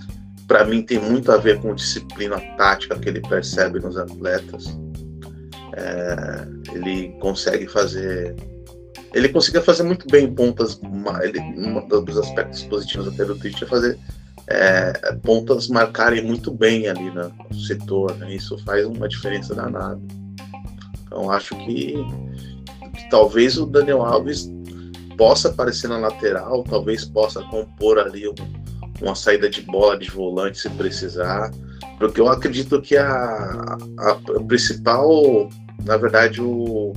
para 0.46 0.64
mim, 0.64 0.82
tem 0.82 1.00
muito 1.00 1.32
a 1.32 1.36
ver 1.36 1.60
com 1.60 1.74
disciplina 1.74 2.38
tática 2.56 2.98
que 2.98 3.08
ele 3.08 3.20
percebe 3.20 3.80
nos 3.80 3.96
atletas. 3.96 4.66
É, 5.76 6.46
ele 6.72 7.08
consegue 7.18 7.66
fazer 7.66 8.36
ele 9.14 9.28
conseguia 9.28 9.62
fazer 9.62 9.84
muito 9.84 10.06
bem 10.08 10.32
pontas. 10.32 10.80
Ele, 11.22 11.40
um 11.40 12.04
dos 12.04 12.18
aspectos 12.18 12.64
positivos 12.64 13.08
até 13.08 13.24
do 13.24 13.38
Twitch 13.38 13.62
é 13.62 13.66
fazer 13.66 13.98
é, 14.48 14.92
pontas 15.22 15.68
marcarem 15.68 16.22
muito 16.22 16.50
bem 16.50 16.88
ali 16.88 17.10
no 17.12 17.32
setor. 17.54 18.14
Né? 18.16 18.34
Isso 18.34 18.58
faz 18.64 18.84
uma 18.84 19.08
diferença 19.08 19.54
danada. 19.54 20.00
Então 21.06 21.30
acho 21.30 21.56
que, 21.58 21.94
que 22.96 23.08
talvez 23.08 23.56
o 23.56 23.66
Daniel 23.66 24.02
Alves 24.02 24.50
possa 25.16 25.48
aparecer 25.48 25.88
na 25.88 25.98
lateral, 25.98 26.64
talvez 26.64 27.04
possa 27.04 27.40
compor 27.44 28.00
ali 28.00 28.28
um, 28.28 28.34
uma 29.00 29.14
saída 29.14 29.48
de 29.48 29.62
bola 29.62 29.96
de 29.96 30.10
volante 30.10 30.58
se 30.58 30.68
precisar. 30.70 31.52
Porque 31.98 32.20
eu 32.20 32.28
acredito 32.28 32.82
que 32.82 32.96
a, 32.96 33.06
a, 33.06 34.10
a 34.10 34.42
principal, 34.48 35.48
na 35.84 35.96
verdade, 35.96 36.42
o, 36.42 36.92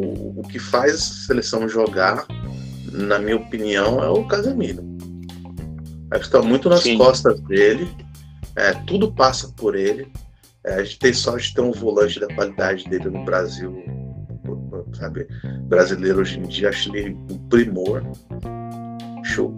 o, 0.00 0.40
o 0.40 0.42
que 0.42 0.58
faz 0.58 0.94
essa 0.94 1.14
seleção 1.26 1.68
jogar, 1.68 2.26
na 2.92 3.18
minha 3.18 3.36
opinião, 3.36 4.02
é 4.02 4.08
o 4.08 4.26
Casemiro. 4.26 4.82
Acho 6.10 6.20
que 6.20 6.26
está 6.26 6.42
muito 6.42 6.68
nas 6.68 6.82
Sim. 6.82 6.98
costas 6.98 7.40
dele. 7.42 7.88
É, 8.56 8.72
tudo 8.86 9.12
passa 9.12 9.52
por 9.56 9.76
ele. 9.76 10.10
É, 10.64 10.74
a 10.74 10.84
gente 10.84 10.98
tem 10.98 11.12
sorte 11.12 11.48
de 11.48 11.54
ter 11.54 11.60
um 11.60 11.72
volante 11.72 12.18
da 12.18 12.26
qualidade 12.34 12.84
dele 12.88 13.08
no 13.08 13.24
Brasil, 13.24 13.82
sabe? 14.92 15.26
Brasileiro 15.68 16.20
hoje 16.20 16.38
em 16.38 16.42
dia, 16.42 16.68
acho 16.68 16.94
ele 16.94 17.16
um 17.30 17.38
primor. 17.48 18.02
Show. 19.24 19.54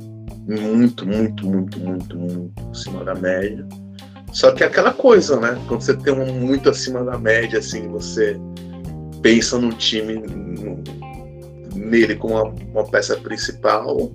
Muito, 0.46 1.06
muito, 1.06 1.46
muito, 1.46 1.80
muito, 1.80 2.16
muito 2.16 2.70
acima 2.70 3.04
da 3.04 3.14
média. 3.14 3.66
Só 4.32 4.50
que 4.52 4.64
é 4.64 4.66
aquela 4.66 4.92
coisa, 4.92 5.38
né? 5.40 5.60
Quando 5.68 5.82
você 5.82 5.96
tem 5.96 6.12
um 6.12 6.32
muito 6.40 6.68
acima 6.68 7.04
da 7.04 7.18
média, 7.18 7.58
assim, 7.58 7.88
você 7.88 8.38
pensa 9.22 9.58
no 9.58 9.72
time 9.72 10.22
nele 11.74 12.16
como 12.16 12.34
uma, 12.34 12.54
uma, 12.72 12.84
peça 12.84 13.16
principal, 13.16 14.12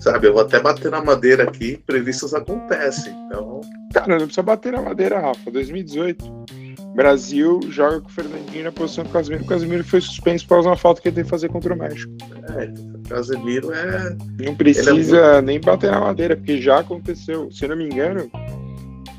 sabe? 0.00 0.26
Eu 0.26 0.32
vou 0.32 0.42
até 0.42 0.60
bater 0.60 0.90
na 0.90 1.04
madeira 1.04 1.44
aqui, 1.44 1.78
previstos 1.86 2.34
acontecem. 2.34 3.12
Então. 3.26 3.60
Cara, 3.92 4.18
não 4.18 4.26
precisa 4.26 4.42
bater 4.42 4.72
na 4.72 4.82
madeira, 4.82 5.20
Rafa. 5.20 5.50
2018. 5.50 6.46
Brasil 6.94 7.60
joga 7.68 8.00
com 8.00 8.08
o 8.08 8.12
Fernandinho 8.12 8.64
na 8.64 8.72
posição 8.72 9.04
do 9.04 9.10
Casemiro. 9.10 9.44
O 9.44 9.46
Casemiro 9.46 9.84
foi 9.84 10.00
suspenso 10.00 10.48
por 10.48 10.60
uma 10.60 10.76
falta 10.76 11.02
que 11.02 11.08
ele 11.08 11.16
teve 11.16 11.26
que 11.26 11.30
fazer 11.30 11.50
contra 11.50 11.74
o 11.74 11.76
México. 11.76 12.10
É, 12.56 12.72
o 12.96 13.02
Casemiro 13.06 13.70
é. 13.70 14.16
Não 14.42 14.54
precisa 14.54 15.18
é 15.18 15.42
nem 15.42 15.60
bater 15.60 15.90
na 15.90 16.00
madeira, 16.00 16.34
porque 16.34 16.58
já 16.58 16.78
aconteceu. 16.78 17.50
Se 17.52 17.68
não 17.68 17.76
me 17.76 17.84
engano, 17.84 18.30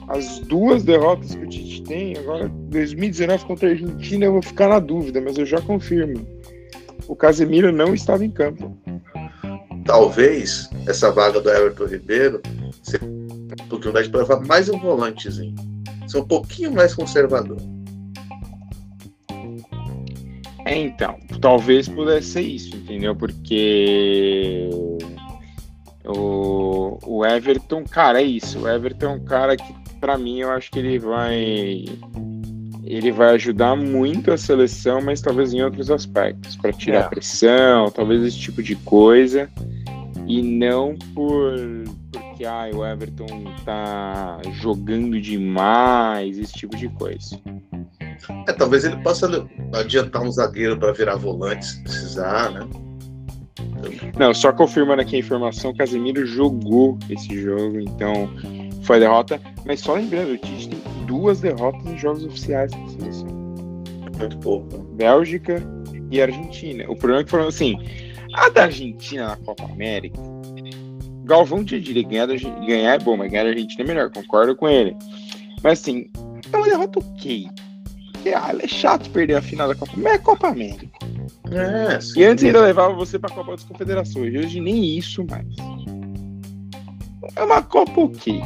as 0.08 0.40
duas 0.40 0.84
derrotas 0.84 1.36
que 1.36 1.44
o 1.44 1.50
Tite 1.50 1.84
tem, 1.84 2.18
agora 2.18 2.48
2019 2.48 3.46
contra 3.46 3.68
a 3.68 3.72
Argentina, 3.72 4.26
eu 4.26 4.34
vou 4.34 4.42
ficar 4.42 4.70
na 4.70 4.80
dúvida, 4.80 5.20
mas 5.20 5.38
eu 5.38 5.46
já 5.46 5.62
confirmo. 5.62 6.26
O 7.08 7.16
Casemiro 7.16 7.72
não 7.72 7.94
estava 7.94 8.24
em 8.24 8.32
campo. 8.32 8.78
Talvez 9.86 10.70
essa 10.88 11.12
vaga 11.12 11.40
do 11.40 11.50
Everton 11.50 11.86
Ribeiro 11.86 12.42
seja 12.84 13.06
uma 13.06 13.66
oportunidade 13.66 14.10
para 14.10 14.22
levar 14.22 14.40
mais 14.46 14.70
um 14.70 14.80
volantezinho. 14.80 15.56
Ser 16.08 16.20
um 16.20 16.28
pouquinho 16.28 16.74
mais 16.74 16.94
conservador. 16.94 17.58
É, 20.66 20.76
então, 20.76 21.18
talvez 21.42 21.88
pudesse 21.88 22.28
ser 22.28 22.42
isso, 22.42 22.76
entendeu? 22.76 23.16
Porque 23.16 24.70
o, 26.06 26.98
o 27.06 27.26
Everton, 27.26 27.86
cara, 27.86 28.22
é 28.22 28.26
isso. 28.26 28.60
O 28.60 28.68
Everton 28.68 29.06
é 29.06 29.10
um 29.10 29.24
cara 29.24 29.56
que, 29.56 29.74
para 30.00 30.18
mim, 30.18 30.40
eu 30.40 30.52
acho 30.52 30.72
que 30.72 30.80
ele 30.80 31.00
vai 31.00 31.86
ele 32.84 33.12
vai 33.12 33.36
ajudar 33.36 33.76
muito 33.76 34.32
a 34.32 34.38
seleção, 34.38 35.02
mas 35.02 35.20
talvez 35.20 35.54
em 35.54 35.62
outros 35.62 35.92
aspectos, 35.92 36.56
para 36.56 36.72
tirar 36.72 37.06
é. 37.06 37.10
pressão, 37.10 37.92
talvez 37.92 38.24
esse 38.24 38.40
tipo 38.40 38.64
de 38.64 38.76
coisa, 38.78 39.50
e 40.26 40.42
não 40.42 40.96
por 41.14 41.54
porque 42.38 42.46
ah, 42.46 42.70
o 42.72 42.86
Everton 42.86 43.26
tá 43.66 44.40
jogando 44.62 45.20
demais, 45.20 46.38
esse 46.38 46.54
tipo 46.54 46.78
de 46.78 46.88
coisa. 46.90 47.40
É, 48.48 48.54
talvez 48.54 48.86
ele 48.86 48.98
possa 48.98 49.28
adiantar 49.74 50.22
um 50.22 50.32
zagueiro 50.32 50.78
para 50.78 50.94
virar 50.94 51.16
volante 51.16 51.66
se 51.66 51.82
precisar, 51.82 52.52
né? 52.52 52.60
Não, 54.18 54.34
só 54.36 54.54
confirmando 54.54 55.02
aqui 55.02 55.16
a 55.16 55.20
informação, 55.20 55.74
Casemiro 55.74 56.28
jogou 56.28 56.98
esse 57.10 57.42
jogo, 57.42 57.80
então 57.80 58.30
foi 58.84 59.00
derrota. 59.00 59.40
Mas 59.66 59.82
só 59.82 59.94
lembrando, 59.94 60.34
o 60.34 60.38
Tite 60.38 60.70
tem 60.70 61.06
duas 61.06 61.42
derrotas 61.42 61.86
em 61.86 61.98
jogos 61.98 62.26
oficiais 62.26 62.72
da 62.72 62.88
seleção. 62.88 63.28
Muito 64.18 64.38
pouco. 64.40 64.78
Bélgica 64.96 65.62
e 66.12 66.22
Argentina. 66.22 66.86
O 66.90 66.96
problema 66.96 67.22
é 67.22 67.24
que 67.24 67.32
foram 67.32 67.48
assim, 67.48 67.78
a 68.34 68.50
da 68.50 68.64
Argentina 68.64 69.28
na 69.28 69.38
Copa 69.38 69.64
América, 69.64 70.20
Galvão 71.24 71.64
tinha 71.64 71.80
direito 71.82 72.10
ganhar, 72.10 72.28
ganhar 72.28 72.94
é 72.94 73.00
bom, 73.00 73.18
mas 73.18 73.30
ganhar 73.30 73.46
a 73.46 73.50
Argentina 73.50 73.84
é 73.84 73.88
melhor, 73.88 74.10
concordo 74.10 74.56
com 74.56 74.68
ele. 74.68 74.96
Mas 75.62 75.82
assim, 75.82 76.10
é 76.52 76.58
uma 76.58 76.68
derrota 76.68 77.00
ok. 77.00 77.50
Porque 78.14 78.30
ah, 78.30 78.56
é 78.58 78.68
chato 78.68 79.10
perder 79.10 79.36
a 79.36 79.42
final 79.42 79.68
da 79.68 79.76
Copa, 79.76 79.92
mas 79.98 80.14
é 80.14 80.18
Copa 80.18 80.48
América. 80.48 80.88
É, 81.52 82.00
sim. 82.00 82.20
E 82.20 82.24
antes 82.24 82.44
ainda 82.44 82.62
levava 82.62 82.94
você 82.94 83.20
pra 83.20 83.30
Copa 83.30 83.52
das 83.52 83.64
Confederações. 83.64 84.34
Hoje 84.34 84.60
nem 84.60 84.98
isso 84.98 85.26
mais. 85.30 85.48
É 87.36 87.44
uma 87.44 87.62
Copa 87.62 88.02
ok. 88.02 88.42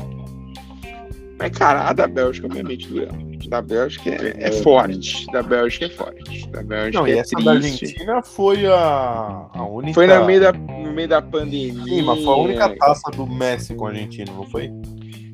Mas, 1.41 1.57
cara, 1.57 1.89
a 1.89 1.93
da 1.93 2.07
Bélgica, 2.07 2.45
obviamente, 2.45 2.87
doeu. 2.87 3.09
Da 3.47 3.63
Bélgica 3.63 4.11
é, 4.11 4.35
é, 4.37 4.51
forte. 4.61 5.25
Da 5.31 5.41
Bélgica 5.41 5.85
é 5.85 5.89
forte. 5.89 6.47
Da 6.49 6.61
Bélgica 6.61 6.99
Não, 6.99 7.07
é 7.07 7.15
e 7.15 7.17
essa 7.17 7.31
triste. 7.31 7.45
da 7.45 7.51
Argentina 7.51 8.21
foi 8.21 8.67
a, 8.67 9.49
a 9.51 9.65
única. 9.65 9.95
Foi 9.95 10.05
no 10.05 10.23
meio, 10.23 10.39
da, 10.39 10.53
no 10.53 10.93
meio 10.93 11.07
da 11.07 11.19
pandemia. 11.19 11.83
Sim, 11.83 12.01
mas 12.03 12.23
foi 12.23 12.31
a 12.31 12.37
única 12.37 12.77
taça 12.77 13.09
do 13.09 13.25
Messi 13.25 13.73
com 13.73 13.87
a 13.87 13.89
Argentina, 13.89 14.31
não 14.31 14.45
foi? 14.45 14.71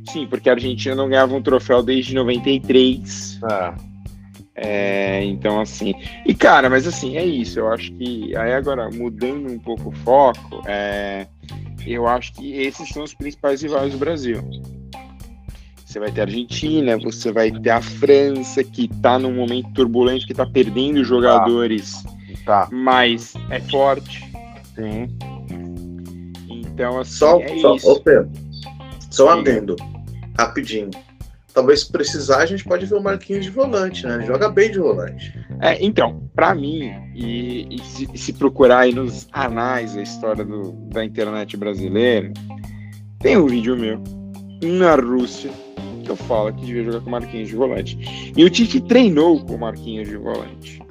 Sim, 0.10 0.26
porque 0.28 0.50
a 0.50 0.54
Argentina 0.54 0.96
não 0.96 1.10
ganhava 1.10 1.36
um 1.36 1.42
troféu 1.42 1.84
desde 1.84 2.16
93. 2.16 3.42
É. 3.52 3.74
É, 4.56 5.24
então, 5.26 5.60
assim. 5.60 5.94
E, 6.26 6.34
cara, 6.34 6.70
mas 6.70 6.88
assim, 6.88 7.18
é 7.18 7.26
isso. 7.26 7.60
Eu 7.60 7.68
acho 7.68 7.92
que. 7.96 8.34
Aí, 8.38 8.54
agora, 8.54 8.90
mudando 8.90 9.52
um 9.52 9.60
pouco 9.60 9.90
o 9.90 9.92
foco, 9.92 10.64
é, 10.66 11.28
eu 11.86 12.08
acho 12.08 12.32
que 12.32 12.54
esses 12.54 12.88
são 12.88 13.04
os 13.04 13.14
principais 13.14 13.62
rivais 13.62 13.92
do 13.92 13.98
Brasil. 13.98 14.42
Você 15.88 16.02
vai 16.02 16.12
ter 16.12 16.20
a 16.20 16.24
Argentina, 16.26 16.98
você 16.98 17.32
vai 17.32 17.50
ter 17.50 17.70
a 17.70 17.82
França, 17.82 18.62
que 18.62 18.90
está 18.92 19.18
num 19.18 19.34
momento 19.34 19.72
turbulento, 19.72 20.26
que 20.26 20.34
está 20.34 20.46
perdendo 20.46 21.02
jogadores, 21.02 22.04
tá. 22.46 22.68
mas 22.70 23.34
é 23.50 23.62
forte. 23.62 24.20
Sim. 24.76 25.08
Então, 26.50 27.00
assim, 27.00 27.12
só, 27.14 27.40
é 27.40 27.58
só, 27.60 27.76
isso. 27.76 27.90
Ô 27.90 28.02
Pedro, 28.02 28.30
só 29.10 29.30
adendo, 29.30 29.78
rapidinho. 30.38 30.90
Talvez 31.54 31.86
precisar, 31.86 32.40
a 32.40 32.46
gente 32.46 32.66
pode 32.66 32.86
ver 32.86 32.96
o 32.96 33.02
Marquinhos 33.02 33.46
de 33.46 33.50
volante, 33.50 34.06
né? 34.06 34.16
Ele 34.16 34.26
joga 34.26 34.50
bem 34.50 34.70
de 34.70 34.80
volante. 34.80 35.40
É, 35.62 35.82
então, 35.82 36.30
para 36.36 36.54
mim, 36.54 36.92
e, 37.16 37.66
e 37.78 37.80
se, 37.80 38.10
se, 38.14 38.34
procurar 38.34 38.80
aí 38.80 38.94
nos 38.94 39.30
anais 39.32 39.96
da 39.96 40.02
história 40.02 40.44
do, 40.44 40.74
da 40.90 41.06
internet 41.06 41.56
brasileira, 41.56 42.30
tem 43.20 43.38
um 43.38 43.48
vídeo 43.48 43.78
meu 43.78 44.04
na 44.62 44.96
Rússia 44.96 45.50
eu 46.12 46.16
falo 46.16 46.54
que 46.54 46.66
devia 46.66 46.84
jogar 46.84 47.02
com 47.02 47.08
o 47.08 47.12
Marquinhos 47.12 47.50
de 47.50 47.56
volante. 47.56 47.98
E 48.36 48.44
o 48.44 48.50
Tite 48.50 48.82
treinou 48.82 49.44
com 49.44 49.56
o 49.56 49.60
Marquinhos 49.60 50.08
de 50.08 50.18
volante. 50.18 50.82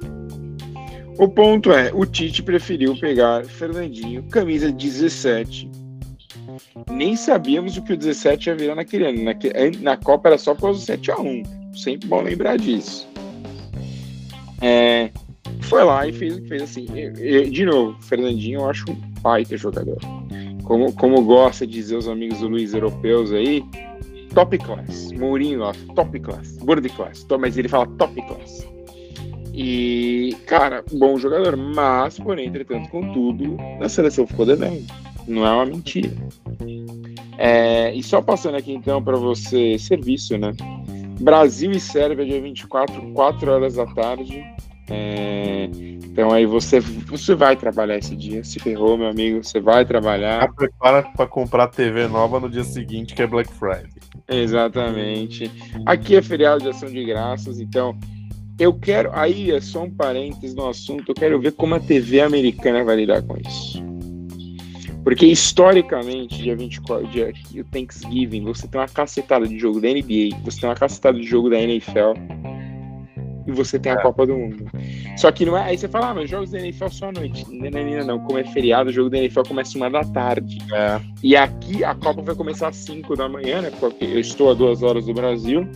O 1.17 1.27
ponto 1.27 1.71
é, 1.71 1.91
o 1.93 2.05
Tite 2.05 2.43
preferiu 2.43 2.95
pegar 2.95 3.43
Fernandinho, 3.45 4.23
camisa 4.23 4.71
17. 4.71 5.69
Nem 6.91 7.15
sabíamos 7.15 7.77
o 7.77 7.81
que 7.81 7.93
o 7.93 7.97
17 7.97 8.49
ia 8.49 8.55
virar 8.55 8.75
naquele 8.75 9.05
ano. 9.05 9.23
Na, 9.23 9.33
na 9.81 9.97
Copa 9.97 10.29
era 10.29 10.37
só 10.37 10.53
por 10.53 10.61
causa 10.61 10.79
do 10.79 11.01
7x1. 11.01 11.45
Sempre 11.75 12.07
bom 12.07 12.21
lembrar 12.21 12.57
disso. 12.57 13.07
É, 14.61 15.09
foi 15.61 15.83
lá 15.83 16.07
e 16.07 16.13
fez, 16.13 16.39
fez 16.47 16.61
assim. 16.61 16.85
de 17.51 17.65
novo, 17.65 17.97
Fernandinho 18.03 18.61
eu 18.61 18.69
acho 18.69 18.85
um 18.89 18.95
baita 19.21 19.57
jogador. 19.57 19.97
Como, 20.63 20.91
como 20.93 21.23
gosta 21.23 21.65
de 21.65 21.73
dizer 21.73 21.95
os 21.95 22.07
amigos 22.07 22.39
do 22.39 22.47
Luiz 22.47 22.73
europeus 22.73 23.31
aí, 23.31 23.63
top 24.37 24.55
class. 24.59 25.11
Mourinho, 25.13 25.63
ó, 25.63 25.73
top 25.95 26.19
class. 26.19 26.59
World 26.61 26.87
class. 26.89 27.25
Mas 27.39 27.57
ele 27.57 27.67
fala 27.67 27.87
top 27.97 28.21
class. 28.27 28.67
E, 29.51 30.37
cara, 30.45 30.85
bom 30.93 31.17
jogador. 31.17 31.57
Mas, 31.57 32.19
porém, 32.19 32.47
entretanto, 32.47 32.87
contudo, 32.89 33.57
na 33.79 33.89
seleção 33.89 34.27
ficou 34.27 34.45
devendo. 34.45 34.85
Não 35.27 35.43
é 35.43 35.51
uma 35.51 35.65
mentira. 35.65 36.11
É, 37.39 37.91
e 37.95 38.03
só 38.03 38.21
passando 38.21 38.55
aqui 38.57 38.71
então 38.71 39.03
para 39.03 39.17
você, 39.17 39.79
serviço, 39.79 40.37
né? 40.37 40.51
Brasil 41.19 41.71
e 41.71 41.79
Sérvia, 41.79 42.23
dia 42.23 42.39
24, 42.39 43.13
4 43.13 43.51
horas 43.51 43.73
da 43.73 43.87
tarde. 43.87 44.45
É, 44.87 45.67
então 46.05 46.31
aí 46.31 46.45
você, 46.45 46.79
você 46.79 47.33
vai 47.33 47.55
trabalhar 47.55 47.97
esse 47.97 48.15
dia. 48.15 48.43
Se 48.43 48.59
ferrou, 48.59 48.95
meu 48.97 49.07
amigo, 49.07 49.43
você 49.43 49.59
vai 49.59 49.83
trabalhar. 49.83 50.41
Já 50.41 50.47
prepara 50.47 51.03
para 51.03 51.25
comprar 51.25 51.67
TV 51.69 52.07
nova 52.07 52.39
no 52.39 52.47
dia 52.47 52.63
seguinte, 52.63 53.15
que 53.15 53.23
é 53.23 53.27
Black 53.27 53.51
Friday. 53.51 53.96
Exatamente. 54.27 55.51
Aqui 55.85 56.15
é 56.15 56.21
feriado 56.21 56.61
de 56.61 56.69
ação 56.69 56.89
de 56.89 57.03
graças, 57.03 57.59
então 57.59 57.97
eu 58.59 58.73
quero. 58.73 59.09
Aí 59.13 59.51
é 59.51 59.61
só 59.61 59.83
um 59.83 59.91
parênteses 59.91 60.55
no 60.55 60.67
assunto. 60.67 61.09
Eu 61.09 61.15
quero 61.15 61.39
ver 61.39 61.51
como 61.53 61.75
a 61.75 61.79
TV 61.79 62.21
americana 62.21 62.83
vai 62.83 62.95
lidar 62.97 63.21
com 63.21 63.37
isso. 63.37 63.85
Porque 65.03 65.25
historicamente, 65.25 66.41
dia 66.41 66.53
24, 66.53 67.07
dia 67.07 67.31
Thanksgiving, 67.71 68.43
você 68.43 68.67
tem 68.67 68.81
uma 68.81 68.89
cacetada 68.89 69.47
de 69.47 69.57
jogo 69.57 69.79
da 69.79 69.87
NBA, 69.87 70.37
você 70.43 70.59
tem 70.59 70.69
uma 70.69 70.75
cacetada 70.75 71.17
de 71.17 71.25
jogo 71.25 71.49
da 71.49 71.57
NFL 71.57 72.11
e 73.47 73.51
você 73.51 73.79
tem 73.79 73.93
a 73.93 73.95
é. 73.95 74.01
Copa 74.01 74.25
do 74.27 74.35
Mundo. 74.35 74.65
Só 75.15 75.31
que 75.31 75.45
não 75.45 75.57
é. 75.57 75.63
Aí 75.63 75.77
você 75.77 75.87
fala, 75.87 76.09
ah, 76.09 76.13
mas 76.13 76.29
jogos 76.29 76.51
da 76.51 76.59
NFL 76.59 76.87
só 76.89 77.07
à 77.07 77.11
noite. 77.13 77.45
Não, 77.49 77.69
não, 77.71 77.83
não, 77.83 78.05
não. 78.05 78.19
Como 78.19 78.37
é 78.37 78.43
feriado, 78.43 78.89
o 78.89 78.93
jogo 78.93 79.09
da 79.09 79.17
NFL 79.17 79.41
começa 79.47 79.77
uma 79.77 79.89
da 79.89 80.03
tarde. 80.03 80.57
É. 80.73 80.99
E 81.23 81.35
aqui 81.35 81.83
a 81.83 81.95
Copa 81.95 82.21
vai 82.21 82.35
começar 82.35 82.67
às 82.67 82.75
5 82.75 83.15
da 83.15 83.29
manhã, 83.29 83.61
né? 83.61 83.71
Porque 83.79 84.03
eu 84.03 84.19
estou 84.19 84.51
a 84.51 84.53
duas 84.53 84.83
horas 84.83 85.05
do 85.05 85.13
Brasil. 85.13 85.67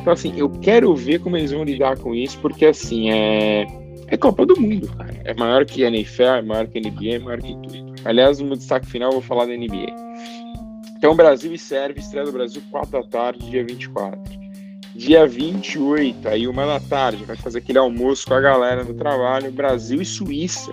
Então, 0.00 0.12
assim, 0.12 0.34
eu 0.36 0.50
quero 0.50 0.94
ver 0.94 1.20
como 1.20 1.36
eles 1.36 1.52
vão 1.52 1.64
lidar 1.64 1.96
com 1.98 2.14
isso, 2.14 2.38
porque, 2.40 2.66
assim, 2.66 3.10
é. 3.10 3.66
É 4.08 4.18
Copa 4.18 4.44
do 4.44 4.60
Mundo, 4.60 4.86
cara. 4.98 5.14
É 5.24 5.32
maior 5.32 5.64
que 5.64 5.82
a 5.82 5.88
NFL, 5.88 6.22
é 6.22 6.42
maior 6.42 6.66
que 6.66 6.78
a 6.78 6.82
NBA, 6.82 7.14
é 7.14 7.18
maior 7.18 7.40
que 7.40 7.54
tudo. 7.54 7.94
Aliás, 8.04 8.38
no 8.38 8.46
meu 8.46 8.56
destaque 8.56 8.86
final 8.86 9.08
eu 9.08 9.14
vou 9.14 9.22
falar 9.22 9.46
da 9.46 9.56
NBA. 9.56 9.86
Então, 10.98 11.16
Brasil 11.16 11.52
e 11.54 11.58
Sérvia, 11.58 12.00
estreia 12.00 12.26
do 12.26 12.32
Brasil, 12.32 12.60
4 12.70 12.90
da 12.90 13.02
tarde, 13.02 13.50
dia 13.50 13.64
24. 13.64 14.43
Dia 14.94 15.26
28, 15.26 16.28
aí 16.28 16.46
uma 16.46 16.64
da 16.64 16.78
tarde, 16.78 17.24
vai 17.24 17.36
fazer 17.36 17.58
aquele 17.58 17.78
almoço 17.78 18.26
com 18.28 18.34
a 18.34 18.40
galera 18.40 18.84
do 18.84 18.94
trabalho, 18.94 19.50
Brasil 19.50 20.00
e 20.00 20.04
Suíça. 20.04 20.72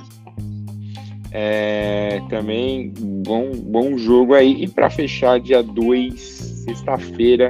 É, 1.32 2.22
também 2.30 2.94
bom, 3.26 3.52
bom 3.52 3.98
jogo 3.98 4.36
aí. 4.36 4.64
E 4.64 4.68
para 4.68 4.90
fechar, 4.92 5.40
dia 5.40 5.64
2, 5.64 6.22
sexta-feira, 6.66 7.50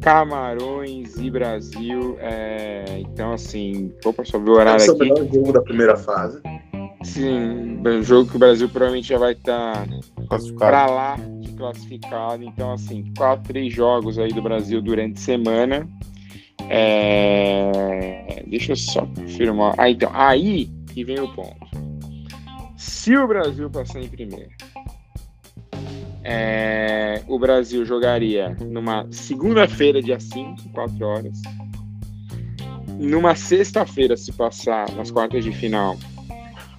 Camarões 0.00 1.16
e 1.16 1.30
Brasil. 1.30 2.16
É, 2.18 2.84
então, 3.00 3.32
assim, 3.32 3.92
opa, 4.04 4.24
só 4.24 4.38
ver 4.38 4.50
o 4.50 4.54
horário 4.54 4.90
aqui. 4.90 5.10
É 5.10 5.12
o 5.12 5.32
jogo 5.32 5.52
da 5.52 5.60
primeira 5.60 5.96
fase. 5.96 6.40
Sim, 7.02 7.82
o 7.86 8.02
jogo 8.02 8.30
que 8.30 8.36
o 8.36 8.38
Brasil 8.38 8.68
provavelmente 8.70 9.08
já 9.08 9.18
vai 9.18 9.32
estar 9.32 9.86
tá 10.30 10.38
para 10.58 10.86
lá 10.86 11.18
classificado. 11.54 12.44
Então, 12.44 12.72
assim, 12.72 13.12
quatro, 13.16 13.44
três 13.44 13.72
jogos 13.72 14.18
aí 14.18 14.32
do 14.32 14.42
Brasil 14.42 14.82
durante 14.82 15.20
semana. 15.20 15.88
É... 16.68 18.42
Deixa 18.46 18.72
eu 18.72 18.76
só 18.76 19.06
confirmar. 19.06 19.74
Ah, 19.78 19.90
então, 19.90 20.10
aí 20.12 20.70
que 20.92 21.04
vem 21.04 21.20
o 21.20 21.28
ponto. 21.34 21.66
Se 22.76 23.16
o 23.16 23.26
Brasil 23.26 23.68
passar 23.70 24.00
em 24.00 24.08
primeiro, 24.08 24.50
é... 26.22 27.22
o 27.26 27.38
Brasil 27.38 27.84
jogaria 27.84 28.56
numa 28.60 29.06
segunda-feira, 29.10 30.02
dia 30.02 30.20
5, 30.20 30.70
4 30.70 31.06
horas. 31.06 31.42
Numa 32.98 33.34
sexta-feira, 33.34 34.16
se 34.16 34.32
passar 34.32 34.90
nas 34.92 35.10
quartas 35.10 35.44
de 35.44 35.52
final, 35.52 35.96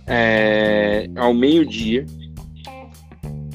é... 0.08 1.10
ao 1.16 1.34
meio-dia. 1.34 2.06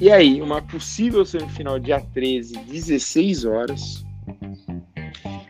E 0.00 0.10
aí, 0.10 0.40
uma 0.40 0.62
possível 0.62 1.26
semifinal 1.26 1.78
dia 1.78 2.00
13, 2.00 2.56
16 2.70 3.44
horas. 3.44 4.04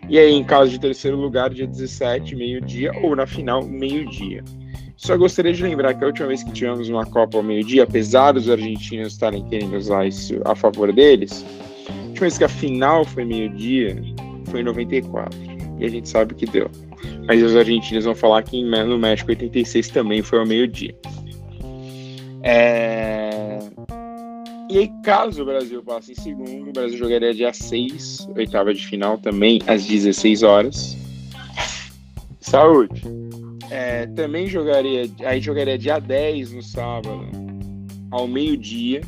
E 0.08 0.18
aí, 0.18 0.32
em 0.32 0.42
caso 0.42 0.72
de 0.72 0.80
terceiro 0.80 1.16
lugar, 1.16 1.50
dia 1.50 1.68
17, 1.68 2.34
meio-dia, 2.34 2.90
ou 3.00 3.14
na 3.14 3.28
final, 3.28 3.64
meio-dia. 3.64 4.42
Só 4.96 5.16
gostaria 5.16 5.52
de 5.52 5.62
lembrar 5.62 5.94
que 5.94 6.02
a 6.02 6.08
última 6.08 6.26
vez 6.26 6.42
que 6.42 6.50
tivemos 6.50 6.88
uma 6.88 7.06
Copa 7.06 7.36
ao 7.36 7.44
meio-dia, 7.44 7.84
apesar 7.84 8.32
dos 8.32 8.50
argentinos 8.50 9.12
estarem 9.12 9.44
querendo 9.44 9.76
usar 9.76 10.06
isso 10.06 10.40
a 10.44 10.56
favor 10.56 10.92
deles, 10.92 11.44
a 11.88 12.08
última 12.08 12.20
vez 12.22 12.36
que 12.36 12.44
a 12.44 12.48
final 12.48 13.04
foi 13.04 13.24
meio-dia 13.24 14.02
foi 14.46 14.60
em 14.60 14.64
94. 14.64 15.38
E 15.78 15.84
a 15.84 15.88
gente 15.88 16.08
sabe 16.08 16.34
que 16.34 16.44
deu. 16.44 16.68
Mas 17.26 17.40
os 17.40 17.54
argentinos 17.54 18.04
vão 18.04 18.16
falar 18.16 18.42
que 18.42 18.62
no 18.62 18.98
México 18.98 19.30
86 19.30 19.88
também 19.90 20.22
foi 20.22 20.40
ao 20.40 20.46
meio-dia. 20.46 20.94
É... 22.42 23.29
E 24.70 24.78
aí, 24.78 24.88
caso 25.02 25.42
o 25.42 25.44
Brasil 25.44 25.82
passe 25.82 26.12
em 26.12 26.14
segundo, 26.14 26.68
o 26.68 26.72
Brasil 26.72 26.96
jogaria 26.96 27.34
dia 27.34 27.52
6, 27.52 28.28
oitava 28.36 28.72
de 28.72 28.86
final 28.86 29.18
também, 29.18 29.60
às 29.66 29.84
16 29.84 30.44
horas. 30.44 30.96
Saúde! 32.38 33.02
É, 33.68 34.06
também 34.06 34.46
jogaria, 34.46 35.10
aí 35.24 35.40
jogaria 35.40 35.76
dia 35.76 35.98
10 35.98 36.52
no 36.52 36.62
sábado, 36.62 37.26
ao 38.12 38.28
meio-dia. 38.28 39.00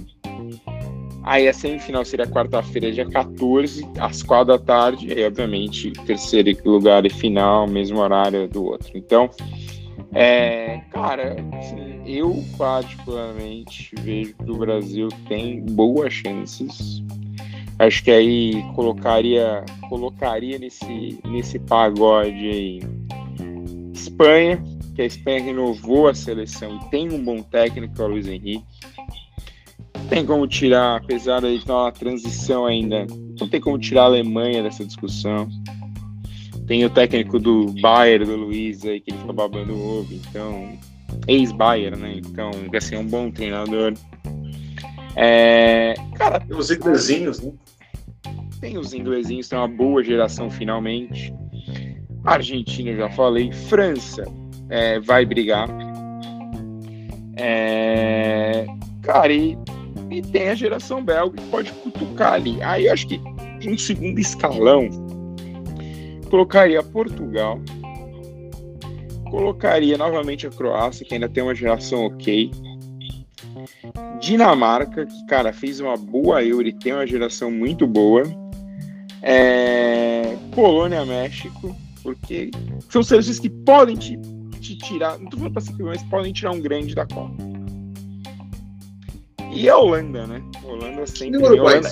Aí 1.22 1.46
a 1.46 1.52
semifinal 1.52 2.04
seria 2.04 2.26
quarta-feira, 2.26 2.90
dia 2.90 3.08
14, 3.08 3.88
às 4.00 4.20
4 4.20 4.46
da 4.46 4.58
tarde. 4.58 5.12
E 5.12 5.24
obviamente, 5.24 5.92
terceiro 6.06 6.50
lugar 6.64 7.06
e 7.06 7.10
final, 7.10 7.68
mesmo 7.68 8.00
horário 8.00 8.48
do 8.48 8.64
outro. 8.64 8.90
Então, 8.96 9.30
é, 10.14 10.82
cara, 10.90 11.36
assim, 11.58 12.02
eu 12.04 12.44
particularmente 12.58 13.94
vejo 14.00 14.34
que 14.34 14.50
o 14.50 14.58
Brasil 14.58 15.08
tem 15.28 15.64
boas 15.64 16.12
chances. 16.12 17.02
Acho 17.78 18.04
que 18.04 18.10
aí 18.10 18.62
colocaria, 18.74 19.64
colocaria 19.88 20.58
nesse, 20.58 21.18
nesse 21.24 21.58
pagode 21.58 22.48
aí 22.48 22.80
Espanha, 23.92 24.62
que 24.94 25.02
a 25.02 25.06
Espanha 25.06 25.42
renovou 25.42 26.08
a 26.08 26.14
seleção 26.14 26.76
e 26.76 26.90
tem 26.90 27.10
um 27.10 27.24
bom 27.24 27.42
técnico, 27.42 28.00
é 28.00 28.04
o 28.04 28.08
Luiz 28.08 28.28
Henrique. 28.28 28.64
Tem 30.08 30.26
como 30.26 30.46
tirar, 30.46 30.96
apesar 30.96 31.40
de 31.40 31.54
estar 31.54 31.74
uma 31.74 31.92
transição 31.92 32.66
ainda, 32.66 33.06
não 33.40 33.48
tem 33.48 33.60
como 33.60 33.78
tirar 33.78 34.02
a 34.02 34.06
Alemanha 34.06 34.62
dessa 34.62 34.84
discussão. 34.84 35.48
Tem 36.66 36.84
o 36.84 36.90
técnico 36.90 37.38
do 37.38 37.72
Bayern, 37.80 38.24
do 38.24 38.36
Luiz, 38.36 38.84
aí, 38.84 39.00
que 39.00 39.10
ele 39.10 39.18
fica 39.18 39.32
babando 39.32 39.74
o 39.74 40.00
ovo, 40.00 40.14
então. 40.14 40.78
Ex-Bayern, 41.28 42.00
né? 42.00 42.14
Então, 42.16 42.50
vai 42.70 42.80
ser 42.80 42.96
um 42.96 43.06
bom 43.06 43.30
treinador. 43.30 43.94
É, 45.16 45.94
cara, 46.14 46.40
tem 46.40 46.56
os 46.56 46.70
inglesinhos, 46.70 47.40
né? 47.40 47.52
Tem 48.60 48.78
os 48.78 48.94
inglesinhos, 48.94 49.48
tem 49.48 49.58
uma 49.58 49.68
boa 49.68 50.02
geração 50.02 50.50
finalmente. 50.50 51.34
Argentina, 52.24 52.94
já 52.94 53.10
falei. 53.10 53.52
França 53.52 54.24
é, 54.70 55.00
vai 55.00 55.26
brigar. 55.26 55.68
É, 57.36 58.66
cara, 59.02 59.32
e, 59.32 59.58
e, 60.10 60.22
tem 60.22 60.48
a 60.48 60.54
geração 60.54 61.04
belga 61.04 61.36
que 61.36 61.48
pode 61.48 61.72
cutucar 61.72 62.34
ali. 62.34 62.62
Aí 62.62 62.86
eu 62.86 62.92
acho 62.92 63.06
que 63.06 63.20
em 63.60 63.76
segundo 63.76 64.18
escalão, 64.18 64.88
colocaria 66.32 66.82
Portugal, 66.82 67.60
colocaria 69.30 69.98
novamente 69.98 70.46
a 70.46 70.50
Croácia, 70.50 71.04
que 71.04 71.12
ainda 71.12 71.28
tem 71.28 71.42
uma 71.42 71.54
geração 71.54 72.06
ok. 72.06 72.50
Dinamarca, 74.18 75.04
que, 75.04 75.26
cara, 75.26 75.52
fez 75.52 75.78
uma 75.78 75.94
boa 75.94 76.42
Euro 76.42 76.66
e 76.66 76.72
tem 76.72 76.94
uma 76.94 77.06
geração 77.06 77.50
muito 77.50 77.86
boa. 77.86 78.22
É... 79.20 80.34
Polônia, 80.54 81.04
México, 81.04 81.76
porque 82.02 82.50
são 82.88 83.02
seleções 83.02 83.38
que 83.38 83.50
podem 83.50 83.94
te, 83.94 84.18
te 84.58 84.78
tirar, 84.78 85.18
não 85.18 85.28
tô 85.28 85.36
falando 85.36 85.52
pra 85.52 85.60
ser 85.60 85.74
mas 85.80 86.02
podem 86.04 86.32
tirar 86.32 86.52
um 86.52 86.60
grande 86.62 86.94
da 86.94 87.04
Copa. 87.04 87.36
E 89.54 89.68
a 89.68 89.76
Holanda, 89.76 90.26
né? 90.26 90.42
A 90.64 90.66
Holanda 90.66 91.06
sempre. 91.06 91.44
Uruguai, 91.44 91.78
Holanda, 91.78 91.90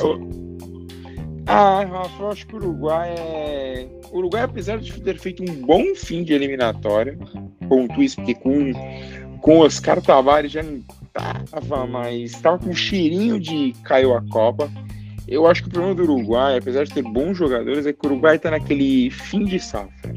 ah, 1.47 1.84
Rafa, 1.84 2.22
eu 2.22 2.28
acho 2.28 2.47
que 2.47 2.55
o 2.55 2.59
Uruguai 2.59 3.14
é. 3.16 3.88
O 4.12 4.18
Uruguai, 4.18 4.43
apesar 4.43 4.78
de 4.78 5.01
ter 5.01 5.18
feito 5.18 5.43
um 5.43 5.66
bom 5.66 5.95
fim 5.95 6.22
de 6.22 6.32
eliminatória, 6.32 7.18
ponto 7.68 8.03
isso, 8.03 8.16
porque 8.16 8.34
com, 8.34 8.72
com 9.41 9.61
Oscar 9.61 10.01
Tavares 10.03 10.53
já 10.53 10.62
não 10.62 10.80
tava 11.12 11.86
mais. 11.86 12.32
Tava 12.41 12.59
com 12.59 12.70
um 12.70 12.74
cheirinho 12.74 13.38
de 13.38 13.74
caiu 13.84 14.14
a 14.14 14.22
Copa. 14.28 14.70
Eu 15.26 15.47
acho 15.47 15.62
que 15.62 15.68
o 15.68 15.72
problema 15.72 15.95
do 15.95 16.03
Uruguai, 16.03 16.59
apesar 16.59 16.84
de 16.84 16.93
ter 16.93 17.03
bons 17.03 17.36
jogadores, 17.36 17.86
é 17.86 17.93
que 17.93 18.05
o 18.05 18.11
Uruguai 18.11 18.38
tá 18.38 18.51
naquele 18.51 19.11
fim 19.11 19.45
de 19.45 19.61
safra. 19.61 20.12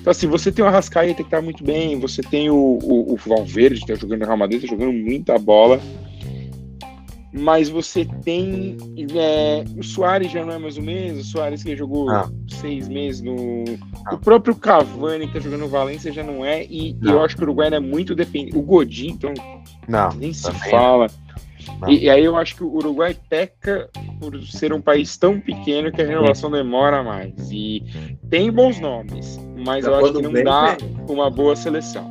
Então, 0.00 0.10
assim, 0.10 0.26
você 0.26 0.50
tem 0.50 0.64
o 0.64 0.68
Arrascaeta 0.68 1.22
que 1.22 1.30
tá 1.30 1.40
muito 1.40 1.62
bem, 1.62 1.98
você 1.98 2.22
tem 2.22 2.50
o, 2.50 2.78
o, 2.82 3.12
o 3.12 3.16
Valverde, 3.16 3.80
que 3.80 3.86
tá 3.86 3.94
jogando 3.94 4.20
no 4.20 4.26
Real 4.26 4.38
Madrid, 4.38 4.62
tá 4.62 4.66
jogando 4.66 4.92
muita 4.92 5.38
bola 5.38 5.80
mas 7.32 7.68
você 7.68 8.04
tem 8.24 8.76
é, 9.14 9.64
o 9.76 9.82
Soares 9.82 10.30
já 10.32 10.44
não 10.44 10.52
é 10.52 10.58
mais 10.58 10.76
o 10.76 10.82
mesmo, 10.82 11.20
o 11.20 11.24
Soares 11.24 11.62
que 11.62 11.76
jogou 11.76 12.08
ah. 12.10 12.30
seis 12.48 12.88
meses 12.88 13.20
no 13.20 13.64
ah. 14.06 14.14
o 14.14 14.18
próprio 14.18 14.54
Cavani 14.54 15.26
que 15.26 15.34
tá 15.34 15.40
jogando 15.40 15.60
no 15.60 15.68
Valência 15.68 16.12
já 16.12 16.22
não 16.22 16.44
é 16.44 16.64
e, 16.64 16.96
não. 17.00 17.14
eu 17.14 17.24
acho 17.24 17.36
que 17.36 17.42
o 17.42 17.44
Uruguai 17.44 17.68
é 17.72 17.80
muito 17.80 18.14
dependente. 18.14 18.56
O 18.56 18.62
Godin 18.62 19.08
então 19.08 19.34
não, 19.86 20.10
nem 20.14 20.32
se 20.32 20.50
fala. 20.70 21.06
E, 21.86 22.04
e, 22.04 22.10
aí 22.10 22.24
eu 22.24 22.34
acho 22.34 22.56
que 22.56 22.64
o 22.64 22.74
Uruguai 22.74 23.14
peca 23.28 23.90
por 24.18 24.40
ser 24.42 24.72
um 24.72 24.80
país 24.80 25.16
tão 25.18 25.38
pequeno 25.38 25.92
que 25.92 26.00
a 26.00 26.06
renovação 26.06 26.50
demora 26.50 27.02
mais. 27.02 27.34
E 27.50 27.84
tem 28.30 28.50
bons 28.50 28.80
nomes 28.80 29.38
mas 29.64 29.84
eu 29.84 29.94
acho 29.94 30.12
que 30.12 30.22
não 30.22 30.32
dá 30.32 30.76
uma 31.08 31.30
boa 31.30 31.56
seleção. 31.56 32.08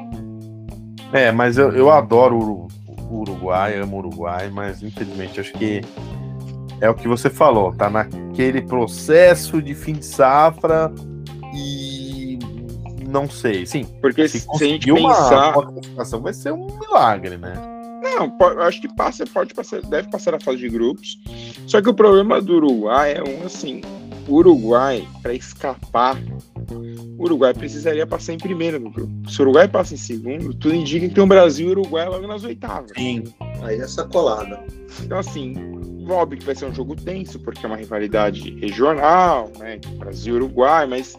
É 1.13 1.31
mas 1.31 1.57
eu, 1.57 1.71
eu 1.71 1.89
adoro 1.89 2.67
o 3.09 3.21
Uruguai, 3.21 3.79
amo 3.79 3.95
o 3.95 3.99
Uruguai, 3.99 4.49
mas 4.49 4.83
infelizmente 4.83 5.39
acho 5.39 5.53
que 5.53 5.81
é 6.79 6.89
o 6.89 6.93
que 6.93 7.07
você 7.07 7.29
falou, 7.29 7.73
tá 7.73 7.89
naquele 7.89 8.61
processo 8.61 9.61
de 9.61 9.73
fim 9.73 9.93
de 9.93 10.05
safra 10.05 10.93
e 11.53 12.37
não 13.07 13.29
sei, 13.29 13.65
sim. 13.65 13.85
Porque 14.01 14.27
se, 14.27 14.41
se 14.41 14.63
a 14.63 14.67
gente 14.67 14.91
pensar, 14.91 15.57
uma 15.57 15.71
classificação 15.71 16.21
vai 16.21 16.33
ser 16.33 16.51
um 16.51 16.67
milagre, 16.79 17.37
né? 17.37 17.53
Não, 18.03 18.29
pode, 18.29 18.59
acho 18.61 18.81
que 18.81 18.93
passa, 18.93 19.25
pode 19.25 19.53
passar, 19.53 19.81
deve 19.81 20.09
passar 20.09 20.35
a 20.35 20.39
fase 20.39 20.59
de 20.59 20.69
grupos. 20.69 21.19
Só 21.65 21.81
que 21.81 21.89
o 21.89 21.93
problema 21.93 22.41
do 22.41 22.55
Uruguai 22.55 23.13
é 23.13 23.23
um 23.23 23.45
assim, 23.45 23.81
o 24.27 24.35
Uruguai 24.35 25.07
para 25.21 25.33
escapar 25.33 26.17
o 27.17 27.23
Uruguai 27.23 27.53
precisaria 27.53 28.05
passar 28.05 28.33
em 28.33 28.37
primeiro 28.37 28.79
no 28.79 28.91
grupo. 28.91 29.11
Se 29.29 29.39
o 29.39 29.43
Uruguai 29.43 29.67
passa 29.67 29.93
em 29.93 29.97
segundo, 29.97 30.53
tudo 30.53 30.75
indica 30.75 31.07
que 31.07 31.13
tem 31.13 31.23
um 31.23 31.27
Brasil 31.27 31.69
e 31.69 31.71
Uruguai 31.71 32.07
logo 32.07 32.27
nas 32.27 32.43
oitavas. 32.43 32.91
Sim, 32.95 33.23
aí 33.61 33.79
é 33.79 33.87
sacolada. 33.87 34.63
Então, 35.01 35.17
assim, 35.17 35.55
óbvio 36.09 36.39
que 36.39 36.45
vai 36.45 36.55
ser 36.55 36.65
um 36.65 36.73
jogo 36.73 36.95
tenso, 36.95 37.39
porque 37.39 37.65
é 37.65 37.67
uma 37.67 37.77
rivalidade 37.77 38.51
regional, 38.59 39.51
né? 39.57 39.79
Brasil 39.97 40.35
e 40.35 40.37
Uruguai, 40.37 40.85
mas 40.85 41.17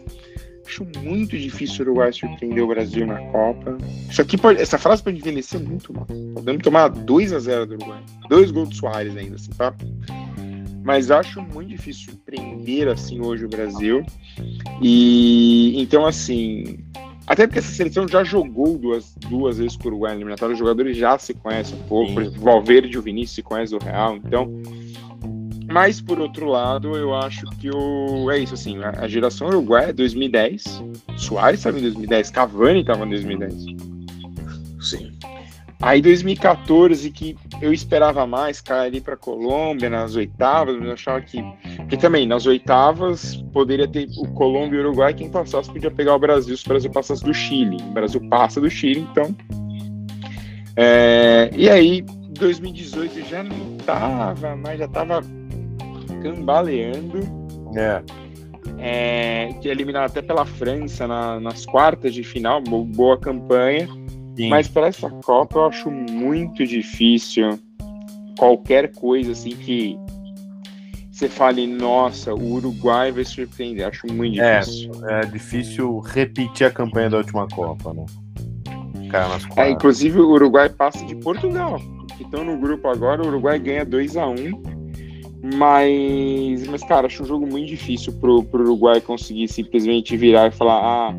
acho 0.65 0.85
muito 0.99 1.37
difícil 1.37 1.79
o 1.79 1.89
Uruguai 1.89 2.13
surpreender 2.13 2.63
o 2.63 2.67
Brasil 2.67 3.05
na 3.07 3.19
Copa. 3.31 3.77
Isso 4.09 4.21
aqui 4.21 4.37
pode, 4.37 4.61
essa 4.61 4.77
frase 4.77 5.01
pode 5.01 5.17
envelhecer 5.17 5.59
muito 5.59 5.91
mal. 5.93 6.05
Podemos 6.33 6.61
tomar 6.61 6.89
2 6.89 7.33
a 7.33 7.39
0 7.39 7.65
do 7.65 7.73
Uruguai. 7.75 8.03
Dois 8.29 8.51
gols 8.51 8.69
do 8.69 8.75
Soares 8.75 9.17
ainda, 9.17 9.35
assim, 9.35 9.51
tá? 9.51 9.73
Mas 10.83 11.11
acho 11.11 11.41
muito 11.41 11.69
difícil 11.69 12.11
surpreender 12.11 12.87
assim 12.87 13.19
hoje 13.21 13.45
o 13.45 13.49
Brasil. 13.49 14.05
E 14.81 15.79
então 15.81 16.05
assim, 16.05 16.79
até 17.27 17.45
porque 17.45 17.59
essa 17.59 17.71
seleção 17.71 18.07
já 18.07 18.23
jogou 18.23 18.77
duas, 18.77 19.13
duas 19.29 19.57
vezes 19.59 19.77
com 19.77 19.85
o 19.85 19.91
Uruguai 19.91 20.13
eliminatório, 20.13 20.53
os 20.53 20.59
jogadores 20.59 20.97
já 20.97 21.17
se 21.19 21.33
conhecem 21.33 21.77
um 21.77 21.83
pouco, 21.83 22.13
por 22.13 22.23
exemplo, 22.23 22.41
Valverde 22.41 22.95
e 22.95 22.97
o 22.97 23.01
Vinícius 23.01 23.35
se 23.35 23.43
conhecem 23.43 23.77
do 23.77 23.83
Real, 23.85 24.15
então. 24.15 24.49
Mas 25.71 26.01
por 26.01 26.19
outro 26.19 26.47
lado, 26.47 26.97
eu 26.97 27.13
acho 27.13 27.45
que 27.59 27.69
o 27.69 28.31
é 28.31 28.39
isso 28.39 28.55
assim, 28.55 28.79
a 28.83 29.07
geração 29.07 29.47
Uruguai 29.47 29.91
é 29.91 29.93
2010, 29.93 30.83
Soares 31.17 31.59
estava 31.59 31.77
em 31.77 31.83
2010, 31.83 32.31
Cavani 32.31 32.79
estava 32.81 33.05
em 33.05 33.09
2010. 33.09 33.53
Sim. 34.81 35.11
Aí 35.81 36.01
2014, 36.01 37.09
que 37.09 37.37
eu 37.61 37.71
esperava 37.71 38.27
mais, 38.27 38.59
cair 38.59 38.87
ali 38.87 39.01
para 39.01 39.15
Colômbia 39.15 39.89
nas 39.89 40.13
oitavas, 40.13 40.75
eu 40.75 40.91
achava 40.91 41.21
que. 41.21 41.41
Porque 41.77 41.95
também, 41.95 42.27
nas 42.27 42.45
oitavas, 42.45 43.37
poderia 43.53 43.87
ter 43.87 44.09
o 44.17 44.27
Colômbia 44.33 44.77
e 44.77 44.81
o 44.81 44.87
Uruguai, 44.87 45.13
quem 45.13 45.29
passasse 45.29 45.71
podia 45.71 45.89
pegar 45.89 46.15
o 46.15 46.19
Brasil, 46.19 46.55
se 46.57 46.65
o 46.65 46.67
Brasil 46.67 46.91
passasse 46.91 47.23
do 47.23 47.33
Chile. 47.33 47.77
O 47.81 47.93
Brasil 47.93 48.21
passa 48.29 48.59
do 48.59 48.69
Chile, 48.69 49.07
então. 49.09 49.33
É, 50.75 51.49
e 51.55 51.69
aí, 51.69 52.01
2018 52.01 53.29
já 53.29 53.41
não 53.41 53.77
tava, 53.77 54.57
mas 54.57 54.79
já 54.79 54.87
tava 54.87 55.21
cambaleando. 56.21 57.19
É. 57.77 58.03
É, 58.81 59.53
que 59.61 59.67
é 59.67 59.71
eliminado 59.71 60.09
até 60.09 60.21
pela 60.21 60.45
França 60.45 61.07
na, 61.07 61.39
nas 61.39 61.65
quartas 61.65 62.13
de 62.13 62.23
final, 62.23 62.61
boa 62.61 63.17
campanha. 63.17 63.87
Sim. 64.39 64.47
Mas 64.47 64.69
para 64.69 64.87
essa 64.87 65.09
Copa 65.09 65.59
eu 65.59 65.65
acho 65.65 65.91
muito 65.91 66.65
difícil 66.65 67.59
qualquer 68.37 68.89
coisa 68.93 69.33
assim 69.33 69.49
que 69.49 69.99
você 71.11 71.27
fale, 71.27 71.67
nossa, 71.67 72.33
o 72.33 72.53
Uruguai 72.53 73.11
vai 73.11 73.25
surpreender. 73.25 73.85
Acho 73.85 74.07
muito 74.07 74.39
é, 74.39 74.61
difícil. 74.61 74.91
É, 75.09 75.19
é 75.19 75.25
difícil 75.25 75.99
repetir 75.99 76.65
a 76.65 76.71
campanha 76.71 77.09
da 77.09 77.17
última 77.17 77.45
Copa, 77.49 77.93
né? 77.93 78.05
É, 79.57 79.69
inclusive 79.71 80.21
o 80.21 80.29
Uruguai 80.29 80.69
passa 80.69 81.05
de 81.05 81.15
Portugal. 81.15 81.77
Que 82.15 82.23
estão 82.23 82.45
no 82.45 82.57
grupo 82.57 82.87
agora, 82.87 83.21
o 83.21 83.27
Uruguai 83.27 83.59
ganha 83.59 83.83
2 83.83 84.15
a 84.15 84.25
1 84.25 84.31
um, 84.31 84.61
mas, 85.57 86.65
mas, 86.67 86.83
cara, 86.83 87.07
acho 87.07 87.23
um 87.23 87.25
jogo 87.25 87.45
muito 87.45 87.67
difícil 87.67 88.13
pro, 88.13 88.43
pro 88.43 88.63
Uruguai 88.63 89.01
conseguir 89.01 89.49
simplesmente 89.49 90.15
virar 90.15 90.47
e 90.47 90.51
falar, 90.51 90.79
ah, 90.81 91.15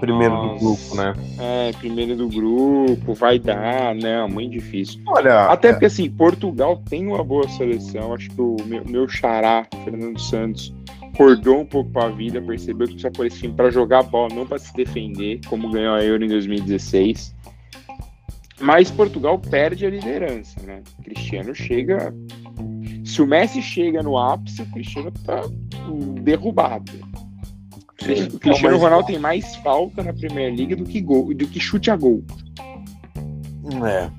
primeiro 0.00 0.34
do 0.34 0.58
grupo, 0.58 0.94
né? 0.96 1.14
É, 1.38 1.72
primeiro 1.72 2.16
do 2.16 2.28
grupo, 2.28 3.14
vai 3.14 3.38
dar, 3.38 3.94
né? 3.94 4.26
Muito 4.26 4.52
difícil. 4.52 5.00
Olha. 5.06 5.44
Até 5.44 5.68
é... 5.68 5.72
porque 5.72 5.86
assim, 5.86 6.10
Portugal 6.10 6.82
tem 6.88 7.06
uma 7.06 7.22
boa 7.22 7.48
seleção. 7.48 8.14
Acho 8.14 8.30
que 8.30 8.40
o 8.40 8.56
meu, 8.64 8.84
meu 8.84 9.08
xará, 9.08 9.66
Fernando 9.84 10.18
Santos, 10.18 10.74
acordou 11.12 11.60
um 11.60 11.66
pouco 11.66 11.90
para 11.90 12.06
a 12.06 12.10
vida, 12.10 12.40
percebeu 12.40 12.86
que 12.86 12.94
precisa 12.94 13.10
por 13.10 13.26
esse 13.26 13.38
time 13.38 13.54
para 13.54 13.70
jogar 13.70 14.02
bola, 14.02 14.34
não 14.34 14.46
para 14.46 14.58
se 14.58 14.72
defender, 14.74 15.40
como 15.48 15.70
ganhou 15.70 15.94
a 15.94 16.02
Euro 16.02 16.24
em 16.24 16.28
2016. 16.28 17.34
Mas 18.60 18.90
Portugal 18.90 19.38
perde 19.38 19.86
a 19.86 19.90
liderança, 19.90 20.60
né? 20.62 20.82
Cristiano 21.02 21.54
chega. 21.54 22.14
Se 23.04 23.22
o 23.22 23.26
Messi 23.26 23.62
chega 23.62 24.02
no 24.02 24.18
ápice, 24.18 24.62
o 24.62 24.66
Cristiano 24.66 25.10
tá 25.24 25.42
derrubado. 26.22 26.92
Sim, 28.00 28.34
o 28.34 28.38
Cristiano 28.38 28.78
Ronaldo 28.78 29.06
tem 29.06 29.18
mais 29.18 29.56
falta 29.56 30.02
na 30.02 30.12
Premier 30.12 30.54
League 30.54 30.74
do 30.74 30.84
que 30.84 31.00
gol, 31.00 31.34
do 31.34 31.46
que 31.46 31.60
chute 31.60 31.90
a 31.90 31.96
gol. 31.96 32.24
É, 33.84 34.10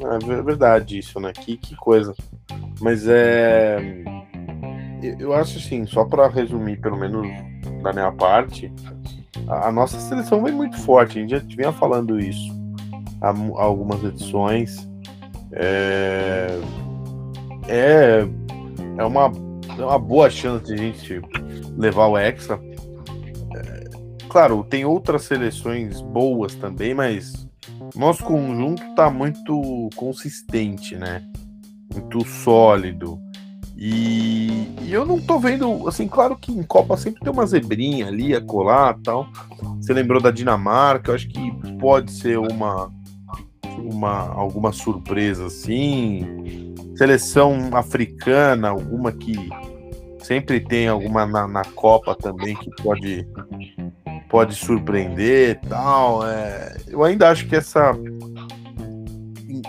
é 0.00 0.42
verdade 0.42 0.98
isso, 0.98 1.18
né? 1.18 1.32
Que, 1.32 1.56
que 1.56 1.74
coisa. 1.76 2.14
Mas 2.80 3.06
é. 3.08 4.02
Eu 5.18 5.34
acho 5.34 5.58
assim, 5.58 5.84
só 5.84 6.04
para 6.04 6.28
resumir, 6.28 6.80
pelo 6.80 6.96
menos 6.96 7.26
da 7.82 7.92
minha 7.92 8.10
parte, 8.12 8.72
a, 9.48 9.70
nossa 9.70 9.98
seleção 10.00 10.42
vem 10.42 10.54
muito 10.54 10.78
forte. 10.78 11.18
A 11.18 11.20
gente 11.20 11.30
já 11.30 11.38
vinha 11.38 11.72
falando 11.72 12.18
isso 12.18 12.52
há, 13.20 13.30
há 13.30 13.62
algumas 13.62 14.02
edições. 14.02 14.88
É, 15.52 16.58
é, 17.68 18.26
é, 18.98 19.04
uma, 19.04 19.30
é 19.78 19.84
uma 19.84 19.98
boa 19.98 20.30
chance 20.30 20.64
de 20.64 20.74
a 20.74 20.76
gente 20.76 21.22
levar 21.76 22.06
o 22.06 22.18
Hexa 22.18 22.58
claro, 24.34 24.64
tem 24.64 24.84
outras 24.84 25.22
seleções 25.22 26.00
boas 26.00 26.56
também, 26.56 26.92
mas 26.92 27.46
nosso 27.94 28.24
conjunto 28.24 28.82
tá 28.96 29.08
muito 29.08 29.88
consistente, 29.94 30.96
né? 30.96 31.22
Muito 31.92 32.26
sólido. 32.26 33.16
E, 33.76 34.74
e, 34.82 34.92
eu 34.92 35.06
não 35.06 35.20
tô 35.20 35.38
vendo, 35.38 35.86
assim, 35.86 36.08
claro 36.08 36.36
que 36.36 36.50
em 36.50 36.64
Copa 36.64 36.96
sempre 36.96 37.20
tem 37.20 37.32
uma 37.32 37.46
zebrinha 37.46 38.08
ali 38.08 38.34
a 38.34 38.40
colar 38.40 38.98
tal. 39.04 39.28
Você 39.76 39.92
lembrou 39.92 40.20
da 40.20 40.32
Dinamarca, 40.32 41.12
eu 41.12 41.14
acho 41.14 41.28
que 41.28 41.52
pode 41.78 42.10
ser 42.10 42.36
uma, 42.36 42.92
uma 43.78 44.34
alguma 44.34 44.72
surpresa 44.72 45.46
assim. 45.46 46.74
Seleção 46.96 47.70
africana, 47.72 48.70
alguma 48.70 49.12
que 49.12 49.36
sempre 50.24 50.58
tem 50.58 50.88
alguma 50.88 51.24
na, 51.24 51.46
na 51.46 51.64
Copa 51.64 52.16
também 52.16 52.56
que 52.56 52.70
pode 52.82 53.24
pode 54.34 54.56
surpreender 54.56 55.60
tal. 55.68 56.26
É... 56.26 56.76
Eu 56.88 57.04
ainda 57.04 57.30
acho 57.30 57.46
que 57.46 57.54
essa 57.54 57.92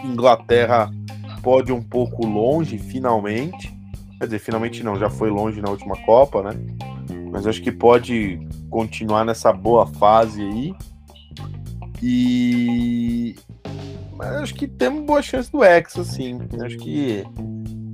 Inglaterra 0.03 0.89
pode 1.43 1.72
um 1.72 1.84
pouco 1.84 2.26
longe, 2.26 2.80
finalmente. 2.80 3.72
Quer 4.18 4.26
dizer, 4.26 4.39
finalmente 4.39 4.82
não, 4.82 4.97
já 4.97 5.07
foi 5.07 5.30
longe 5.30 5.61
na 5.61 5.70
última 5.70 5.95
Copa, 6.03 6.41
né? 6.41 6.59
Mas 7.32 7.45
acho 7.45 7.61
que 7.61 7.72
pode 7.72 8.39
continuar 8.72 9.24
nessa 9.24 9.53
boa 9.53 9.86
fase 9.86 10.41
aí. 10.41 10.74
E. 12.01 13.36
Mas 14.16 14.30
acho 14.38 14.55
que 14.55 14.68
temos 14.68 15.05
boa 15.05 15.22
chance 15.22 15.51
do 15.51 15.63
Hexa, 15.63 16.03
sim. 16.03 16.39
Acho 16.63 16.78
que 16.78 17.24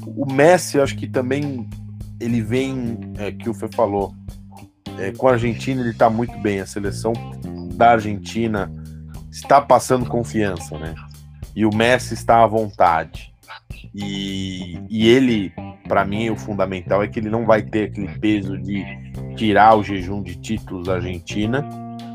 o 0.06 0.26
Messi, 0.32 0.80
acho 0.80 0.96
que 0.96 1.10
também 1.10 1.70
ele 2.18 2.40
vem, 2.40 2.98
é, 3.18 3.30
que 3.30 3.50
o 3.50 3.54
Fê 3.54 3.68
falou, 3.68 4.16
é, 5.00 5.12
com 5.12 5.28
a 5.28 5.34
Argentina 5.34 5.82
ele 5.82 5.92
está 5.92 6.10
muito 6.10 6.38
bem. 6.40 6.60
A 6.60 6.66
seleção 6.66 7.14
da 7.76 7.92
Argentina 7.92 8.72
está 9.32 9.62
passando 9.62 10.06
confiança, 10.06 10.78
né? 10.78 10.94
E 11.56 11.66
o 11.66 11.74
Messi 11.74 12.14
está 12.14 12.44
à 12.44 12.48
vontade. 12.48 13.34
E, 13.94 14.80
e 14.90 15.08
ele, 15.08 15.52
para 15.88 16.06
mim, 16.06 16.30
o 16.30 16.36
fundamental 16.36 17.04
é 17.04 17.08
que 17.08 17.20
ele 17.20 17.30
não 17.30 17.46
vai 17.46 17.62
ter 17.62 17.90
aquele 17.90 18.20
peso 18.20 18.58
de 18.58 18.86
tirar 19.36 19.76
o 19.76 19.84
jejum 19.84 20.22
de 20.22 20.36
títulos 20.36 20.88
da 20.88 20.96
Argentina, 20.96 21.68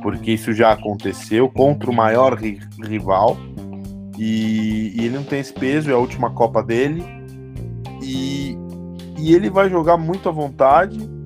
porque 0.03 0.33
isso 0.33 0.53
já 0.53 0.73
aconteceu 0.73 1.49
contra 1.49 1.91
o 1.91 1.95
maior 1.95 2.35
ri 2.39 2.61
rival. 2.83 3.37
E, 4.19 4.95
e, 4.97 5.05
ele 5.05 5.17
não 5.17 5.25
tem 5.25 5.41
esse 5.41 5.53
peso, 5.53 5.91
é 5.91 5.93
a 5.93 5.99
última 5.99 6.31
Copa 6.31 6.63
dele. 6.63 7.05
E, 8.03 8.57
e 9.19 9.35
ele 9.35 9.51
vai 9.51 9.69
jogar 9.69 9.97
muito 9.97 10.29
à 10.29 10.33
vontade 10.33 11.17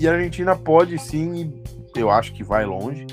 e 0.00 0.08
a 0.08 0.12
Argentina 0.12 0.56
pode 0.56 0.98
sim, 0.98 1.52
eu 1.94 2.10
acho 2.10 2.32
que 2.32 2.42
vai 2.42 2.64
longe. 2.64 3.06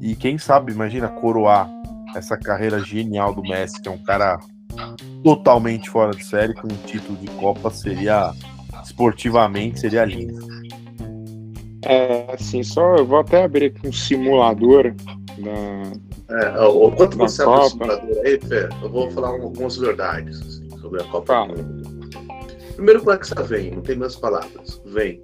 E 0.00 0.16
quem 0.16 0.36
sabe, 0.36 0.72
imagina, 0.72 1.06
coroar 1.06 1.70
essa 2.16 2.36
carreira 2.36 2.80
genial 2.80 3.32
do 3.32 3.42
Messi, 3.42 3.80
que 3.80 3.88
é 3.88 3.92
um 3.92 4.02
cara 4.02 4.38
totalmente 5.22 5.88
fora 5.88 6.10
de 6.10 6.24
série, 6.24 6.54
com 6.54 6.66
um 6.66 6.76
título 6.86 7.16
de 7.18 7.28
Copa, 7.32 7.70
seria 7.70 8.32
esportivamente, 8.82 9.78
seria 9.78 10.04
lindo. 10.04 10.38
É, 11.84 12.34
assim, 12.34 12.64
só 12.64 12.96
eu 12.96 13.06
vou 13.06 13.20
até 13.20 13.44
abrir 13.44 13.66
aqui 13.66 13.86
um 13.86 13.92
simulador 13.92 14.94
da. 15.38 16.36
É, 16.36 16.66
enquanto 16.86 17.16
você 17.16 17.42
abre 17.42 17.54
o 17.54 17.68
simulador 17.68 18.16
aí, 18.24 18.40
Fê, 18.40 18.68
eu 18.82 18.90
vou 18.90 19.08
falar 19.12 19.28
algumas 19.28 19.76
verdades 19.76 20.40
assim, 20.40 20.68
sobre 20.80 21.00
a 21.00 21.04
Copa. 21.04 21.46
Tá. 21.46 21.97
Primeiro, 22.78 23.00
como 23.00 23.10
é 23.10 23.18
você 23.18 23.34
vem? 23.42 23.72
Não 23.72 23.82
tem 23.82 23.96
mais 23.96 24.14
palavras. 24.14 24.80
Vem 24.86 25.20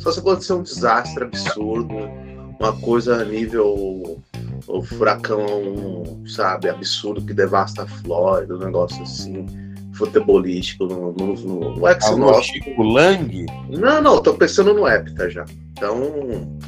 só 0.00 0.10
se 0.10 0.18
acontecer 0.18 0.52
um 0.52 0.62
desastre 0.64 1.22
absurdo, 1.22 1.94
uma 2.58 2.72
coisa 2.80 3.22
a 3.22 3.24
nível 3.24 4.20
o 4.66 4.82
furacão, 4.82 5.46
sabe, 6.26 6.68
absurdo 6.68 7.24
que 7.24 7.32
devasta 7.32 7.84
a 7.84 7.86
Flórida, 7.86 8.56
um 8.56 8.58
negócio 8.58 9.00
assim, 9.02 9.46
futebolístico 9.94 10.86
no, 10.86 11.12
no, 11.12 11.34
no, 11.34 11.76
no 11.76 11.88
ex 11.88 12.10
nosso. 12.16 12.48
Chico 12.48 12.82
Lang? 12.82 13.46
Não, 13.70 14.02
não, 14.02 14.20
tô 14.20 14.34
pensando 14.34 14.74
no 14.74 14.86
Hepta 14.86 15.30
já. 15.30 15.44
Então, 15.72 16.58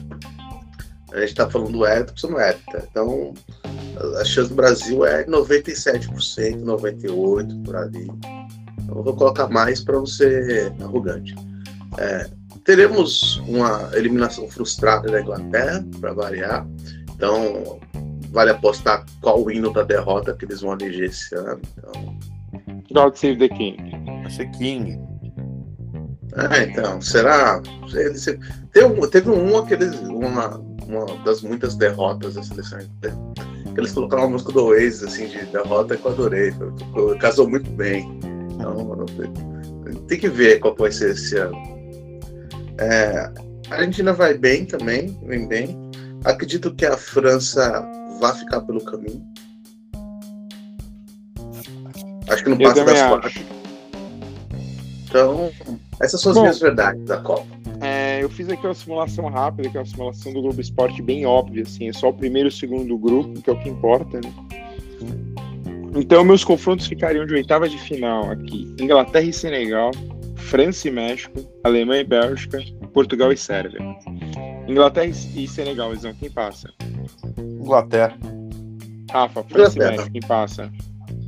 a 1.12 1.20
gente 1.20 1.35
tá 1.35 1.51
falando 1.51 1.72
do 1.72 1.85
Hepta, 1.85 2.12
pensando 2.12 2.33
no 2.35 2.41
Hepta. 2.41 2.89
Então, 2.89 3.35
a 4.20 4.24
chance 4.24 4.49
do 4.49 4.55
Brasil 4.55 5.05
é 5.05 5.24
97%, 5.24 6.62
98% 6.64 7.64
por 7.64 7.76
ali. 7.76 8.07
Eu 8.95 9.03
vou 9.03 9.14
colocar 9.14 9.49
mais 9.49 9.82
para 9.82 9.99
você 9.99 10.72
arrogante. 10.80 11.34
É, 11.99 12.28
teremos 12.64 13.38
uma 13.49 13.91
eliminação 13.95 14.49
frustrada 14.49 15.11
da 15.11 15.20
Inglaterra, 15.20 15.84
para 16.01 16.12
variar. 16.12 16.66
Então, 17.14 17.80
vale 18.30 18.51
apostar 18.51 19.05
qual 19.20 19.43
o 19.43 19.51
hino 19.51 19.72
da 19.72 19.82
derrota 19.82 20.34
que 20.34 20.45
eles 20.45 20.61
vão 20.61 20.74
eleger 20.74 21.11
esse 21.11 21.34
ano. 21.34 21.61
Então... 21.78 22.18
God 22.93 23.14
Save 23.14 23.36
the 23.36 23.49
King. 23.49 23.76
Vai 24.22 24.30
ser 24.30 24.51
King. 24.53 25.01
Ah, 26.34 26.59
então, 26.59 27.01
será? 27.01 27.61
Teve, 27.91 28.38
teve 29.09 29.30
um, 29.30 29.59
aqueles, 29.59 29.99
uma, 30.01 30.59
uma 30.86 31.07
das 31.24 31.43
muitas 31.43 31.74
derrotas 31.74 32.34
da 32.34 32.43
seleção. 32.43 32.78
Eles 33.76 33.93
colocaram 33.93 34.24
uma 34.24 34.30
música 34.30 34.53
do 34.53 34.66
Oasis, 34.66 35.03
assim, 35.03 35.26
de 35.28 35.45
derrota 35.47 35.97
que 35.97 36.05
eu 36.05 36.12
adorei. 36.12 36.53
Casou 37.20 37.49
muito 37.49 37.70
bem. 37.70 38.09
Tem 40.09 40.18
que 40.18 40.28
ver 40.28 40.61
qual 40.61 40.74
vai 40.76 40.91
ser 40.91 41.11
esse 41.11 41.37
ano. 41.37 41.57
É, 42.78 43.31
a 43.70 43.74
Argentina 43.74 44.12
vai 44.12 44.35
bem 44.35 44.64
também, 44.64 45.18
vem 45.24 45.47
bem. 45.47 45.78
Acredito 46.24 46.74
que 46.74 46.87
a 46.87 46.97
França 46.97 47.87
vai 48.20 48.35
ficar 48.35 48.61
pelo 48.62 48.85
caminho. 48.85 49.24
acho 52.33 52.45
que 52.45 52.51
não 52.51 52.59
passa 52.59 52.85
das 52.85 53.03
quatro. 53.03 53.31
Então, 55.09 55.51
essas 56.01 56.20
são 56.20 56.31
as 56.31 56.37
Bom, 56.37 56.43
minhas 56.43 56.61
verdades 56.61 57.05
da 57.05 57.18
Copa. 57.18 57.47
É, 57.81 58.22
eu 58.22 58.31
fiz 58.31 58.49
aqui 58.49 58.64
uma 58.64 58.74
simulação 58.74 59.28
rápida, 59.28 59.68
que 59.68 59.76
é 59.76 59.81
uma 59.81 59.87
simulação 59.87 60.33
do 60.33 60.41
Globo 60.41 60.61
Esporte 60.61 61.03
bem 61.03 61.26
óbvia, 61.26 61.64
assim, 61.64 61.89
é 61.89 61.93
só 61.93 62.11
o 62.11 62.14
primeiro 62.14 62.49
e 62.49 62.51
o 62.51 62.53
segundo 62.53 62.87
do 62.87 62.99
grupo, 62.99 63.43
que 63.43 63.51
é 63.51 63.53
o 63.53 63.59
que 63.59 63.68
importa, 63.68 64.20
né? 64.20 64.33
Então, 65.95 66.24
meus 66.24 66.45
confrontos 66.45 66.86
ficariam 66.86 67.26
de 67.26 67.34
oitava 67.34 67.68
de 67.68 67.78
final 67.78 68.30
aqui: 68.30 68.74
Inglaterra 68.80 69.24
e 69.24 69.32
Senegal, 69.32 69.91
França 70.36 70.88
e 70.88 70.91
México, 70.91 71.41
Alemanha 71.64 72.03
e 72.03 72.05
Bélgica, 72.05 72.59
Portugal 72.93 73.32
e 73.32 73.36
Sérvia. 73.36 73.80
Inglaterra 74.68 75.07
e 75.07 75.49
Senegal, 75.49 75.93
Isão, 75.93 76.14
quem 76.14 76.30
passa? 76.30 76.72
Inglaterra. 77.38 78.16
Rafa, 79.11 79.43
França 79.45 79.76
Inglaterra. 79.76 79.95
e 79.95 79.97
México, 79.97 80.12
quem 80.12 80.20
passa? 80.22 80.72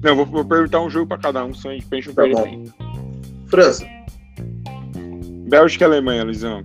Não, 0.02 0.16
vou, 0.16 0.26
vou 0.26 0.44
perguntar 0.44 0.80
um 0.80 0.90
jogo 0.90 1.06
para 1.06 1.18
cada 1.18 1.44
um, 1.44 1.52
só 1.54 1.70
a 1.70 1.72
gente 1.72 1.86
pensa 1.86 2.10
um 2.10 2.14
tá 2.14 2.22
França. 3.48 3.86
Bélgica 5.48 5.84
e 5.84 5.86
Alemanha, 5.86 6.24
Luizão. 6.24 6.62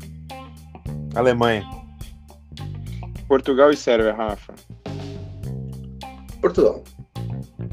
Alemanha. 1.16 1.68
Portugal 3.28 3.72
e 3.72 3.78
Sérvia, 3.78 4.14
Rafa. 4.14 4.54
Portugal. 6.40 6.84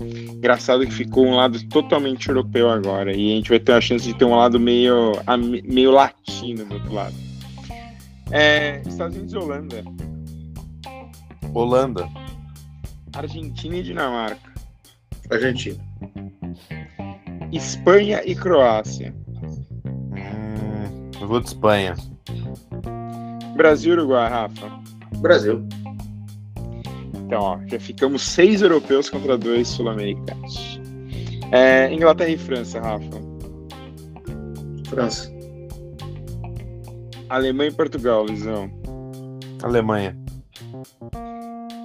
Engraçado 0.00 0.86
que 0.86 0.92
ficou 0.92 1.26
um 1.26 1.36
lado 1.36 1.62
totalmente 1.68 2.28
europeu 2.28 2.70
agora. 2.70 3.14
E 3.14 3.32
a 3.32 3.36
gente 3.36 3.50
vai 3.50 3.58
ter 3.58 3.72
a 3.72 3.80
chance 3.80 4.04
de 4.04 4.14
ter 4.14 4.24
um 4.24 4.36
lado 4.36 4.58
meio, 4.58 5.12
meio 5.64 5.90
latino 5.90 6.64
do 6.64 6.74
outro 6.74 6.92
lado. 6.92 7.14
É, 8.30 8.82
Estados 8.86 9.16
Unidos 9.16 9.34
e 9.34 9.36
Holanda. 9.36 9.84
Holanda. 11.52 12.08
Argentina 13.14 13.76
e 13.76 13.82
Dinamarca. 13.82 14.52
Argentina. 15.30 15.82
Espanha 17.52 18.22
e 18.24 18.34
Croácia. 18.34 19.14
Hum, 19.86 21.10
eu 21.20 21.28
vou 21.28 21.40
de 21.40 21.48
Espanha. 21.48 21.94
Brasil 23.56 23.94
e 23.94 23.96
Uruguai, 23.98 24.28
Rafa. 24.28 24.68
Brasil. 25.18 25.64
Então, 27.26 27.40
ó, 27.40 27.58
já 27.66 27.80
ficamos 27.80 28.22
seis 28.22 28.62
europeus 28.62 29.08
contra 29.08 29.36
dois 29.38 29.68
sul-americanos. 29.68 30.80
É, 31.52 31.92
Inglaterra 31.92 32.30
e 32.30 32.38
França, 32.38 32.80
Rafa. 32.80 33.22
França. 34.88 35.32
Alemanha 37.28 37.70
e 37.70 37.74
Portugal, 37.74 38.26
Lisão. 38.26 38.70
Alemanha. 39.62 40.16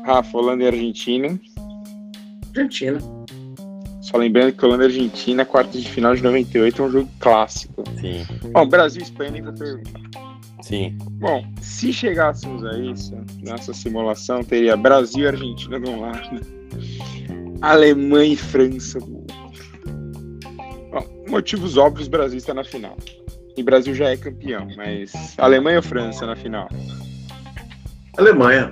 Rafa, 0.05 0.37
Holanda 0.37 0.63
e 0.63 0.67
Argentina. 0.67 1.39
Argentina. 2.55 3.18
Só 4.01 4.17
lembrando 4.17 4.53
que 4.53 4.65
Holanda 4.65 4.83
e 4.83 4.87
Argentina, 4.87 5.45
quarta 5.45 5.77
de 5.77 5.87
final 5.89 6.15
de 6.15 6.23
98, 6.23 6.81
é 6.81 6.85
um 6.85 6.91
jogo 6.91 7.09
clássico. 7.19 7.83
Sim. 7.99 8.25
Bom, 8.51 8.67
Brasil 8.67 9.01
e 9.01 9.03
Espanha 9.03 9.31
nem 9.31 9.41
vou 9.41 9.53
perguntar. 9.53 9.99
Sim. 10.61 10.97
Bom, 11.13 11.45
se 11.61 11.91
chegássemos 11.91 12.63
a 12.65 12.77
isso, 12.77 13.15
nessa 13.41 13.73
simulação 13.73 14.43
teria 14.43 14.77
Brasil 14.77 15.23
e 15.23 15.27
Argentina 15.27 15.79
de 15.79 15.89
um 15.89 16.01
lado, 16.01 16.41
Alemanha 17.61 18.33
e 18.33 18.37
França 18.37 18.99
do 18.99 19.17
outro. 19.17 19.37
Bom, 20.91 21.25
motivos 21.29 21.77
óbvios, 21.77 22.07
o 22.07 22.11
Brasil 22.11 22.37
está 22.37 22.53
na 22.53 22.63
final. 22.63 22.97
E 23.57 23.63
Brasil 23.63 23.93
já 23.93 24.09
é 24.09 24.17
campeão, 24.17 24.67
mas 24.77 25.11
Alemanha 25.37 25.77
ou 25.77 25.83
França 25.83 26.25
na 26.25 26.35
final? 26.35 26.69
Alemanha. 28.17 28.69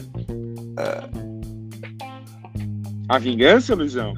A 3.09 3.17
vingança, 3.17 3.75
Luizão? 3.75 4.13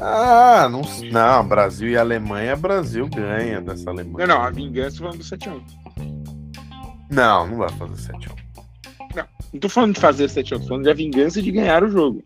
Ah, 0.00 0.68
não, 0.70 0.82
não, 1.10 1.46
Brasil 1.46 1.88
e 1.88 1.96
Alemanha, 1.96 2.56
Brasil 2.56 3.08
ganha 3.08 3.60
dessa 3.60 3.90
Alemanha. 3.90 4.26
Não, 4.26 4.38
não, 4.38 4.42
a 4.42 4.50
vingança 4.50 4.98
vamos 5.00 5.18
do 5.18 5.36
7x1. 5.36 5.62
Não, 7.10 7.46
não 7.46 7.58
vai 7.58 7.68
fazer 7.70 8.12
7x1. 8.12 8.44
Não, 9.14 9.24
não 9.52 9.60
tô 9.60 9.68
falando 9.68 9.94
de 9.94 10.00
fazer 10.00 10.26
7x1, 10.26 10.60
tô 10.60 10.66
falando 10.66 10.84
de 10.84 10.90
a 10.90 10.94
vingança 10.94 11.40
de 11.40 11.52
ganhar 11.52 11.84
o 11.84 11.88
jogo. 11.88 12.22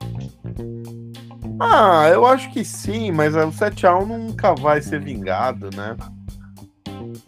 Ah, 1.60 2.08
eu 2.12 2.24
acho 2.24 2.50
que 2.52 2.64
sim, 2.64 3.10
mas 3.10 3.34
o 3.34 3.50
7x1 3.50 4.06
nunca 4.06 4.54
vai 4.54 4.80
ser 4.80 5.00
vingado, 5.00 5.68
né? 5.76 5.96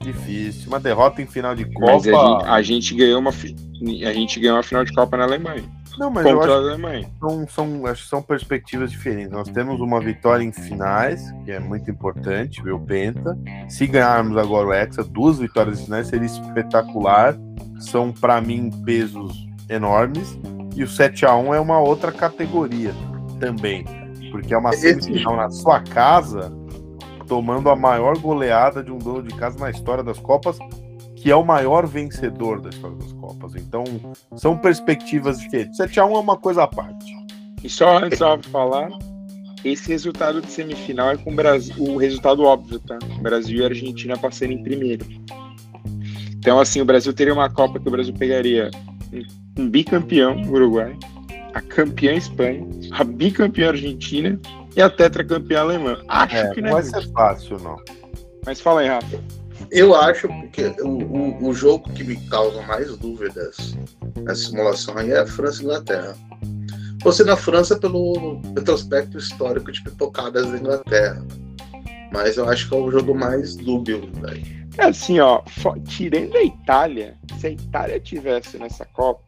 Difícil. 0.00 0.68
Uma 0.68 0.80
derrota 0.80 1.20
em 1.20 1.26
final 1.26 1.54
de 1.54 1.64
Copa. 1.66 1.92
Mas 1.92 2.06
a 2.06 2.12
gente, 2.12 2.44
a 2.44 2.62
gente 2.62 2.94
ganhou 2.94 3.20
uma 3.20 3.30
a 3.30 4.12
gente 4.12 4.40
ganhou 4.40 4.56
uma 4.56 4.62
final 4.62 4.84
de 4.84 4.92
Copa 4.92 5.16
na 5.16 5.24
Alemanha. 5.24 5.64
Não, 5.98 6.10
mas 6.10 6.24
contra 6.24 6.52
a 6.52 6.56
Alemanha. 6.56 7.08
São, 7.18 7.48
são, 7.48 7.86
acho 7.86 8.02
que 8.04 8.08
são 8.08 8.22
perspectivas 8.22 8.90
diferentes. 8.90 9.30
Nós 9.30 9.48
temos 9.48 9.80
uma 9.80 10.00
vitória 10.00 10.44
em 10.44 10.52
finais, 10.52 11.22
que 11.44 11.52
é 11.52 11.58
muito 11.58 11.90
importante, 11.90 12.62
ver 12.62 12.72
o 12.72 12.80
Penta. 12.80 13.38
Se 13.68 13.86
ganharmos 13.86 14.36
agora 14.36 14.68
o 14.68 14.72
Hexa, 14.72 15.04
duas 15.04 15.38
vitórias 15.38 15.80
em 15.80 15.84
finais 15.84 16.06
seria 16.08 16.26
espetacular. 16.26 17.36
São, 17.78 18.12
para 18.12 18.40
mim, 18.40 18.70
pesos 18.84 19.46
enormes. 19.68 20.38
E 20.74 20.82
o 20.82 20.88
7 20.88 21.26
a 21.26 21.34
1 21.36 21.54
é 21.54 21.60
uma 21.60 21.80
outra 21.80 22.12
categoria 22.12 22.92
também. 23.38 23.84
Porque 24.30 24.54
é 24.54 24.58
uma 24.58 24.72
semifinal 24.72 25.36
na 25.36 25.50
sua 25.50 25.80
casa, 25.80 26.52
tomando 27.26 27.68
a 27.68 27.76
maior 27.76 28.16
goleada 28.18 28.82
de 28.82 28.92
um 28.92 28.98
dono 28.98 29.22
de 29.22 29.34
casa 29.34 29.58
na 29.58 29.70
história 29.70 30.04
das 30.04 30.18
Copas, 30.18 30.58
que 31.20 31.30
é 31.30 31.36
o 31.36 31.44
maior 31.44 31.86
vencedor 31.86 32.60
da 32.60 32.70
história 32.70 32.96
das 32.96 33.12
Copas. 33.12 33.54
Então, 33.54 33.84
são 34.36 34.56
perspectivas 34.56 35.38
diferentes. 35.38 35.78
7x1 35.78 35.98
é 35.98 36.18
uma 36.18 36.36
coisa 36.36 36.62
à 36.62 36.66
parte. 36.66 37.14
E 37.62 37.68
só 37.68 37.98
antes 37.98 38.18
de 38.18 38.48
falar, 38.48 38.88
esse 39.62 39.88
resultado 39.88 40.40
de 40.40 40.50
semifinal 40.50 41.10
é 41.10 41.16
com 41.18 41.30
o 41.30 41.34
Brasil, 41.34 41.74
o 41.78 41.98
resultado 41.98 42.42
óbvio, 42.42 42.78
tá? 42.80 42.98
Brasil 43.20 43.58
e 43.58 43.64
Argentina 43.64 44.16
passando 44.16 44.52
em 44.52 44.62
primeiro. 44.62 45.04
Então, 46.38 46.58
assim, 46.58 46.80
o 46.80 46.86
Brasil 46.86 47.12
teria 47.12 47.34
uma 47.34 47.50
Copa 47.50 47.78
que 47.78 47.86
o 47.86 47.90
Brasil 47.90 48.14
pegaria 48.14 48.70
um 49.58 49.68
bicampeão 49.68 50.40
Uruguai, 50.48 50.96
a 51.52 51.60
campeã 51.60 52.14
Espanha, 52.14 52.66
a 52.92 53.04
bicampeã 53.04 53.68
Argentina 53.68 54.40
e 54.74 54.80
a 54.80 54.88
tetracampeã 54.88 55.60
alemã. 55.60 55.98
Acho 56.08 56.36
é, 56.36 56.54
que 56.54 56.62
não, 56.62 56.70
não 56.70 56.76
vai 56.76 56.82
ser 56.82 57.12
fácil, 57.12 57.58
não. 57.58 57.76
Mas 58.46 58.58
fala 58.58 58.80
aí, 58.80 58.88
Rafa. 58.88 59.20
Eu 59.70 59.94
acho 59.94 60.28
que 60.52 60.62
o, 60.82 60.88
o, 60.88 61.48
o, 61.48 61.54
jogo 61.54 61.92
que 61.92 62.02
me 62.02 62.16
causa 62.28 62.60
mais 62.62 62.96
dúvidas 62.96 63.76
na 64.22 64.34
simulação 64.34 64.96
aí 64.98 65.12
é 65.12 65.20
a 65.20 65.26
França 65.26 65.62
e 65.62 65.64
Inglaterra. 65.64 66.16
Você 67.02 67.24
na 67.24 67.36
França 67.36 67.78
pelo 67.78 68.40
retrospecto 68.56 69.16
histórico 69.16 69.70
de 69.70 69.82
pipocadas 69.82 70.50
da 70.50 70.58
Inglaterra. 70.58 71.24
Mas 72.12 72.36
eu 72.36 72.48
acho 72.48 72.68
que 72.68 72.74
é 72.74 72.78
o 72.78 72.90
jogo 72.90 73.14
mais 73.14 73.56
dúbio 73.56 74.10
daí. 74.20 74.60
É 74.76 74.86
assim, 74.86 75.20
ó, 75.20 75.42
tirando 75.86 76.36
a 76.36 76.42
Itália, 76.42 77.16
se 77.38 77.46
a 77.46 77.50
Itália 77.50 78.00
tivesse 78.00 78.58
nessa 78.58 78.84
Copa, 78.84 79.22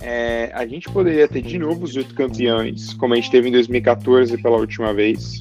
é, 0.00 0.50
a 0.54 0.66
gente 0.66 0.88
poderia 0.90 1.28
ter 1.28 1.42
de 1.42 1.58
novo 1.58 1.84
os 1.84 1.94
oito 1.96 2.14
campeões, 2.14 2.94
como 2.94 3.14
a 3.14 3.16
gente 3.16 3.30
teve 3.30 3.48
em 3.48 3.52
2014 3.52 4.38
pela 4.38 4.56
última 4.56 4.94
vez. 4.94 5.40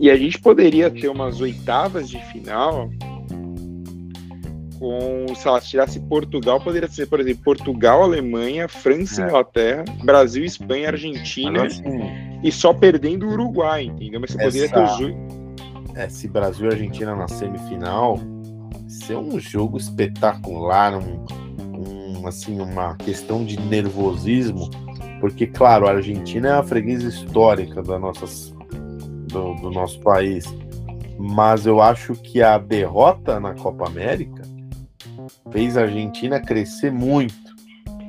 E 0.00 0.10
a 0.10 0.16
gente 0.16 0.40
poderia 0.40 0.90
ter 0.90 1.08
umas 1.08 1.42
oitavas 1.42 2.08
de 2.08 2.18
final 2.32 2.88
com, 4.78 5.26
sei 5.34 5.50
lá, 5.50 5.60
se 5.60 5.68
tirasse 5.68 6.00
Portugal, 6.00 6.58
poderia 6.58 6.88
ser, 6.88 7.06
por 7.06 7.20
exemplo, 7.20 7.44
Portugal, 7.44 8.02
Alemanha, 8.02 8.66
França, 8.66 9.22
é. 9.22 9.26
Inglaterra, 9.26 9.84
Brasil, 10.02 10.42
Espanha, 10.42 10.88
Argentina 10.88 11.66
assim, 11.66 11.82
e 12.42 12.50
só 12.50 12.72
perdendo 12.72 13.26
o 13.26 13.32
Uruguai, 13.32 13.84
entendeu? 13.84 14.20
Mas 14.20 14.30
você 14.30 14.38
essa... 14.38 14.46
poderia 14.46 14.68
ter 14.70 14.82
os 14.82 15.00
oito. 15.00 15.40
É, 15.94 16.08
se 16.08 16.26
Brasil 16.28 16.70
e 16.70 16.72
Argentina 16.72 17.14
na 17.14 17.28
semifinal, 17.28 18.18
ser 18.88 19.16
um 19.16 19.38
jogo 19.38 19.76
espetacular, 19.76 20.94
um, 20.96 21.26
um, 21.76 22.26
assim, 22.26 22.58
uma 22.58 22.96
questão 22.96 23.44
de 23.44 23.60
nervosismo, 23.60 24.70
porque, 25.20 25.46
claro, 25.46 25.86
a 25.86 25.90
Argentina 25.90 26.48
é 26.48 26.52
a 26.52 26.62
freguesa 26.62 27.06
histórica 27.06 27.82
das 27.82 28.00
nossas 28.00 28.54
do, 29.30 29.54
do 29.54 29.70
nosso 29.70 30.00
país. 30.00 30.44
Mas 31.18 31.66
eu 31.66 31.80
acho 31.80 32.14
que 32.14 32.42
a 32.42 32.56
derrota 32.58 33.38
na 33.38 33.54
Copa 33.54 33.86
América 33.86 34.42
fez 35.52 35.76
a 35.76 35.82
Argentina 35.82 36.40
crescer 36.40 36.90
muito. 36.90 37.50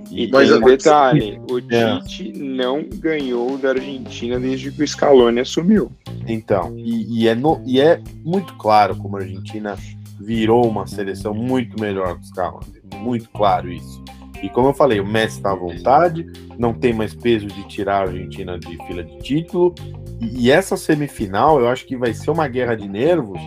E 0.10 0.30
Mas 0.30 0.50
tem 0.50 0.58
um 0.58 0.66
detalhe, 0.66 1.42
o 1.50 1.60
é. 1.74 2.02
Tite 2.02 2.38
não 2.38 2.84
ganhou 2.84 3.58
da 3.58 3.70
Argentina 3.70 4.38
desde 4.38 4.70
que 4.70 4.84
o 4.84 4.88
Scaloni 4.88 5.40
assumiu. 5.40 5.90
Então, 6.28 6.78
e, 6.78 7.22
e, 7.22 7.28
é 7.30 7.36
no, 7.36 7.62
e 7.66 7.80
é 7.80 8.02
muito 8.24 8.54
claro 8.56 8.96
como 8.98 9.16
a 9.16 9.22
Argentina 9.22 9.78
virou 10.20 10.68
uma 10.68 10.86
seleção 10.86 11.34
muito 11.34 11.80
melhor 11.80 12.16
que 12.16 12.26
o 12.26 12.28
Scaloni. 12.28 12.82
Muito 12.98 13.30
claro 13.30 13.72
isso. 13.72 14.04
E 14.44 14.50
como 14.50 14.70
eu 14.70 14.74
falei, 14.74 15.00
o 15.00 15.06
Messi 15.06 15.38
está 15.38 15.52
à 15.52 15.56
vontade, 15.56 16.26
não 16.58 16.74
tem 16.74 16.94
mais 16.94 17.14
peso 17.14 17.48
de 17.48 17.66
tirar 17.68 18.00
a 18.00 18.10
Argentina 18.10 18.60
de 18.60 18.76
fila 18.86 19.04
de 19.04 19.18
título, 19.20 19.74
e 20.22 20.52
essa 20.52 20.78
semifinal 20.78 21.60
eu 21.60 21.68
acho 21.68 21.86
que 21.86 21.98
vai 21.98 22.14
ser 22.14 22.32
uma 22.32 22.48
guerra 22.48 22.76
de 22.76 22.88
nervos. 22.88 23.40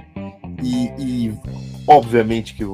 E, 0.63 0.87
e 0.99 1.39
obviamente 1.87 2.55
que 2.55 2.65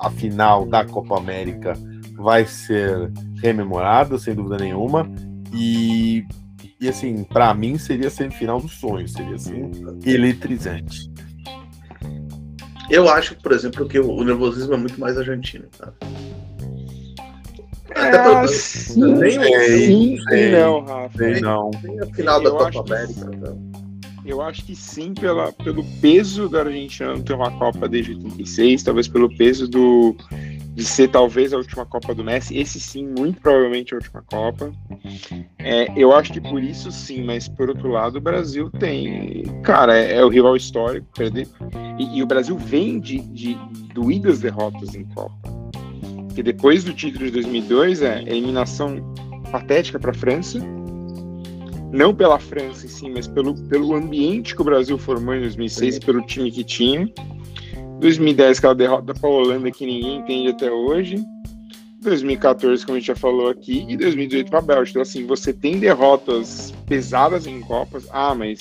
a 0.00 0.10
final 0.10 0.64
da 0.64 0.84
Copa 0.84 1.18
América 1.18 1.74
vai 2.14 2.46
ser 2.46 3.10
rememorada, 3.42 4.18
sem 4.18 4.34
dúvida 4.34 4.56
nenhuma. 4.58 5.10
E 5.52 6.24
e 6.80 6.88
assim, 6.88 7.24
para 7.24 7.52
mim 7.52 7.76
seria 7.76 8.08
semifinal 8.08 8.58
do 8.58 8.68
sonho, 8.68 9.06
seria 9.06 9.34
assim, 9.34 9.70
eletrizante. 10.04 11.10
Eu 12.88 13.06
acho, 13.08 13.36
por 13.36 13.52
exemplo, 13.52 13.86
que 13.86 14.00
o 14.00 14.24
nervosismo 14.24 14.72
é 14.72 14.76
muito 14.78 14.98
mais 14.98 15.18
argentino, 15.18 15.66
tá? 15.76 15.92
É, 17.94 18.46
sim, 18.46 19.14
nem 19.14 19.32
sim, 19.32 20.16
sim, 20.16 20.50
não, 20.52 20.84
Rafa. 20.84 21.18
Nem, 21.18 21.40
não. 21.40 21.70
Nem 21.82 22.00
a 22.00 22.06
final 22.06 22.42
da 22.42 22.50
Copa 22.50 22.80
América. 22.80 23.30
Então. 23.32 23.70
Eu 24.24 24.42
acho 24.42 24.64
que 24.64 24.76
sim, 24.76 25.14
pela, 25.14 25.50
pelo 25.52 25.84
peso 26.00 26.48
da 26.48 26.60
Argentina 26.60 27.14
não 27.14 27.22
ter 27.22 27.32
uma 27.32 27.50
Copa 27.52 27.88
desde 27.88 28.12
86, 28.12 28.82
talvez 28.82 29.08
pelo 29.08 29.34
peso 29.34 29.66
do, 29.66 30.14
de 30.74 30.84
ser 30.84 31.08
talvez 31.08 31.52
a 31.52 31.56
última 31.56 31.86
Copa 31.86 32.14
do 32.14 32.22
Messi. 32.22 32.56
Esse 32.56 32.78
sim, 32.78 33.06
muito 33.06 33.40
provavelmente 33.40 33.94
a 33.94 33.96
última 33.96 34.22
Copa. 34.22 34.72
É, 35.58 35.86
eu 35.96 36.14
acho 36.14 36.32
que 36.32 36.40
por 36.40 36.62
isso 36.62 36.92
sim, 36.92 37.24
mas 37.24 37.48
por 37.48 37.70
outro 37.70 37.88
lado, 37.88 38.16
o 38.16 38.20
Brasil 38.20 38.70
tem. 38.70 39.44
Cara, 39.62 39.98
é, 39.98 40.16
é 40.16 40.24
o 40.24 40.28
rival 40.28 40.56
histórico, 40.56 41.06
perder. 41.16 41.48
E, 41.98 42.18
e, 42.18 42.22
o 42.22 42.26
Brasil 42.26 42.56
vem 42.56 43.00
de, 43.00 43.20
de 43.20 43.58
doídas 43.94 44.40
derrotas 44.40 44.94
em 44.94 45.04
Copa. 45.06 45.69
Porque 46.30 46.42
depois 46.42 46.84
do 46.84 46.92
título 46.92 47.26
de 47.26 47.32
2002, 47.32 48.02
é 48.02 48.22
eliminação 48.22 48.96
patética 49.50 49.98
para 49.98 50.12
a 50.12 50.14
França 50.14 50.60
não 51.92 52.14
pela 52.14 52.38
França 52.38 52.86
em 52.86 52.88
si, 52.88 53.10
mas 53.10 53.26
pelo, 53.26 53.54
pelo 53.68 53.94
ambiente 53.94 54.54
que 54.54 54.62
o 54.62 54.64
Brasil 54.64 54.96
formou 54.96 55.34
em 55.34 55.40
2006 55.40 55.96
e 55.96 56.00
pelo 56.00 56.22
time 56.22 56.50
que 56.50 56.62
tinha. 56.62 57.10
2010, 58.00 58.58
aquela 58.58 58.74
derrota 58.74 59.12
para 59.12 59.28
a 59.28 59.32
Holanda 59.32 59.70
que 59.70 59.84
ninguém 59.84 60.18
entende 60.18 60.48
até 60.48 60.70
hoje. 60.70 61.22
2014, 62.00 62.86
como 62.86 62.96
a 62.96 62.98
gente 62.98 63.08
já 63.08 63.16
falou 63.16 63.48
aqui, 63.48 63.84
e 63.88 63.96
2018 63.96 64.48
para 64.48 64.58
a 64.60 64.62
Bélgica. 64.62 64.90
Então, 64.90 65.02
assim, 65.02 65.26
você 65.26 65.52
tem 65.52 65.78
derrotas 65.78 66.72
pesadas 66.86 67.46
em 67.46 67.60
Copas. 67.60 68.06
Ah, 68.10 68.34
mas 68.34 68.58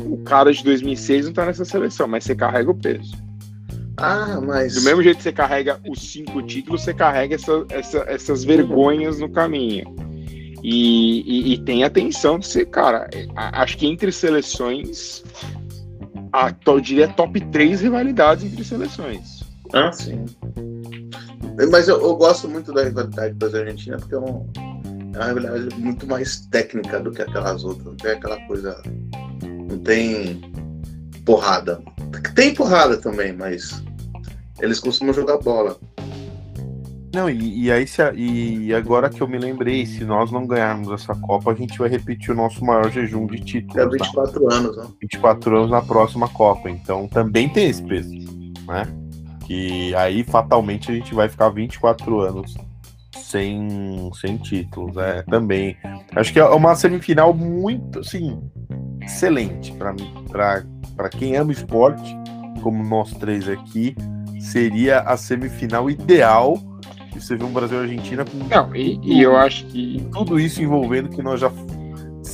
o 0.00 0.16
cara 0.24 0.52
de 0.52 0.64
2006 0.64 1.26
não 1.26 1.30
está 1.30 1.46
nessa 1.46 1.64
seleção, 1.64 2.08
mas 2.08 2.24
você 2.24 2.34
carrega 2.34 2.70
o 2.70 2.74
peso. 2.74 3.12
Ah, 3.96 4.40
mas. 4.40 4.74
Do 4.74 4.82
mesmo 4.82 5.02
jeito 5.02 5.18
que 5.18 5.22
você 5.22 5.32
carrega 5.32 5.80
os 5.88 6.12
cinco 6.12 6.42
títulos, 6.42 6.82
você 6.82 6.94
carrega 6.94 7.34
essa, 7.34 7.64
essa, 7.70 7.98
essas 8.08 8.44
vergonhas 8.44 9.18
no 9.18 9.28
caminho. 9.28 9.94
E, 10.62 11.50
e, 11.50 11.54
e 11.54 11.58
tem 11.58 11.82
atenção 11.82 12.38
de 12.38 12.46
ser, 12.46 12.66
cara, 12.66 13.10
acho 13.34 13.76
que 13.76 13.86
entre 13.86 14.12
seleções, 14.12 15.24
a, 16.32 16.54
eu 16.66 16.80
diria 16.80 17.08
top 17.08 17.40
3 17.40 17.80
rivalidades 17.80 18.44
entre 18.44 18.64
seleções. 18.64 19.42
Ah, 19.72 19.90
sim. 19.90 20.24
Mas 21.70 21.88
eu, 21.88 22.00
eu 22.00 22.14
gosto 22.16 22.48
muito 22.48 22.72
da 22.72 22.84
rivalidade 22.84 23.34
da 23.34 23.46
Argentina 23.46 23.96
porque 23.96 24.14
é, 24.14 24.18
um, 24.18 24.46
é 25.14 25.18
uma 25.18 25.26
rivalidade 25.26 25.80
muito 25.80 26.06
mais 26.06 26.46
técnica 26.46 27.00
do 27.00 27.10
que 27.10 27.22
aquelas 27.22 27.64
outras. 27.64 27.86
Não 27.86 27.96
tem 27.96 28.12
aquela 28.12 28.40
coisa. 28.46 28.82
Não 29.68 29.78
tem 29.78 30.40
porrada. 31.24 31.82
Tem 32.34 32.54
porrada 32.54 32.96
também, 32.96 33.32
mas 33.32 33.82
eles 34.60 34.80
costumam 34.80 35.12
jogar 35.14 35.38
bola. 35.38 35.76
Não, 37.14 37.28
e, 37.28 37.64
e 37.64 37.72
aí 37.72 37.86
se, 37.86 38.02
e 38.14 38.72
agora 38.74 39.10
que 39.10 39.20
eu 39.20 39.28
me 39.28 39.38
lembrei, 39.38 39.84
se 39.84 40.02
nós 40.02 40.30
não 40.30 40.46
ganharmos 40.46 40.90
essa 40.90 41.14
Copa, 41.14 41.52
a 41.52 41.54
gente 41.54 41.78
vai 41.78 41.88
repetir 41.88 42.30
o 42.30 42.34
nosso 42.34 42.64
maior 42.64 42.90
jejum 42.90 43.26
de 43.26 43.38
títulos. 43.38 43.76
É 43.76 43.86
24 43.86 44.48
tá? 44.48 44.54
anos, 44.54 44.76
né? 44.76 44.86
24 45.00 45.56
anos 45.56 45.70
na 45.70 45.82
próxima 45.82 46.26
Copa. 46.28 46.70
Então 46.70 47.06
também 47.08 47.48
tem 47.50 47.68
esse 47.68 47.82
peso, 47.82 48.10
né? 48.66 48.88
Que 49.44 49.94
aí 49.94 50.24
fatalmente 50.24 50.90
a 50.90 50.94
gente 50.94 51.14
vai 51.14 51.28
ficar 51.28 51.50
24 51.50 52.20
anos 52.20 52.56
sem, 53.12 54.10
sem 54.14 54.36
títulos. 54.36 54.96
É, 54.96 55.22
também. 55.22 55.76
Acho 56.14 56.32
que 56.32 56.40
é 56.40 56.44
uma 56.44 56.74
semifinal 56.74 57.32
muito, 57.32 58.00
assim, 58.00 58.40
excelente 59.00 59.72
para 59.72 61.08
quem 61.10 61.36
ama 61.36 61.52
esporte, 61.52 62.16
como 62.62 62.82
nós 62.82 63.12
três 63.12 63.48
aqui. 63.48 63.94
Seria 64.40 65.00
a 65.00 65.16
semifinal 65.16 65.88
ideal 65.88 66.58
você 67.22 67.36
vê 67.36 67.44
um 67.44 67.52
Brasil 67.52 67.78
e 67.78 67.82
Argentina 67.82 68.24
com. 68.24 68.38
Não, 68.38 68.74
e, 68.74 68.98
e, 69.02 69.22
eu 69.22 69.36
acho 69.36 69.64
que. 69.66 70.04
Tudo 70.12 70.40
isso 70.40 70.60
envolvendo 70.60 71.08
que 71.08 71.22
nós 71.22 71.40
já 71.40 71.50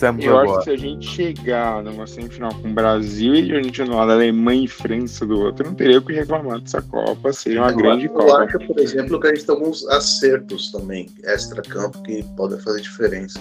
eu 0.02 0.38
agora. 0.38 0.50
acho 0.50 0.58
que 0.58 0.64
se 0.64 0.70
a 0.70 0.76
gente 0.76 1.06
chegar 1.08 1.82
numa 1.82 2.06
semifinal 2.06 2.54
com 2.54 2.68
o 2.68 2.72
Brasil 2.72 3.34
e 3.34 3.52
a 3.52 3.56
Argentina 3.56 3.88
do 3.88 3.96
lado, 3.96 4.12
Alemanha 4.12 4.64
e 4.64 4.68
França 4.68 5.26
do 5.26 5.40
outro, 5.40 5.66
não 5.66 5.74
teria 5.74 5.98
o 5.98 6.02
que 6.02 6.12
reclamar 6.12 6.60
dessa 6.60 6.82
Copa. 6.82 7.32
Seria 7.32 7.62
uma 7.62 7.70
eu 7.70 7.76
grande 7.76 8.06
eu 8.06 8.12
Copa. 8.12 8.28
Eu 8.28 8.36
acho, 8.36 8.58
por 8.58 8.78
exemplo, 8.78 9.20
que 9.20 9.26
a 9.26 9.34
gente 9.34 9.46
tem 9.46 9.54
alguns 9.54 9.86
acertos 9.88 10.70
também, 10.70 11.08
extra-campo, 11.24 12.02
que 12.02 12.22
podem 12.36 12.58
fazer 12.60 12.80
diferença. 12.80 13.40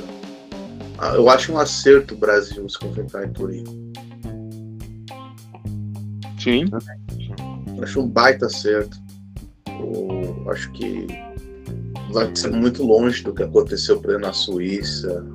Ah, 0.99 1.14
eu 1.16 1.30
acho 1.30 1.53
um 1.53 1.60
acerto 1.60 2.16
o 2.16 2.18
Brasil 2.18 2.68
se 2.68 2.80
confrontar 2.80 3.26
em 3.26 3.32
Turim. 3.32 3.64
Sim. 6.39 6.66
Acho 7.82 8.01
um 8.01 8.08
baita 8.08 8.47
acerto. 8.47 8.97
Eu 9.68 10.51
acho 10.51 10.72
que 10.72 11.05
vai 12.12 12.36
ser 12.36 12.51
muito 12.51 12.84
longe 12.84 13.24
do 13.24 13.34
que 13.34 13.43
aconteceu 13.43 13.99
por 13.99 14.20
na 14.20 14.34
Suíça. 14.34 15.26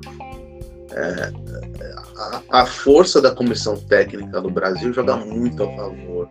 É, 0.95 1.31
a, 2.17 2.61
a, 2.61 2.65
força 2.65 3.21
da 3.21 3.31
comissão 3.31 3.75
técnica 3.75 4.39
do 4.39 4.49
Brasil 4.49 4.93
joga 4.93 5.17
muito 5.17 5.63
a 5.63 5.75
favor 5.75 6.29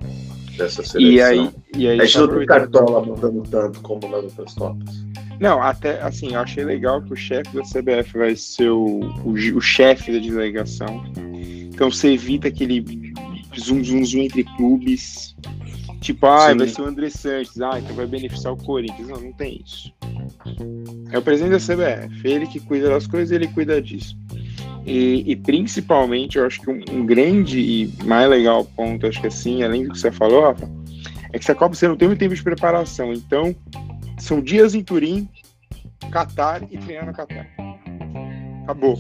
dessa 0.57 0.85
seleção. 0.85 1.01
E 1.01 1.21
aí, 1.21 1.51
e 1.77 1.89
aí 1.89 2.01
a 2.01 2.05
gente 2.05 2.19
não 2.19 2.29
tem 2.29 2.47
cartola 2.47 3.05
mandando 3.05 3.43
tanto 3.43 3.81
como 3.81 4.09
nas 4.09 4.25
outras 4.25 4.55
Copas. 4.55 5.05
Não, 5.41 5.61
até 5.61 6.01
assim, 6.01 6.35
eu 6.35 6.41
achei 6.41 6.65
legal 6.65 7.03
que 7.03 7.13
o 7.13 7.17
chefe 7.17 7.57
da 7.57 7.63
CBF 7.63 8.17
vai 8.17 8.37
ser 8.37 8.71
o, 8.71 9.01
o, 9.25 9.33
o 9.33 9.61
chefe 9.61 10.13
da 10.13 10.19
delegação. 10.19 11.05
Então 11.17 11.91
você 11.91 12.13
evita 12.13 12.47
aquele 12.47 13.13
zoom, 13.59 13.83
zoom, 13.83 14.05
zoom 14.05 14.21
entre 14.23 14.45
clubes. 14.57 15.35
Tipo, 16.01 16.27
ah, 16.27 16.51
Sim. 16.51 16.59
vai 16.59 16.69
ser 16.69 16.83
o 16.83 16.87
André 16.87 17.11
Santos, 17.11 17.61
ah, 17.61 17.79
então 17.79 17.95
vai 17.95 18.07
beneficiar 18.07 18.53
o 18.53 18.57
Corinthians. 18.57 19.09
Não, 19.09 19.21
não 19.21 19.33
tem 19.33 19.61
isso. 19.65 19.93
É 21.11 21.19
o 21.19 21.23
presidente 21.23 21.53
da 21.53 21.59
CBF, 21.59 22.29
ele 22.29 22.47
que 22.47 22.61
cuida 22.61 22.89
das 22.89 23.07
coisas, 23.07 23.31
ele 23.31 23.47
cuida 23.49 23.81
disso. 23.81 24.17
E, 24.85 25.31
e 25.31 25.37
principalmente, 25.37 26.39
eu 26.39 26.47
acho 26.47 26.61
que 26.61 26.71
um, 26.71 26.83
um, 26.91 27.07
grande 27.07 27.61
e 27.61 28.05
mais 28.05 28.29
legal 28.29 28.65
ponto, 28.65 29.07
acho 29.07 29.21
que 29.21 29.29
assim, 29.29 29.63
além 29.63 29.85
do 29.85 29.93
que 29.93 29.99
você 29.99 30.11
falou, 30.11 30.43
Rafa, 30.43 30.69
é 31.33 31.39
que 31.39 31.45
essa 31.45 31.55
Copa 31.55 31.75
você 31.75 31.87
não 31.87 31.97
tem 31.97 32.09
muito 32.09 32.19
tempo 32.19 32.35
de 32.35 32.43
preparação. 32.43 33.13
Então, 33.13 33.55
são 34.19 34.41
dias 34.41 34.75
em 34.75 34.83
Turim, 34.83 35.29
Catar 36.11 36.63
e 36.71 36.77
treinar 36.79 37.07
no 37.07 37.13
Catar. 37.13 37.47
Acabou. 38.65 38.99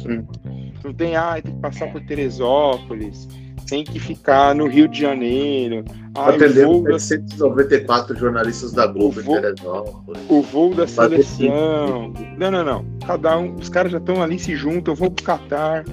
Não 0.85 0.93
tem, 0.95 1.16
ah, 1.16 1.41
tem 1.43 1.55
que 1.55 1.61
passar 1.61 1.91
por 1.93 2.01
Teresópolis, 2.03 3.28
tem 3.68 3.85
que 3.85 3.99
ficar 3.99 4.55
no 4.55 4.66
Rio 4.66 4.89
de 4.89 5.01
Janeiro. 5.01 5.85
Atendendo 6.14 6.82
da... 6.82 6.98
794 6.98 8.16
jornalistas 8.16 8.72
da 8.72 8.86
Globo 8.86 9.20
o 9.20 9.22
voo, 9.22 9.38
em 9.38 10.26
O 10.28 10.42
voo 10.42 10.74
da 10.74 10.86
seleção. 10.86 12.12
Não, 12.36 12.50
não, 12.50 12.64
não. 12.64 12.84
Cada 13.06 13.38
um, 13.38 13.54
os 13.54 13.68
caras 13.68 13.92
já 13.92 13.98
estão 13.98 14.22
ali, 14.22 14.38
se 14.38 14.54
juntam, 14.54 14.94
vão 14.94 15.10
pro 15.10 15.24
Catar 15.24 15.84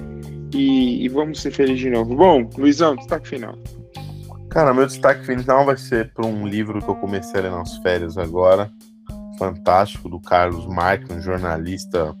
e, 0.52 1.04
e, 1.04 1.08
vamos 1.08 1.40
ser 1.40 1.50
felizes 1.52 1.80
de 1.80 1.90
novo. 1.90 2.14
Bom, 2.14 2.48
Luizão, 2.58 2.96
destaque 2.96 3.28
final. 3.28 3.56
Cara, 4.50 4.74
meu 4.74 4.86
destaque 4.86 5.24
final 5.24 5.64
vai 5.64 5.76
ser 5.76 6.12
para 6.12 6.26
um 6.26 6.46
livro 6.46 6.80
que 6.80 6.88
eu 6.88 6.96
comecei 6.96 7.40
a 7.40 7.42
ler 7.44 7.50
nas 7.52 7.76
férias 7.78 8.18
agora. 8.18 8.70
Fantástico, 9.38 10.08
do 10.08 10.20
Carlos 10.20 10.66
Marques, 10.66 11.16
um 11.16 11.20
jornalista 11.20 12.14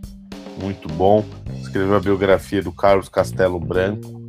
muito 0.62 0.88
bom. 0.88 1.24
Escreveu 1.60 1.96
a 1.96 2.00
biografia 2.00 2.62
do 2.62 2.72
Carlos 2.72 3.08
Castelo 3.08 3.60
Branco 3.60 4.19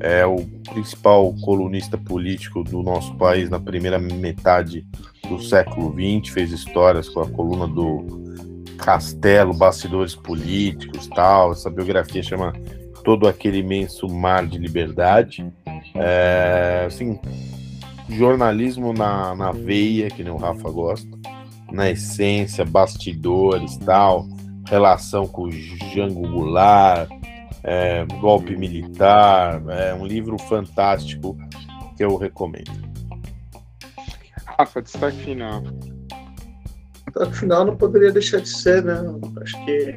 é 0.00 0.26
o 0.26 0.44
principal 0.72 1.32
colunista 1.42 1.96
político 1.96 2.64
do 2.64 2.82
nosso 2.82 3.14
país 3.16 3.50
na 3.50 3.60
primeira 3.60 3.98
metade 3.98 4.84
do 5.28 5.40
século 5.40 5.92
XX, 5.92 6.32
fez 6.32 6.50
histórias 6.50 7.08
com 7.08 7.20
a 7.20 7.28
coluna 7.28 7.68
do 7.68 8.20
Castelo, 8.78 9.52
bastidores 9.52 10.14
políticos, 10.14 11.06
tal. 11.08 11.52
Essa 11.52 11.70
biografia 11.70 12.22
chama 12.22 12.52
Todo 13.04 13.28
aquele 13.28 13.58
imenso 13.58 14.08
mar 14.08 14.46
de 14.46 14.58
liberdade. 14.58 15.50
É, 15.94 16.84
assim, 16.86 17.18
jornalismo 18.08 18.92
na, 18.92 19.34
na 19.34 19.52
veia, 19.52 20.10
que 20.10 20.22
nem 20.22 20.32
o 20.32 20.36
Rafa 20.36 20.70
gosta, 20.70 21.08
na 21.72 21.90
essência, 21.90 22.64
bastidores, 22.64 23.76
tal, 23.78 24.26
relação 24.68 25.26
com 25.26 25.44
o 25.44 25.50
Jango 25.50 26.28
Goulart, 26.28 27.08
é, 27.62 28.04
Golpe 28.20 28.56
Militar, 28.56 29.62
é 29.68 29.94
um 29.94 30.06
livro 30.06 30.38
fantástico 30.38 31.36
que 31.96 32.04
eu 32.04 32.16
recomendo. 32.16 32.70
Rafa, 34.58 34.82
destaque 34.82 35.16
final. 35.18 35.62
Destaque 37.06 37.36
final 37.36 37.64
não 37.64 37.76
poderia 37.76 38.12
deixar 38.12 38.40
de 38.40 38.48
ser, 38.48 38.82
né? 38.82 38.94
Acho 39.42 39.64
que 39.64 39.96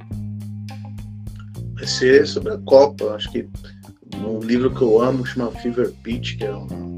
vai 1.74 1.88
ser 1.88 2.28
sobre 2.28 2.54
a 2.54 2.58
Copa. 2.60 3.16
Acho 3.16 3.32
que 3.32 3.48
um 4.18 4.40
livro 4.40 4.74
que 4.74 4.82
eu 4.82 5.02
amo 5.02 5.26
chama 5.26 5.52
Fever 5.52 5.92
Pitch, 6.04 6.38
que 6.38 6.46
é 6.46 6.52
uma 6.52 6.94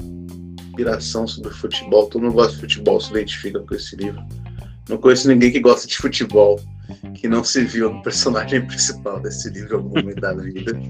inspiração 0.60 1.26
sobre 1.26 1.50
futebol. 1.50 2.06
Todo 2.08 2.22
mundo 2.22 2.34
gosta 2.34 2.52
de 2.52 2.60
futebol, 2.60 3.00
se 3.00 3.10
identifica 3.10 3.60
com 3.60 3.74
esse 3.74 3.96
livro. 3.96 4.22
Não 4.88 4.96
conheço 4.98 5.28
ninguém 5.28 5.50
que 5.50 5.60
gosta 5.60 5.86
de 5.86 5.96
futebol 5.96 6.60
que 7.14 7.28
não 7.28 7.42
se 7.42 7.64
viu 7.64 7.92
no 7.92 8.02
personagem 8.02 8.64
principal 8.66 9.20
desse 9.20 9.50
livro 9.50 9.74
em 9.74 9.76
algum 9.76 10.00
momento 10.00 10.20
da 10.20 10.32
vida. 10.34 10.80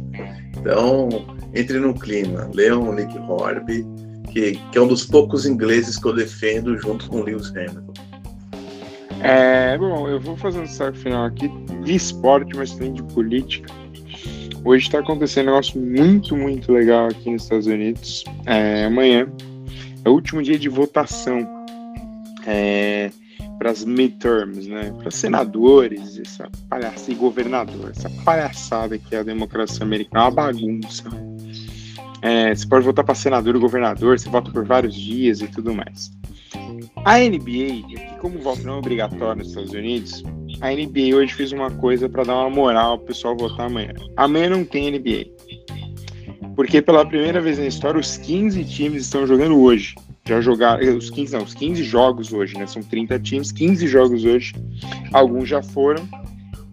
Então, 0.57 1.09
entre 1.55 1.79
no 1.79 1.95
clima, 1.95 2.51
leiam 2.55 2.89
o 2.89 2.95
Nick 2.95 3.17
Horby, 3.19 3.87
que, 4.33 4.53
que 4.53 4.79
é 4.79 4.81
um 4.81 4.89
dos 4.89 5.07
poucos 5.07 5.47
ingleses 5.47 5.99
que 5.99 6.07
eu 6.07 6.15
defendo 6.15 6.77
junto 6.79 7.09
com 7.09 7.23
Lewis 7.23 7.51
Hamilton. 7.51 7.95
É, 9.23 9.79
bom, 9.79 10.07
eu 10.09 10.21
vou 10.21 10.37
fazer 10.37 10.59
um 10.59 10.65
destaque 10.65 10.99
final 10.99 11.25
aqui 11.25 11.49
de 11.85 11.95
esporte, 11.95 12.55
mas 12.55 12.73
também 12.73 12.93
de 12.93 13.03
política. 13.03 13.73
Hoje 14.63 14.87
está 14.87 14.99
acontecendo 14.99 15.47
um 15.47 15.51
negócio 15.53 15.81
muito, 15.81 16.37
muito 16.37 16.73
legal 16.73 17.07
aqui 17.07 17.31
nos 17.31 17.45
Estados 17.45 17.67
Unidos. 17.67 18.25
É, 18.45 18.85
amanhã 18.85 19.27
é 20.05 20.09
o 20.09 20.13
último 20.13 20.43
dia 20.43 20.59
de 20.59 20.69
votação 20.69 21.49
é, 22.47 23.11
para 23.59 23.71
as 23.71 23.85
midterms, 23.85 24.69
né? 24.69 24.93
Para 24.99 25.11
senadores, 25.11 26.19
essa 26.19 26.49
palhaçada 26.69 27.13
e 27.13 27.15
governador, 27.15 27.91
essa 27.91 28.11
palhaçada 28.25 28.99
que 28.99 29.15
é 29.15 29.19
a 29.19 29.23
democracia 29.23 29.85
americana, 29.85 30.25
é 30.25 30.29
uma 30.29 30.31
bagunça. 30.31 31.05
É, 32.23 32.55
você 32.55 32.67
pode 32.67 32.85
votar 32.85 33.05
para 33.05 33.15
senador 33.15 33.55
e 33.55 33.59
governador, 33.59 34.19
você 34.19 34.29
vota 34.29 34.51
por 34.51 34.65
vários 34.65 34.95
dias 34.95 35.41
e 35.41 35.49
tudo 35.49 35.75
mais. 35.75 36.11
A 37.05 37.19
NBA, 37.19 37.87
que 37.87 38.19
como 38.21 38.39
voto 38.41 38.63
não 38.63 38.75
é 38.75 38.79
obrigatório 38.79 39.39
nos 39.39 39.49
Estados 39.49 39.73
Unidos, 39.73 40.25
a 40.61 40.71
NBA 40.71 41.15
hoje 41.15 41.35
fez 41.35 41.53
uma 41.53 41.71
coisa 41.71 42.09
para 42.09 42.25
dar 42.25 42.35
uma 42.35 42.51
moral 42.51 42.99
pro 42.99 43.09
pessoal 43.09 43.37
votar 43.37 43.67
amanhã. 43.67 43.93
Amanhã 44.17 44.51
não 44.51 44.65
tem 44.65 44.91
NBA. 44.91 45.27
Porque 46.57 46.81
pela 46.81 47.07
primeira 47.07 47.41
vez 47.41 47.59
na 47.59 47.67
história, 47.67 48.01
os 48.01 48.17
15 48.17 48.65
times 48.65 49.03
estão 49.03 49.27
jogando 49.27 49.61
hoje. 49.61 49.95
Já 50.27 50.41
jogaram. 50.41 50.83
Eh, 50.83 50.91
os 50.91 51.09
15, 51.09 51.33
não, 51.35 51.45
os 51.45 51.55
15 51.55 51.85
jogos 51.85 52.33
hoje, 52.33 52.59
né? 52.59 52.67
São 52.67 52.83
30 52.83 53.19
times, 53.21 53.53
15 53.53 53.87
jogos 53.87 54.25
hoje. 54.25 54.55
Alguns 55.13 55.49
já 55.49 55.63
foram 55.63 56.07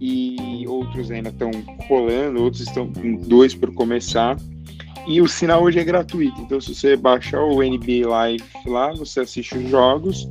e 0.06 0.66
outros 0.68 1.10
ainda 1.12 1.30
estão 1.30 1.50
rolando, 1.88 2.44
outros 2.44 2.64
estão 2.64 2.92
com 2.92 3.16
dois 3.16 3.56
por 3.56 3.74
começar. 3.74 4.38
E 5.08 5.22
o 5.22 5.28
sinal 5.28 5.64
hoje 5.64 5.80
é 5.80 5.84
gratuito. 5.84 6.42
Então, 6.42 6.60
se 6.60 6.76
você 6.76 6.98
baixar 6.98 7.42
o 7.42 7.62
NBA 7.62 8.08
Live 8.08 8.44
lá, 8.66 8.92
você 8.94 9.22
assiste 9.22 9.58
os 9.58 9.70
jogos. 9.70 10.28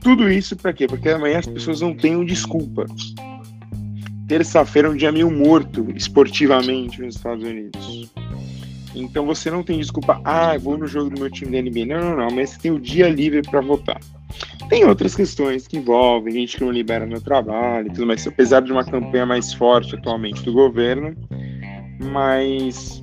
Tudo 0.00 0.30
isso 0.30 0.56
para 0.56 0.72
quê? 0.72 0.86
Porque 0.86 1.08
amanhã 1.08 1.38
as 1.38 1.46
pessoas 1.46 1.80
não 1.80 1.94
tenham 1.94 2.24
desculpa. 2.24 2.86
Terça-feira 4.28 4.86
é 4.86 4.90
um 4.90 4.96
dia 4.96 5.10
meio 5.10 5.30
morto 5.30 5.88
esportivamente 5.94 7.02
nos 7.02 7.16
Estados 7.16 7.44
Unidos. 7.44 8.10
Então 8.94 9.24
você 9.24 9.50
não 9.50 9.62
tem 9.62 9.78
desculpa, 9.78 10.20
ah, 10.24 10.56
vou 10.58 10.76
no 10.76 10.86
jogo 10.86 11.10
do 11.10 11.20
meu 11.20 11.30
time 11.30 11.52
da 11.52 11.62
NBA. 11.62 11.86
Não, 11.86 12.10
não, 12.10 12.16
não, 12.16 12.30
mas 12.34 12.50
você 12.50 12.58
tem 12.60 12.70
o 12.70 12.78
dia 12.78 13.08
livre 13.08 13.42
para 13.42 13.60
votar. 13.60 14.00
Tem 14.68 14.84
outras 14.84 15.14
questões 15.14 15.66
que 15.66 15.76
envolvem 15.76 16.32
gente 16.32 16.56
que 16.56 16.64
não 16.64 16.70
libera 16.70 17.06
no 17.06 17.20
trabalho 17.20 17.88
e 17.88 17.90
tudo 17.90 18.06
mais, 18.06 18.26
apesar 18.26 18.60
de 18.60 18.72
uma 18.72 18.84
campanha 18.84 19.26
mais 19.26 19.52
forte 19.52 19.94
atualmente 19.94 20.42
do 20.42 20.52
governo. 20.52 21.14
Mas 22.12 23.02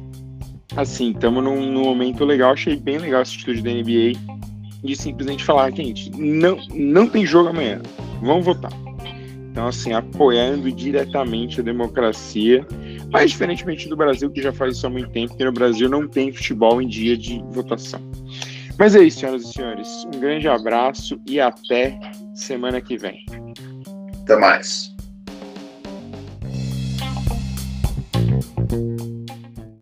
assim, 0.75 1.11
estamos 1.11 1.43
num, 1.43 1.71
num, 1.71 1.83
momento 1.83 2.23
legal. 2.23 2.53
Achei 2.53 2.75
bem 2.75 2.97
legal 2.97 3.21
essa 3.21 3.33
atitude 3.33 3.61
da 3.61 3.71
NBA 3.71 4.13
de 4.83 4.95
simplesmente 4.95 5.43
falar, 5.43 5.71
gente, 5.71 6.09
não, 6.11 6.57
não 6.73 7.07
tem 7.07 7.25
jogo 7.25 7.49
amanhã, 7.49 7.81
vamos 8.21 8.45
votar. 8.45 8.71
Então, 9.51 9.67
assim, 9.67 9.91
apoiando 9.91 10.71
diretamente 10.71 11.59
a 11.59 11.63
democracia, 11.63 12.65
mas 13.11 13.31
diferentemente 13.31 13.87
do 13.87 13.95
Brasil, 13.95 14.29
que 14.29 14.41
já 14.41 14.51
faz 14.51 14.77
isso 14.77 14.87
há 14.87 14.89
muito 14.89 15.09
tempo, 15.11 15.35
que 15.35 15.43
no 15.43 15.51
Brasil 15.51 15.89
não 15.89 16.07
tem 16.07 16.31
futebol 16.31 16.81
em 16.81 16.87
dia 16.87 17.17
de 17.17 17.41
votação. 17.51 18.01
Mas 18.77 18.95
é 18.95 19.03
isso, 19.03 19.19
senhoras 19.19 19.43
e 19.43 19.53
senhores. 19.53 20.05
Um 20.13 20.19
grande 20.19 20.47
abraço 20.47 21.19
e 21.25 21.39
até 21.39 21.99
semana 22.35 22.79
que 22.79 22.97
vem. 22.97 23.25
Até 24.21 24.35
mais. 24.37 24.96